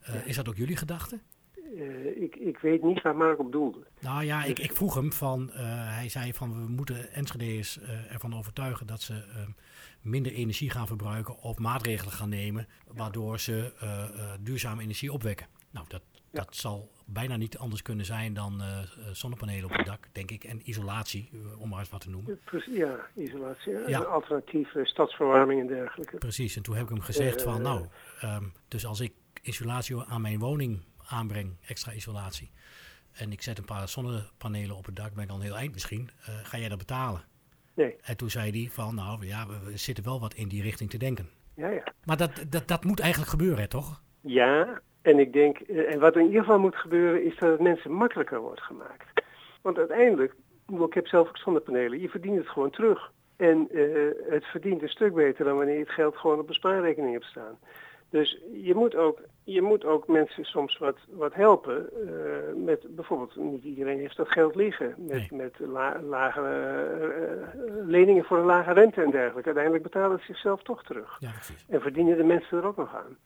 Eh, 0.00 0.26
Is 0.26 0.36
dat 0.36 0.48
ook 0.48 0.56
jullie 0.56 0.76
gedachte? 0.76 1.20
Eh, 1.78 2.22
ik, 2.22 2.36
ik 2.36 2.58
weet 2.58 2.82
niet 2.82 3.02
waar 3.02 3.16
Mark 3.16 3.38
op 3.38 3.52
doelde. 3.52 3.78
Nou 4.00 4.24
ja, 4.24 4.44
ik, 4.44 4.58
ik 4.58 4.72
vroeg 4.72 4.94
hem 4.94 5.12
van, 5.12 5.50
eh, 5.50 5.62
hij 5.96 6.08
zei 6.08 6.32
van 6.32 6.64
we 6.64 6.70
moeten 6.70 7.12
Enschede'ers 7.12 7.80
eh, 7.80 8.12
ervan 8.12 8.34
overtuigen 8.36 8.86
dat 8.86 9.00
ze 9.00 9.22
minder 10.00 10.32
energie 10.32 10.70
gaan 10.70 10.86
verbruiken 10.86 11.38
of 11.38 11.58
maatregelen 11.58 12.12
gaan 12.12 12.28
nemen, 12.28 12.66
waardoor 12.94 13.40
ze 13.40 13.72
duurzame 14.40 14.82
energie 14.82 15.12
opwekken. 15.12 15.46
Nou, 15.70 15.86
dat, 15.88 16.02
Ja. 16.30 16.40
dat 16.40 16.56
zal 16.56 16.90
bijna 17.06 17.36
niet 17.36 17.58
anders 17.58 17.82
kunnen 17.82 18.04
zijn 18.04 18.34
dan 18.34 18.62
zonnepanelen 19.12 19.64
op 19.64 19.76
het 19.76 19.86
dak, 19.86 20.08
denk 20.12 20.30
ik, 20.30 20.44
en 20.44 20.60
isolatie, 20.64 21.30
om 21.58 21.68
maar 21.68 21.78
eens 21.78 21.90
wat 21.90 22.00
te 22.00 22.10
noemen. 22.10 22.40
Ja, 22.70 23.06
isolatie, 23.14 23.72
ja. 23.86 24.00
Alternatieve 24.00 24.80
stadsverwarming 24.84 25.60
en 25.60 25.66
dergelijke. 25.66 26.16
Precies, 26.16 26.56
en 26.56 26.62
toen 26.62 26.74
heb 26.74 26.84
ik 26.84 26.90
hem 26.90 27.00
gezegd 27.00 27.42
van, 27.42 27.62
nou, 27.62 27.86
ehm, 28.20 28.44
dus 28.68 28.86
als 28.86 29.00
ik 29.00 29.12
isolatie 29.42 30.04
aan 30.04 30.20
mijn 30.20 30.38
woning 30.38 30.80
aanbreng, 31.08 31.56
extra 31.66 31.92
isolatie, 31.92 32.50
en 33.12 33.32
ik 33.32 33.42
zet 33.42 33.58
een 33.58 33.64
paar 33.64 33.88
zonnepanelen 33.88 34.76
op 34.76 34.86
het 34.86 34.96
dak, 34.96 35.14
ben 35.14 35.24
ik 35.24 35.30
al 35.30 35.36
een 35.36 35.42
heel 35.42 35.56
eind 35.56 35.72
misschien, 35.72 36.10
eh, 36.26 36.34
ga 36.42 36.58
jij 36.58 36.68
dat 36.68 36.78
betalen? 36.78 37.22
Nee, 37.74 37.96
En 38.02 38.16
toen 38.16 38.30
zei 38.30 38.50
hij 38.50 38.70
van, 38.70 38.94
nou 38.94 39.26
ja, 39.26 39.46
we, 39.46 39.76
zitten 39.76 40.04
wel 40.04 40.20
wat 40.20 40.34
in 40.34 40.48
die 40.48 40.62
richting 40.62 40.90
te 40.90 40.98
denken. 40.98 41.28
ja, 41.54 41.68
ja. 41.68 41.84
Maar 42.04 42.16
dat, 42.16 42.44
dat, 42.48 42.68
dat 42.68 42.84
moet 42.84 43.00
eigenlijk 43.00 43.30
gebeuren, 43.30 43.58
hè, 43.58 43.68
toch? 43.68 44.02
Ja, 44.20 44.80
en 45.02 45.18
ik 45.18 45.32
denk, 45.32 45.58
eh, 45.58 45.92
en 45.92 46.00
wat 46.00 46.16
in 46.16 46.24
ieder 46.24 46.40
geval 46.40 46.58
moet 46.58 46.76
gebeuren, 46.76 47.24
is 47.24 47.38
dat 47.38 47.50
het 47.50 47.60
mensen 47.60 47.92
makkelijker 47.92 48.40
wordt 48.40 48.62
gemaakt. 48.62 49.22
Want 49.62 49.78
uiteindelijk, 49.78 50.34
ik 50.86 50.94
heb 50.94 51.06
zelf 51.06 51.28
ook 51.28 51.36
zonnepanelen, 51.36 52.00
je 52.00 52.08
verdient 52.08 52.38
het 52.38 52.48
gewoon 52.48 52.70
terug. 52.70 53.12
En 53.36 53.68
eh, 53.70 54.30
het 54.32 54.44
verdient 54.44 54.82
een 54.82 54.88
stuk 54.88 55.14
beter 55.14 55.44
dan 55.44 55.56
wanneer 55.56 55.74
je 55.74 55.80
het 55.80 55.90
geld 55.90 56.16
gewoon 56.16 56.38
op 56.38 56.48
een 56.48 56.54
spaarrekening 56.54 57.12
hebt 57.12 57.24
staan. 57.24 57.58
Dus 58.10 58.38
je 58.52 58.74
moet 58.74 58.94
ook, 58.94 59.20
je 59.44 59.62
moet 59.62 59.84
ook 59.84 60.08
mensen 60.08 60.44
soms 60.44 60.78
wat, 60.78 60.96
wat 61.10 61.34
helpen. 61.34 61.88
eh, 62.08 62.54
met 62.64 62.86
bijvoorbeeld, 62.96 63.36
niet 63.36 63.64
iedereen 63.64 63.98
heeft 63.98 64.16
dat 64.16 64.28
geld 64.28 64.54
liggen. 64.54 64.94
Met, 64.98 65.08
Nee. 65.08 65.28
met 65.30 65.54
la, 65.58 66.00
lagere 66.00 66.82
eh, 66.82 67.86
leningen 67.86 68.24
voor 68.24 68.38
een 68.38 68.44
lage 68.44 68.72
rente 68.72 69.02
en 69.02 69.10
dergelijke. 69.10 69.44
Uiteindelijk 69.44 69.82
betalen 69.84 70.16
het 70.16 70.24
zichzelf 70.26 70.62
toch 70.62 70.82
terug. 70.84 71.16
Ja. 71.20 71.30
En 71.68 71.80
verdienen 71.80 72.16
de 72.16 72.24
mensen 72.24 72.58
er 72.58 72.66
ook 72.66 72.76
nog 72.76 72.94
aan. 72.94 73.16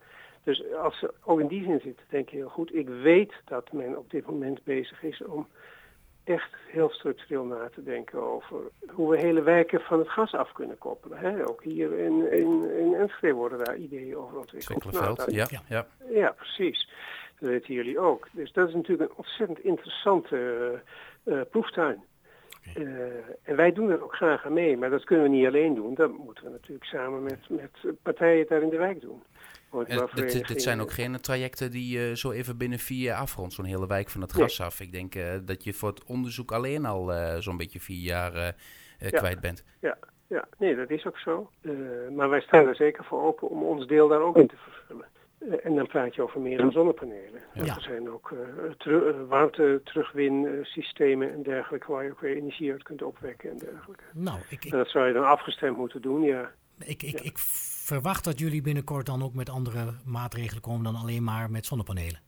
Dus 0.43 0.73
als 0.75 0.99
ze 0.99 1.15
ook 1.25 1.41
in 1.41 1.47
die 1.47 1.63
zin 1.65 1.81
zitten, 1.81 2.05
denk 2.09 2.29
je 2.29 2.37
heel 2.37 2.49
goed. 2.49 2.75
Ik 2.75 2.89
weet 2.89 3.33
dat 3.45 3.73
men 3.73 3.99
op 3.99 4.11
dit 4.11 4.27
moment 4.27 4.65
bezig 4.65 5.03
is 5.03 5.25
om 5.25 5.47
echt 6.29 6.55
heel 6.67 6.91
structureel 6.91 7.45
na 7.45 7.69
te 7.75 7.83
denken 7.83 8.23
over 8.23 8.57
hoe 8.89 9.11
we 9.11 9.19
hele 9.19 9.43
wijken 9.43 9.81
van 9.81 9.99
het 9.99 10.09
gas 10.09 10.35
af 10.35 10.53
kunnen 10.53 10.79
koppelen. 10.79 11.19
Hè? 11.19 11.49
Ook 11.49 11.63
hier 11.63 11.99
in, 11.99 12.33
in, 12.33 12.71
in 12.79 12.95
Enschede 12.95 13.35
worden 13.35 13.65
daar 13.65 13.77
ideeën 13.77 14.17
over 14.17 14.39
ontwikkeld. 14.39 14.93
Nou, 14.93 15.17
ja, 15.27 15.47
ja. 15.51 15.63
ja. 15.69 15.87
ja, 16.11 16.31
precies. 16.31 16.89
Dat 17.39 17.49
weten 17.49 17.75
jullie 17.75 17.99
ook. 17.99 18.29
Dus 18.33 18.53
dat 18.53 18.69
is 18.69 18.75
natuurlijk 18.75 19.11
een 19.11 19.17
ontzettend 19.17 19.65
interessante 19.65 20.37
eh, 21.25 21.35
eh, 21.35 21.47
proeftuin. 21.51 22.05
Eh, 22.75 22.85
en 23.43 23.57
wij 23.57 23.73
doen 23.73 23.91
er 23.91 24.03
ook 24.03 24.15
graag 24.15 24.45
aan 24.45 24.53
mee, 24.53 24.77
maar 24.77 24.91
dat 24.91 25.05
kunnen 25.05 25.31
we 25.31 25.37
niet 25.37 25.47
alleen 25.47 25.75
doen. 25.75 25.95
Dat 25.95 26.13
moeten 26.13 26.45
we 26.45 26.51
natuurlijk 26.51 26.85
samen 26.85 27.23
met, 27.23 27.49
met 27.49 28.01
partijen 28.03 28.47
daar 28.49 28.63
in 28.63 28.69
de 28.69 28.77
wijk 28.77 29.01
doen. 29.01 29.23
En 29.87 30.09
dit, 30.15 30.63
zijn 30.63 30.81
ook 30.81 30.93
geen 30.93 31.21
trajecten 31.21 31.71
die 31.71 31.99
je 31.99 32.17
zo 32.17 32.31
even 32.31 32.57
binnen 32.57 32.79
vier 32.79 33.03
jaar 33.03 33.19
afrondt, 33.19 33.55
zo'n 33.55 33.65
hele 33.65 33.87
wijk 33.87 34.11
van 34.11 34.21
het 34.21 34.35
Nee. 34.35 34.43
gas 34.43 34.61
af. 34.61 34.81
Ik 34.81 34.93
denk 34.93 35.15
eh, 35.15 35.25
dat 35.45 35.65
je 35.65 35.73
voor 35.73 35.89
het 35.89 36.05
onderzoek 36.05 36.53
alleen 36.53 36.85
al 36.85 37.13
eh, 37.13 37.37
zo'n 37.39 37.57
beetje 37.57 37.81
vier 37.81 38.03
jaar 38.03 38.35
eh, 38.35 38.49
eh, 38.49 38.55
Ja. 39.11 39.19
kwijt 39.19 39.41
bent. 39.41 39.65
Ja, 40.31 40.49
nee, 40.59 40.77
dat 40.77 40.91
is 40.91 41.07
ook 41.07 41.19
zo. 41.19 41.51
Eh, 41.63 41.71
maar 42.17 42.29
wij 42.29 42.41
staan 42.41 42.67
er 42.67 42.75
zeker 42.77 43.05
voor 43.05 43.23
open 43.23 43.49
om 43.49 43.63
ons 43.63 43.87
deel 43.87 44.09
daar 44.09 44.21
ook 44.21 44.37
in 44.37 44.47
te 44.49 44.57
vervullen. 44.57 45.07
Eh, 45.39 45.67
en 45.67 45.75
dan 45.75 45.87
praat 45.87 46.15
je 46.15 46.23
over 46.23 46.41
meer 46.41 46.59
dan 46.59 46.73
zonnepanelen. 46.73 47.41
Ja. 47.55 47.75
Er 47.77 47.81
zijn 47.83 48.11
ook 48.11 48.31
eh 48.33 48.71
teru- 48.79 49.09
eh, 49.09 49.15
warmte 49.29 49.81
terugwinsystemen 49.85 51.33
en 51.33 51.43
dergelijke 51.43 51.93
waar 51.93 52.05
je 52.05 52.11
ook 52.11 52.21
weer 52.21 52.37
energie 52.37 52.73
uit 52.73 52.83
kunt 52.83 53.03
opwekken 53.03 53.51
en 53.51 53.57
dergelijke. 53.59 54.05
Nou, 54.13 54.39
ik, 54.49 54.65
ik, 54.65 54.73
En 54.73 54.79
dat 54.79 54.89
zou 54.89 55.07
je 55.07 55.13
dan 55.13 55.25
afgestemd 55.27 55.77
moeten 55.77 56.03
doen, 56.03 56.23
ja. 56.23 56.51
ik, 56.79 57.03
ik, 57.03 57.21
ik 57.21 57.39
verwacht 57.89 58.25
dat 58.25 58.39
jullie 58.39 58.63
binnenkort 58.63 59.07
dan 59.07 59.23
ook 59.23 59.35
met 59.35 59.51
andere 59.51 59.85
maatregelen 60.05 60.63
komen 60.63 60.85
dan 60.85 60.95
alleen 60.95 61.25
maar 61.25 61.51
met 61.51 61.67
zonnepanelen. 61.67 62.21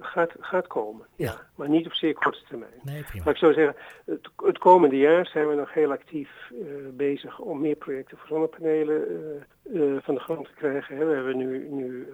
Gaat, 0.00 0.32
gaat 0.40 0.66
komen, 0.66 1.06
ja. 1.16 1.30
Ja. 1.30 1.40
Maar 1.56 1.68
niet 1.68 1.86
op 1.86 1.92
zeer 1.92 2.14
korte 2.14 2.42
termijn. 2.48 2.80
Nee, 2.82 3.02
prima. 3.02 3.24
Maar 3.24 3.32
ik 3.32 3.38
zou 3.38 3.52
zeggen, 3.52 3.76
het, 4.04 4.28
het 4.36 4.58
komende 4.58 4.96
jaar 4.96 5.26
zijn 5.26 5.48
we 5.48 5.54
nog 5.54 5.72
heel 5.72 5.90
actief 5.90 6.30
eh, 6.50 6.66
bezig 6.92 7.38
om 7.38 7.60
meer 7.60 7.74
projecten 7.76 8.18
voor 8.18 8.28
zonnepanelen 8.28 9.02
eh, 9.08 9.94
eh, 9.94 10.02
van 10.02 10.14
de 10.14 10.20
grond 10.20 10.46
te 10.46 10.54
krijgen. 10.54 10.96
Hè. 10.96 11.04
We 11.04 11.14
hebben 11.14 11.36
nu, 11.36 11.68
nu 11.70 12.08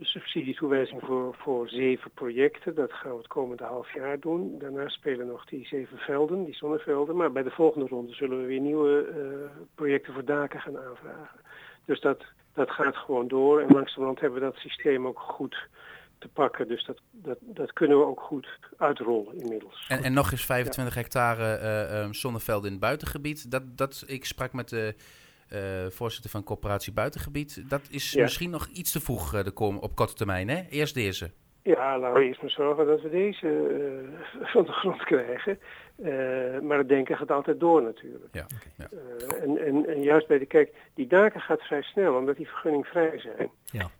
subsidietoewijzing 0.00 1.00
voor, 1.04 1.34
voor 1.38 1.68
zeven 1.68 2.10
projecten. 2.10 2.74
Dat 2.74 2.92
gaan 2.92 3.10
we 3.10 3.16
het 3.16 3.26
komende 3.26 3.64
half 3.64 3.94
jaar 3.94 4.20
doen. 4.20 4.58
Daarna 4.58 4.88
spelen 4.88 5.26
nog 5.26 5.44
die 5.44 5.66
zeven 5.66 5.98
velden, 5.98 6.44
die 6.44 6.54
zonnevelden. 6.54 7.16
Maar 7.16 7.32
bij 7.32 7.42
de 7.42 7.50
volgende 7.50 7.86
ronde 7.86 8.12
zullen 8.12 8.40
we 8.40 8.46
weer 8.46 8.60
nieuwe 8.60 9.06
projecten 9.74 10.12
voor 10.12 10.24
daken 10.24 10.60
gaan 10.60 10.78
aanvragen. 10.78 11.40
Dus 11.84 12.00
dat, 12.00 12.24
dat 12.54 12.70
gaat 12.70 12.96
gewoon 12.96 13.28
door. 13.28 13.60
En 13.60 13.72
langzamerhand 13.72 14.20
hebben 14.20 14.40
we 14.40 14.46
dat 14.46 14.56
systeem 14.56 15.06
ook 15.06 15.18
goed 15.18 15.68
te 16.18 16.28
pakken. 16.28 16.68
Dus 16.68 16.84
dat, 16.84 17.00
dat, 17.10 17.38
dat 17.40 17.72
kunnen 17.72 17.98
we 17.98 18.04
ook 18.04 18.20
goed 18.20 18.48
uitrollen 18.78 19.38
inmiddels. 19.38 19.84
En, 19.88 20.02
en 20.02 20.12
nog 20.12 20.32
eens 20.32 20.44
25 20.44 20.94
hectare 20.94 21.54
eh, 21.54 22.00
ehm, 22.00 22.12
zonnevelden 22.12 22.66
in 22.66 22.72
het 22.72 22.80
buitengebied. 22.80 23.50
Dat, 23.50 23.62
dat, 23.76 24.04
ik 24.06 24.24
sprak 24.24 24.52
met 24.52 24.68
de 24.68 24.94
eh, 25.48 25.86
voorzitter 25.90 26.30
van 26.30 26.44
coöperatie 26.44 26.92
Buitengebied. 26.92 27.68
Dat 27.68 27.82
is 27.90 28.12
Ja. 28.12 28.22
misschien 28.22 28.50
nog 28.50 28.66
iets 28.66 28.92
te 28.92 29.00
vroeg 29.00 29.34
eh, 29.34 29.44
de 29.44 29.50
kom, 29.50 29.78
op 29.78 29.94
korte 29.94 30.14
termijn. 30.14 30.48
Hè? 30.48 30.62
Eerst 30.68 30.94
deze. 30.94 31.30
Ja, 31.64 31.98
laten 31.98 32.20
we 32.20 32.26
eerst 32.26 32.40
maar 32.40 32.50
zorgen 32.50 32.86
dat 32.86 33.00
we 33.00 33.10
deze 33.10 33.48
eh, 33.48 34.46
van 34.52 34.64
de 34.64 34.72
grond 34.72 35.04
krijgen. 35.04 35.58
Eh, 35.96 36.60
maar 36.60 36.78
het 36.78 36.88
denken 36.88 37.16
gaat 37.16 37.30
altijd 37.30 37.60
door 37.60 37.82
natuurlijk. 37.82 38.34
Ja. 38.34 38.46
ja. 38.76 38.88
Eh, 38.90 39.42
en, 39.42 39.58
en, 39.58 39.86
en 39.86 40.02
juist 40.02 40.26
bij 40.26 40.38
de, 40.38 40.46
kijk, 40.46 40.74
die 40.94 41.06
daken 41.06 41.40
gaat 41.40 41.62
vrij 41.62 41.82
snel 41.82 42.16
omdat 42.16 42.36
die 42.36 42.48
vergunningvrij 42.48 43.18
zijn. 43.18 43.50
Ja. 43.64 43.90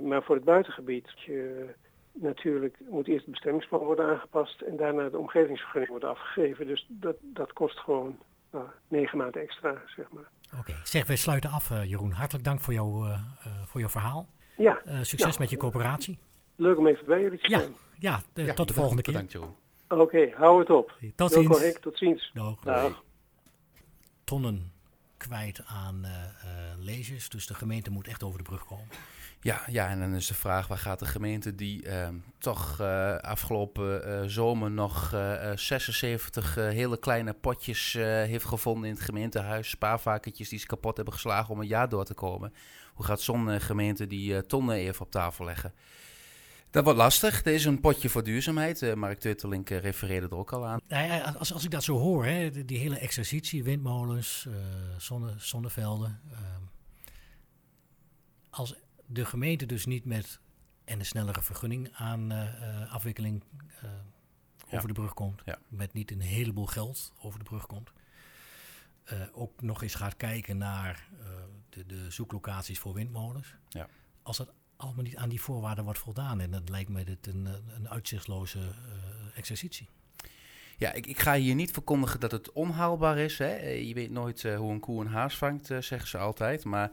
Maar 0.00 0.22
voor 0.22 0.34
het 0.34 0.44
buitengebied, 0.44 1.10
je, 1.16 1.66
natuurlijk 2.12 2.76
moet 2.88 3.08
eerst 3.08 3.24
het 3.24 3.30
bestemmingsplan 3.30 3.84
worden 3.84 4.04
aangepast 4.04 4.60
en 4.60 4.76
daarna 4.76 5.08
de 5.08 5.18
omgevingsvergunning 5.18 5.90
worden 5.90 6.10
afgegeven. 6.10 6.66
Dus 6.66 6.86
dat, 6.88 7.16
dat 7.20 7.52
kost 7.52 7.78
gewoon 7.78 8.18
nou, 8.52 8.64
negen 8.88 9.18
maanden 9.18 9.42
extra, 9.42 9.82
zeg 9.86 10.06
maar. 10.12 10.28
Oké, 10.58 10.74
zeg, 10.84 11.06
wij 11.06 11.16
sluiten 11.16 11.50
af, 11.50 11.84
Jeroen. 11.84 12.12
Hartelijk 12.12 12.44
dank 12.44 12.60
voor, 12.60 12.72
jou, 12.72 13.04
voor 13.66 13.80
jouw 13.80 13.88
verhaal. 13.88 14.26
Ja. 14.56 14.80
succes 15.02 15.38
met 15.38 15.50
je 15.50 15.56
coöperatie. 15.56 16.18
Leuk 16.60 16.78
om 16.78 16.86
even 16.86 17.06
bij 17.06 17.20
jullie 17.20 17.38
te 17.38 17.48
zijn. 17.48 17.74
Ja, 17.98 18.22
ja, 18.34 18.44
ja 18.44 18.54
tot 18.54 18.68
de 18.68 18.74
volgende 18.74 19.02
keer. 19.02 19.12
Bedankt, 19.12 19.32
Jeroen. 19.32 19.54
Oké, 19.88 20.30
hou 20.34 20.58
het 20.58 20.70
op. 20.70 20.98
Tot 21.16 21.32
ziens. 21.32 21.78
Tot 21.80 21.98
ziens. 21.98 22.30
Dag. 22.34 22.60
Dag. 22.60 23.02
Tonnen 24.24 24.72
kwijt 25.16 25.62
aan 25.66 26.04
uh, 26.04 26.10
lezers, 26.78 27.28
dus 27.28 27.46
de 27.46 27.54
gemeente 27.54 27.90
moet 27.90 28.08
echt 28.08 28.22
over 28.22 28.38
de 28.38 28.44
brug 28.44 28.66
komen. 28.66 28.86
Ja, 29.40 29.62
ja, 29.66 29.88
en 29.88 29.98
dan 30.00 30.14
is 30.14 30.26
de 30.26 30.34
vraag, 30.34 30.66
waar 30.66 30.78
gaat 30.78 30.98
de 30.98 31.06
gemeente 31.06 31.54
die 31.54 31.86
uh, 31.86 32.08
toch 32.38 32.78
uh, 32.80 33.16
afgelopen 33.16 34.08
uh, 34.08 34.22
zomer 34.26 34.70
nog 34.70 35.14
76 35.54 36.54
hele 36.54 36.98
kleine 36.98 37.32
potjes 37.32 37.92
heeft 38.02 38.44
gevonden 38.44 38.88
in 38.88 38.94
het 38.94 39.04
gemeentehuis, 39.04 39.70
spaarvakertjes 39.70 40.48
die 40.48 40.58
ze 40.58 40.66
kapot 40.66 40.96
hebben 40.96 41.14
geslagen 41.14 41.54
om 41.54 41.60
een 41.60 41.66
jaar 41.66 41.88
door 41.88 42.04
te 42.04 42.14
komen. 42.14 42.54
Hoe 42.94 43.04
gaat 43.04 43.20
zo'n 43.20 43.60
gemeente 43.60 44.06
die 44.06 44.46
tonnen 44.46 44.76
even 44.76 45.04
op 45.04 45.10
tafel 45.10 45.44
leggen? 45.44 45.74
Dat 46.70 46.84
wordt 46.84 46.98
lastig. 46.98 47.44
Er 47.44 47.52
is 47.52 47.64
een 47.64 47.80
potje 47.80 48.08
voor 48.08 48.22
duurzaamheid. 48.22 48.94
Mark 48.94 49.18
Tuttelink 49.18 49.68
refereerde 49.68 50.26
er 50.26 50.36
ook 50.36 50.52
al 50.52 50.66
aan. 50.66 50.80
Ja, 50.86 51.20
als, 51.20 51.52
als 51.52 51.64
ik 51.64 51.70
dat 51.70 51.84
zo 51.84 51.98
hoor, 51.98 52.24
hè, 52.24 52.64
die, 52.64 52.78
hele 52.78 52.98
exercitie, 52.98 53.64
windmolens, 53.64 54.48
zonne, 54.98 55.34
zonnevelden. 55.36 56.20
Ehm, 56.32 56.62
als 58.50 58.74
de 59.06 59.24
gemeente 59.24 59.66
dus 59.66 59.86
niet 59.86 60.04
met 60.04 60.40
en 60.84 60.98
een 60.98 61.06
snellere 61.06 61.42
vergunning 61.42 61.90
aan 61.92 62.32
afwikkeling 62.88 63.44
ja. 64.70 64.76
over 64.76 64.88
de 64.88 64.94
brug 64.94 65.14
komt. 65.14 65.42
Ja. 65.44 65.58
Met 65.68 65.92
niet 65.92 66.10
een 66.10 66.20
heleboel 66.20 66.66
geld 66.66 67.12
over 67.20 67.38
de 67.38 67.44
brug 67.44 67.66
komt. 67.66 67.92
Ook 69.32 69.62
nog 69.62 69.82
eens 69.82 69.94
gaat 69.94 70.16
kijken 70.16 70.58
naar 70.58 71.08
de, 71.68 71.86
de, 71.86 72.10
zoeklocaties 72.10 72.78
voor 72.78 72.94
windmolens. 72.94 73.54
Ja. 73.68 73.88
Als 74.22 74.36
dat 74.36 74.52
allemaal 74.80 75.04
niet 75.04 75.16
aan 75.16 75.28
die 75.28 75.40
voorwaarden 75.40 75.84
wordt 75.84 75.98
voldaan. 75.98 76.40
En 76.40 76.50
dat 76.50 76.68
lijkt 76.68 76.90
me 76.90 77.04
dit 77.04 77.26
een, 77.26 77.48
een 77.74 77.88
uitzichtloze 77.88 78.58
exercitie. 79.34 79.88
Ja, 80.76 80.92
ik, 80.92 81.06
ik, 81.06 81.18
ga 81.18 81.34
hier 81.34 81.54
niet 81.54 81.70
verkondigen 81.70 82.20
dat 82.20 82.30
het 82.30 82.52
onhaalbaar 82.52 83.18
is. 83.18 83.38
Hè. 83.38 83.68
Je 83.68 83.94
weet 83.94 84.10
nooit 84.10 84.42
hoe 84.42 84.72
een 84.72 84.80
koe 84.80 85.00
een 85.00 85.10
haas 85.10 85.36
vangt, 85.36 85.66
zeggen 85.66 86.08
ze 86.08 86.18
altijd. 86.18 86.64
Maar 86.64 86.90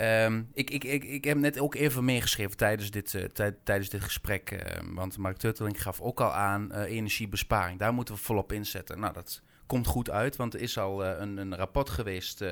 Um, 0.00 0.50
ik, 0.52 0.70
ik, 0.70 0.84
ik, 1.04 1.24
heb 1.24 1.38
net 1.38 1.58
ook 1.58 1.74
even 1.74 2.04
meegeschreven 2.04 2.56
tijdens 2.56 2.90
dit, 2.90 3.28
tij, 3.32 3.56
tijdens 3.62 3.88
dit 3.88 4.02
gesprek. 4.02 4.64
Want 4.94 5.18
Mark 5.18 5.36
Turteling 5.36 5.82
gaf 5.82 6.00
ook 6.00 6.20
al 6.20 6.32
aan 6.32 6.72
energiebesparing. 6.72 7.78
Daar 7.78 7.94
moeten 7.94 8.14
we 8.14 8.20
volop 8.20 8.52
inzetten. 8.52 9.00
Nou, 9.00 9.12
dat 9.12 9.42
komt 9.72 9.86
goed 9.86 10.10
uit, 10.10 10.36
want 10.36 10.54
er 10.54 10.60
is 10.60 10.78
al 10.78 11.04
een, 11.04 11.36
een, 11.36 11.56
rapport 11.56 11.90
geweest 11.90 12.44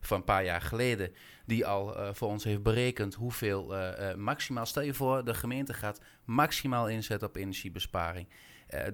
van 0.00 0.16
een 0.16 0.24
paar 0.24 0.44
jaar 0.44 0.60
geleden. 0.60 1.12
die 1.46 1.66
al 1.66 2.14
voor 2.14 2.28
ons 2.28 2.44
heeft 2.44 2.62
berekend 2.62 3.14
hoeveel 3.14 3.74
maximaal. 4.16 4.66
Stel 4.66 4.82
je 4.82 4.94
voor, 4.94 5.24
de 5.24 5.34
gemeente 5.34 5.74
gaat 5.74 6.00
maximaal 6.24 6.88
inzetten 6.88 7.28
op 7.28 7.36
energiebesparing. 7.36 8.28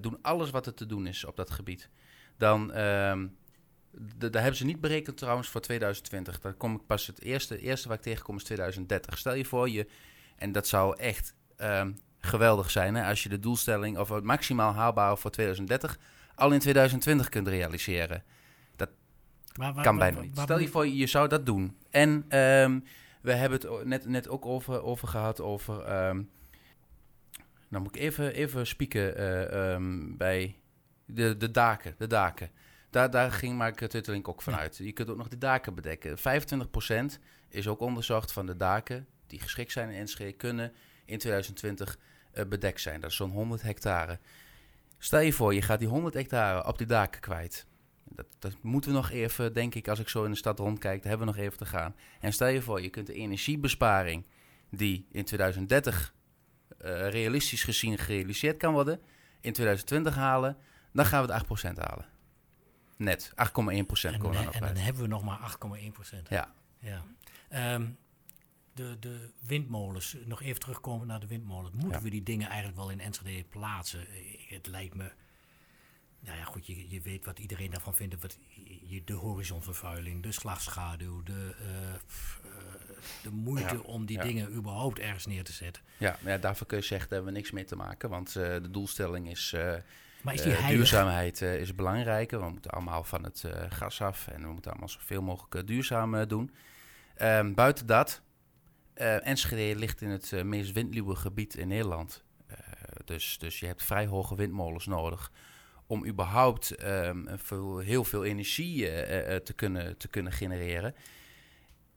doen 0.01 0.17
alles 0.21 0.49
wat 0.49 0.65
er 0.65 0.73
te 0.73 0.85
doen 0.85 1.07
is 1.07 1.25
op 1.25 1.35
dat 1.35 1.51
gebied. 1.51 1.89
Dan. 2.37 2.77
Um, 2.77 3.37
daar 4.17 4.41
hebben 4.41 4.55
ze 4.55 4.65
niet 4.65 4.81
berekend 4.81 5.17
trouwens 5.17 5.49
voor 5.49 5.61
2020. 5.61 6.39
Daar 6.39 6.53
kom 6.53 6.75
ik 6.75 6.85
pas 6.85 7.07
het 7.07 7.21
eerste, 7.21 7.59
eerste 7.59 7.87
waar 7.87 7.97
ik 7.97 8.03
tegenkom 8.03 8.35
is 8.35 8.43
2030. 8.43 9.17
Stel 9.17 9.33
je 9.33 9.45
voor 9.45 9.69
je, 9.69 9.87
en 10.35 10.51
dat 10.51 10.67
zou 10.67 10.97
echt 10.97 11.35
um, 11.57 11.97
geweldig 12.19 12.71
zijn 12.71 12.95
hè, 12.95 13.05
als 13.05 13.23
je 13.23 13.29
de 13.29 13.39
doelstelling 13.39 13.97
of 13.97 14.09
het 14.09 14.23
maximaal 14.23 14.73
haalbare 14.73 15.17
voor 15.17 15.31
2030 15.31 15.99
al 16.35 16.51
in 16.51 16.59
2020 16.59 17.29
kunt 17.29 17.47
realiseren. 17.47 18.23
Dat 18.75 18.89
maar, 19.55 19.73
waar, 19.73 19.83
kan 19.83 19.97
bijna 19.97 20.21
niet. 20.21 20.39
Stel 20.39 20.59
je 20.59 20.67
voor 20.67 20.87
je 20.87 21.07
zou 21.07 21.27
dat 21.27 21.45
doen. 21.45 21.77
En 21.89 22.39
um, 22.39 22.83
we 23.21 23.33
hebben 23.33 23.59
het 23.59 23.85
net, 23.85 24.05
net 24.05 24.29
ook 24.29 24.45
over, 24.45 24.83
over 24.83 25.07
gehad 25.07 25.41
over. 25.41 26.07
Um, 26.07 26.29
nou 27.67 27.83
moet 27.83 27.95
ik 27.95 28.01
even, 28.01 28.33
even 28.33 28.67
spieken 28.67 29.21
uh, 29.21 30.17
bij 30.17 30.55
de, 31.05 31.37
de 31.37 31.51
daken. 31.51 31.95
De 31.97 32.07
daken. 32.07 32.49
Daar, 32.89 33.09
daar 33.09 33.31
ging 33.31 33.57
Mark 33.57 33.87
Tuttelink 33.87 34.27
ook 34.27 34.41
vanuit. 34.41 34.77
Je 34.77 34.91
kunt 34.91 35.09
ook 35.09 35.17
nog 35.17 35.27
de 35.27 35.37
daken 35.37 35.73
bedekken. 35.73 36.17
25% 36.17 37.19
is 37.49 37.67
ook 37.67 37.79
onderzocht 37.79 38.31
van 38.31 38.45
de 38.45 38.55
daken 38.55 39.07
die 39.27 39.39
geschikt 39.39 39.71
zijn 39.71 39.89
in 39.89 39.99
Enschede... 39.99 40.31
kunnen 40.31 40.71
in 41.05 41.17
2020 41.17 41.97
uh, 42.33 42.45
bedekt 42.45 42.81
zijn. 42.81 42.99
Dat 42.99 43.09
is 43.09 43.15
zo'n 43.15 43.31
100 43.31 43.61
hectare. 43.61 44.19
Stel 45.03 45.19
je 45.19 45.33
voor, 45.33 45.53
je 45.53 45.61
gaat 45.61 45.79
die 45.79 45.87
100 45.87 46.13
hectare 46.13 46.67
op 46.67 46.77
die 46.77 46.87
daken 46.87 47.21
kwijt. 47.21 47.65
Dat, 48.03 48.25
dat, 48.39 48.55
moeten 48.61 48.91
we 48.91 48.95
nog 48.97 49.11
even, 49.11 49.53
denk 49.53 49.75
ik, 49.75 49.87
als 49.87 49.99
ik 49.99 50.09
zo 50.09 50.23
in 50.23 50.31
de 50.31 50.37
stad 50.37 50.59
rondkijk, 50.59 51.01
daar 51.01 51.09
hebben 51.09 51.27
we 51.27 51.33
nog 51.33 51.43
even 51.43 51.57
te 51.57 51.65
gaan. 51.65 51.95
En 52.19 52.33
stel 52.33 52.47
je 52.47 52.61
voor, 52.61 52.81
je 52.81 52.89
kunt 52.89 53.07
de 53.07 53.13
energiebesparing 53.13 54.25
die 54.69 55.07
in 55.11 55.25
2030 55.25 56.13
uh, 56.81 57.09
realistisch 57.09 57.63
gezien 57.63 57.97
gerealiseerd 57.97 58.57
kan 58.57 58.73
worden, 58.73 58.99
in 59.41 59.53
2020 59.53 60.15
halen, 60.15 60.57
dan 60.93 61.05
gaan 61.05 61.25
we 61.25 61.33
het 61.33 61.43
8% 61.75 61.77
halen. 61.79 62.05
Net, 62.97 63.29
8,1 63.29 63.85
procent. 63.87 64.13
En, 64.13 64.21
dan, 64.21 64.53
en 64.53 64.59
dan 64.59 64.75
hebben 64.75 65.01
we 65.01 65.07
nog 65.07 65.23
maar 65.23 65.57
8,1 65.83 65.91
procent. 65.91 66.29
Ja. 66.29 66.53
ja. 66.79 67.03
Um, 67.73 67.97
de, 68.73 68.97
de 68.99 69.29
windmolens, 69.39 70.15
nog 70.25 70.41
even 70.41 70.59
terugkomen 70.59 71.07
naar 71.07 71.19
de 71.19 71.27
windmolens. 71.27 71.73
Moeten 71.73 71.97
ja. 71.97 72.03
we 72.03 72.09
die 72.09 72.23
dingen 72.23 72.47
eigenlijk 72.47 72.77
wel 72.77 72.89
in 72.89 72.99
Enschede 72.99 73.43
plaatsen? 73.43 74.05
Het 74.47 74.67
lijkt 74.67 74.95
me... 74.95 75.11
Nou 76.19 76.37
ja, 76.37 76.43
goed, 76.43 76.65
je, 76.65 76.89
je 76.89 77.01
weet 77.01 77.25
wat 77.25 77.39
iedereen 77.39 77.71
daarvan 77.71 77.95
vindt. 77.95 78.21
Wat, 78.21 78.37
je, 78.83 79.01
de 79.05 79.13
horizonvervuiling, 79.13 80.23
de 80.23 80.31
slagschaduw, 80.31 81.23
de, 81.23 81.55
uh, 81.61 82.49
de 83.23 83.31
moeite 83.31 83.75
ja. 83.75 83.81
om 83.81 84.05
die 84.05 84.17
ja. 84.17 84.23
dingen 84.23 84.53
überhaupt 84.53 84.99
ergens 84.99 85.25
neer 85.25 85.43
te 85.43 85.51
zetten. 85.51 85.83
Ja, 85.97 86.17
ja, 86.25 86.37
daarvoor 86.37 86.67
kun 86.67 86.77
je 86.77 86.83
zeggen, 86.83 87.09
daar 87.09 87.17
hebben 87.17 87.33
we 87.33 87.39
niks 87.39 87.51
mee 87.53 87.63
te 87.63 87.75
maken. 87.75 88.09
Want 88.09 88.27
uh, 88.27 88.43
de 88.43 88.71
doelstelling 88.71 89.29
is... 89.29 89.55
Maar 90.21 90.33
is 90.33 90.41
die 90.41 90.51
uh, 90.51 90.67
duurzaamheid 90.67 91.41
uh, 91.41 91.55
is 91.59 91.75
belangrijker. 91.75 92.39
We 92.39 92.49
moeten 92.49 92.71
allemaal 92.71 93.03
van 93.03 93.23
het 93.23 93.43
uh, 93.45 93.51
gas 93.69 94.01
af 94.01 94.27
en 94.27 94.41
we 94.41 94.51
moeten 94.51 94.71
allemaal 94.71 94.89
zoveel 94.89 95.21
mogelijk 95.21 95.67
duurzaam 95.67 96.27
doen. 96.27 96.51
Um, 97.21 97.53
buiten 97.53 97.85
dat, 97.85 98.21
Enschede 98.95 99.79
ligt 99.79 100.01
in 100.01 100.09
het 100.09 100.43
meest 100.43 100.71
windluwe 100.71 101.15
gebied 101.15 101.55
in 101.55 101.67
Nederland. 101.67 102.23
dus, 103.05 103.37
dus 103.37 103.59
je 103.59 103.65
hebt 103.65 103.83
vrij 103.83 104.05
hoge 104.05 104.35
windmolens 104.35 104.85
nodig 104.85 105.31
om 105.87 106.05
überhaupt 106.05 106.75
veel, 107.35 107.77
heel 107.77 108.03
veel 108.03 108.23
energie 108.23 108.85
te, 109.43 109.53
kunnen, 109.55 109.97
te 109.97 110.07
kunnen 110.07 110.31
genereren. 110.31 110.95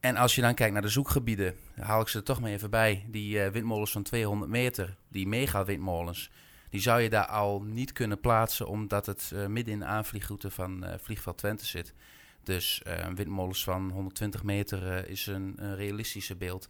En 0.00 0.16
als 0.16 0.34
je 0.34 0.40
dan 0.40 0.54
kijkt 0.54 0.72
naar 0.72 0.82
de 0.82 0.88
zoekgebieden, 0.88 1.54
haal 1.80 2.00
ik 2.00 2.08
ze 2.08 2.18
er 2.18 2.24
toch 2.24 2.40
maar 2.40 2.50
even 2.50 2.70
bij. 2.70 3.06
Die 3.08 3.40
windmolens 3.40 3.92
van 3.92 4.02
200 4.02 4.50
meter, 4.50 4.96
die 5.08 5.26
mega-windmolens 5.26 6.30
die 6.70 6.80
zou 6.80 7.00
je 7.00 7.10
daar 7.10 7.26
al 7.26 7.62
niet 7.62 7.92
kunnen 7.92 8.20
plaatsen, 8.20 8.68
omdat 8.68 9.06
het 9.06 9.32
midden 9.48 9.74
in 9.74 9.78
de 9.78 9.84
aanvliegroute 9.84 10.50
van 10.50 10.86
Vliegveld 11.00 11.38
Twente 11.38 11.66
zit. 11.66 11.94
Dus 12.42 12.82
windmolens 13.14 13.64
van 13.64 13.90
120 13.90 14.42
meter 14.42 15.08
is 15.08 15.26
een, 15.26 15.54
een, 15.56 15.76
realistische 15.76 16.36
beeld. 16.36 16.68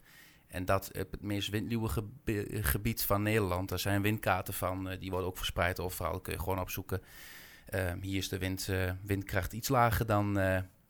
En 0.48 0.64
dat 0.64 0.90
op 0.98 1.10
het 1.10 1.22
meest 1.22 1.48
windluwe 1.48 1.88
gebi 1.88 2.62
gebied 2.62 3.02
van 3.02 3.22
Nederland. 3.22 3.68
Daar 3.68 3.78
zijn 3.78 4.02
windkaarten 4.02 4.54
van, 4.54 4.96
die 5.00 5.10
worden 5.10 5.28
ook 5.28 5.36
verspreid 5.36 5.80
overal. 5.80 6.20
Kun 6.20 6.32
je 6.32 6.38
gewoon 6.38 6.60
opzoeken. 6.60 7.02
Ehm, 7.66 8.00
hier 8.00 8.16
is 8.16 8.28
de 8.28 8.38
wind, 8.38 8.70
windkracht 9.02 9.52
iets 9.52 9.68
lager 9.68 10.06
dan, 10.06 10.34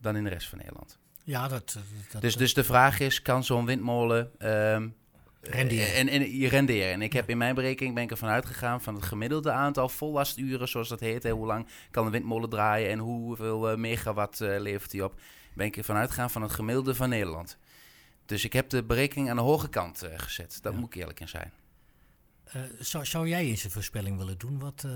dan 0.01 0.17
in 0.17 0.25
de 0.25 0.31
rest 0.31 0.49
van 0.49 0.59
Nederland. 0.59 0.99
Ja, 1.27 1.49
dat, 1.49 1.79
dat 2.13 2.23
dus, 2.23 2.37
dus 2.37 2.55
de 2.55 2.65
vraag 2.65 3.01
is, 3.01 3.23
kan 3.23 3.45
zo'n 3.45 3.67
windmolen 3.67 4.31
um, 4.39 4.95
renderen. 5.41 5.95
En, 5.95 6.09
en 6.09 6.37
je 6.39 6.49
renderen. 6.49 6.93
En 6.93 7.03
ik 7.03 7.13
heb 7.13 7.29
in 7.29 7.39
mijn 7.39 7.55
berekening 7.55 7.95
ben 7.95 8.05
ik 8.05 8.11
ervan 8.11 8.29
uitgegaan 8.29 8.83
van 8.83 8.95
het 8.95 9.05
gemiddelde 9.05 9.51
aantal 9.51 9.89
vollasturen, 9.89 10.69
zoals 10.69 10.89
dat 10.89 11.01
heet. 11.01 11.23
Hè, 11.23 11.31
hoe 11.31 11.47
lang 11.47 11.67
kan 11.91 12.07
een 12.07 12.13
windmolen 12.13 12.49
draaien 12.49 12.91
en 12.91 12.99
hoeveel 12.99 13.71
uh, 13.71 13.77
megawatt 13.77 14.41
uh, 14.41 14.61
levert 14.61 14.91
die 14.91 15.05
op. 15.05 15.21
Ben 15.55 15.67
ik 15.67 15.77
ervan 15.77 15.97
uitgegaan 15.97 16.31
van 16.31 16.43
het 16.43 16.53
gemiddelde 16.53 16.95
van 16.95 17.09
Nederland. 17.09 17.59
Dus 18.27 18.45
ik 18.45 18.53
heb 18.53 18.69
de 18.69 18.85
berekening 18.85 19.31
aan 19.31 19.37
de 19.37 19.43
hoge 19.43 19.69
kant 19.69 20.05
uh, 20.05 20.11
gezet. 20.17 20.59
Dat 20.63 20.73
ja. 20.73 20.79
moet 20.79 20.95
ik 20.95 21.01
eerlijk 21.01 21.21
in 21.21 21.29
zijn. 21.29 21.53
Uh, 22.57 22.63
zou, 22.79 23.05
zou 23.05 23.29
jij 23.29 23.45
eens 23.45 23.65
een 23.65 23.71
voorspelling 23.71 24.17
willen 24.19 24.39
doen? 24.39 24.59
Wat, 24.59 24.83
uh, 24.87 24.93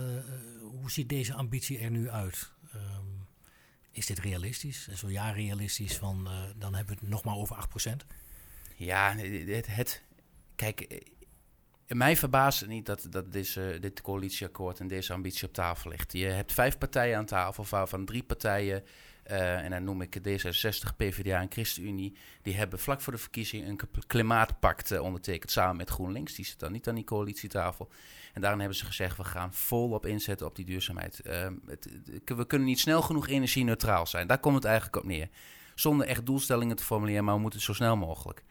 hoe 0.60 0.90
ziet 0.90 1.08
deze 1.08 1.34
ambitie 1.34 1.78
er 1.78 1.90
nu 1.90 2.10
uit? 2.10 2.52
Um, 2.74 3.26
is 3.90 4.06
dit 4.06 4.18
realistisch? 4.18 4.88
En 4.88 4.96
zo 4.96 5.10
ja, 5.10 5.30
realistisch, 5.30 5.96
van, 5.96 6.28
dan 6.56 6.74
hebben 6.74 6.94
we 6.94 7.00
het 7.00 7.10
nog 7.10 7.24
maar 7.24 7.36
over 7.36 7.56
8%. 7.56 8.06
Ja, 8.76 9.16
het, 9.16 9.66
het, 9.66 10.02
kijk, 10.54 11.04
mij 11.86 12.16
verbaast 12.16 12.60
het 12.60 12.68
niet 12.68 12.86
dat, 12.86 13.06
dat 13.10 13.32
deze, 13.32 13.78
dit 13.80 14.00
coalitieakkoord 14.00 14.80
en 14.80 14.88
deze 14.88 15.12
ambitie 15.12 15.46
op 15.46 15.52
tafel 15.52 15.90
ligt. 15.90 16.12
Je 16.12 16.26
hebt 16.26 16.52
vijf 16.52 16.78
partijen 16.78 17.18
aan 17.18 17.26
tafel, 17.26 17.64
waarvan 17.70 18.04
drie 18.04 18.22
partijen 18.22 18.84
eh, 19.30 19.64
en 19.64 19.70
dan 19.70 19.84
noem 19.84 20.00
ik 20.02 20.18
D66, 20.18 20.96
PvdA 20.96 21.40
en 21.40 21.50
ChristenUnie, 21.50 22.16
die 22.42 22.56
hebben 22.56 22.78
vlak 22.78 23.00
voor 23.00 23.12
de 23.12 23.18
verkiezing 23.18 23.68
een 23.68 23.80
klimaatpact 24.06 24.92
uh, 24.92 25.02
ondertekend 25.02 25.50
samen 25.50 25.76
met 25.76 25.90
GroenLinks. 25.90 26.34
Die 26.34 26.44
zit 26.44 26.58
dan 26.58 26.72
niet 26.72 26.88
aan 26.88 26.94
die 26.94 27.04
coalitietafel. 27.04 27.88
En 28.32 28.40
daarin 28.40 28.60
hebben 28.60 28.78
ze 28.78 28.84
gezegd, 28.84 29.16
we 29.16 29.24
gaan 29.24 29.54
volop 29.54 30.06
inzetten 30.06 30.46
op 30.46 30.56
die 30.56 30.64
duurzaamheid. 30.64 31.20
Ehm, 31.20 31.54
we 32.24 32.46
kunnen 32.46 32.66
niet 32.66 32.80
snel 32.80 33.02
genoeg 33.02 33.28
energie-neutraal 33.28 34.06
zijn. 34.06 34.26
Daar 34.26 34.40
komt 34.40 34.54
het 34.54 34.64
eigenlijk 34.64 34.96
op 34.96 35.04
neer. 35.04 35.28
Zonder 35.74 36.06
echt 36.06 36.26
doelstellingen 36.26 36.76
te 36.76 36.84
formuleren, 36.84 37.24
maar 37.24 37.34
we 37.34 37.40
moeten 37.40 37.58
het 37.58 37.68
zo 37.68 37.74
snel 37.74 37.96
mogelijk. 37.96 38.44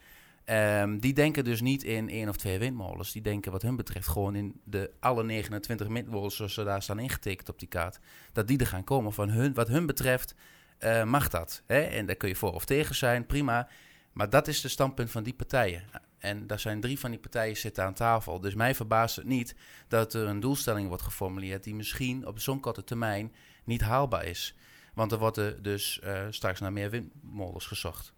Ehm, 0.45 0.99
die 0.99 1.13
denken 1.13 1.43
dus 1.43 1.61
niet 1.61 1.83
in 1.83 2.09
één 2.09 2.29
of 2.29 2.37
twee 2.37 2.59
windmolens. 2.59 3.11
Die 3.11 3.21
denken 3.21 3.51
wat 3.51 3.61
hun 3.61 3.75
betreft 3.75 4.07
gewoon 4.07 4.35
in 4.35 4.61
de 4.63 4.91
alle 4.99 5.23
29 5.23 5.87
windmolens 5.87 6.35
zoals 6.35 6.53
ze 6.53 6.63
daar 6.63 6.81
staan 6.81 6.99
ingetekend 6.99 7.49
op 7.49 7.59
die 7.59 7.67
kaart. 7.67 7.99
Dat 8.33 8.47
die 8.47 8.57
er 8.57 8.67
gaan 8.67 8.83
komen. 8.83 9.13
Van 9.13 9.29
hun, 9.29 9.53
wat 9.53 9.67
hun 9.67 9.85
betreft 9.85 10.35
uh, 10.79 11.03
mag 11.03 11.29
dat. 11.29 11.63
Hè? 11.65 11.81
En 11.81 12.05
daar 12.05 12.15
kun 12.15 12.29
je 12.29 12.35
voor 12.35 12.53
of 12.53 12.65
tegen 12.65 12.95
zijn, 12.95 13.25
prima. 13.25 13.67
Maar 14.13 14.29
dat 14.29 14.47
is 14.47 14.61
de 14.61 14.67
standpunt 14.67 15.11
van 15.11 15.23
die 15.23 15.33
partijen. 15.33 15.83
En 16.17 16.47
daar 16.47 16.59
zijn 16.59 16.81
drie 16.81 16.99
van 16.99 17.09
die 17.09 17.19
partijen 17.19 17.57
zitten 17.57 17.83
aan 17.83 17.93
tafel. 17.93 18.39
Dus 18.39 18.53
mij 18.55 18.75
verbaast 18.75 19.15
het 19.15 19.25
niet 19.25 19.55
dat 19.87 20.13
er 20.13 20.27
een 20.27 20.39
doelstelling 20.39 20.87
wordt 20.87 21.03
geformuleerd 21.03 21.63
die 21.63 21.75
misschien 21.75 22.27
op 22.27 22.39
zo'n 22.39 22.59
korte 22.59 22.83
termijn 22.83 23.33
niet 23.63 23.81
haalbaar 23.81 24.25
is. 24.25 24.55
Want 24.93 25.11
er 25.11 25.17
worden 25.17 25.63
dus 25.63 26.01
uh, 26.03 26.27
straks 26.29 26.59
naar 26.59 26.73
meer 26.73 26.89
windmolens 26.89 27.65
gezocht. 27.65 28.13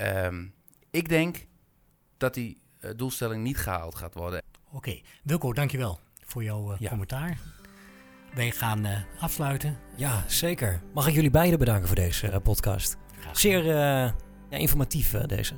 Um, 0.00 0.54
ik 0.90 1.08
denk 1.08 1.46
dat 2.16 2.34
die 2.34 2.60
uh, 2.80 2.90
doelstelling 2.96 3.42
niet 3.42 3.58
gehaald 3.58 3.94
gaat 3.94 4.14
worden. 4.14 4.42
Oké, 4.66 4.76
okay. 4.76 5.04
Wilco, 5.22 5.52
dankjewel 5.52 6.00
voor 6.24 6.42
jouw 6.42 6.72
uh, 6.72 6.78
ja. 6.78 6.88
commentaar. 6.88 7.38
Wij 8.34 8.50
gaan 8.50 8.86
uh, 8.86 8.92
afsluiten. 9.20 9.78
Ja, 9.96 10.24
zeker. 10.26 10.82
Mag 10.94 11.06
ik 11.06 11.14
jullie 11.14 11.30
beiden 11.30 11.58
bedanken 11.58 11.86
voor 11.86 11.96
deze 11.96 12.40
podcast. 12.42 12.96
Zeer 13.32 13.64
ja, 13.64 14.14
informatief 14.48 15.10
deze. 15.10 15.54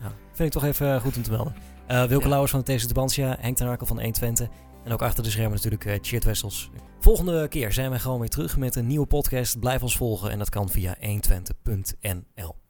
Ja, 0.00 0.12
vind 0.32 0.54
ik 0.54 0.60
toch 0.60 0.64
even 0.64 1.00
goed 1.00 1.16
om 1.16 1.22
te 1.22 1.30
melden. 1.30 1.54
Wilco 1.86 2.24
ja. 2.24 2.28
Lauwers 2.28 2.50
van 2.50 2.62
de 2.64 2.76
TC 2.76 2.86
Tubantia, 2.86 3.36
Henk 3.40 3.56
ten 3.56 3.68
Arkel 3.68 3.86
van 3.86 3.96
120 3.96 4.48
en 4.84 4.92
ook 4.92 5.02
achter 5.02 5.22
de 5.22 5.30
schermen 5.30 5.52
natuurlijk 5.52 5.84
uh, 5.84 5.94
Cheert 6.00 6.24
Wessels. 6.24 6.70
Volgende 7.00 7.48
keer 7.48 7.72
zijn 7.72 7.90
we 7.90 7.98
gewoon 7.98 8.20
weer 8.20 8.28
terug 8.28 8.56
met 8.56 8.76
een 8.76 8.86
nieuwe 8.86 9.06
podcast. 9.06 9.58
Blijf 9.58 9.82
ons 9.82 9.96
volgen 9.96 10.30
en 10.30 10.38
dat 10.38 10.48
kan 10.48 10.68
via 10.68 10.96
120.nl. 11.00 12.63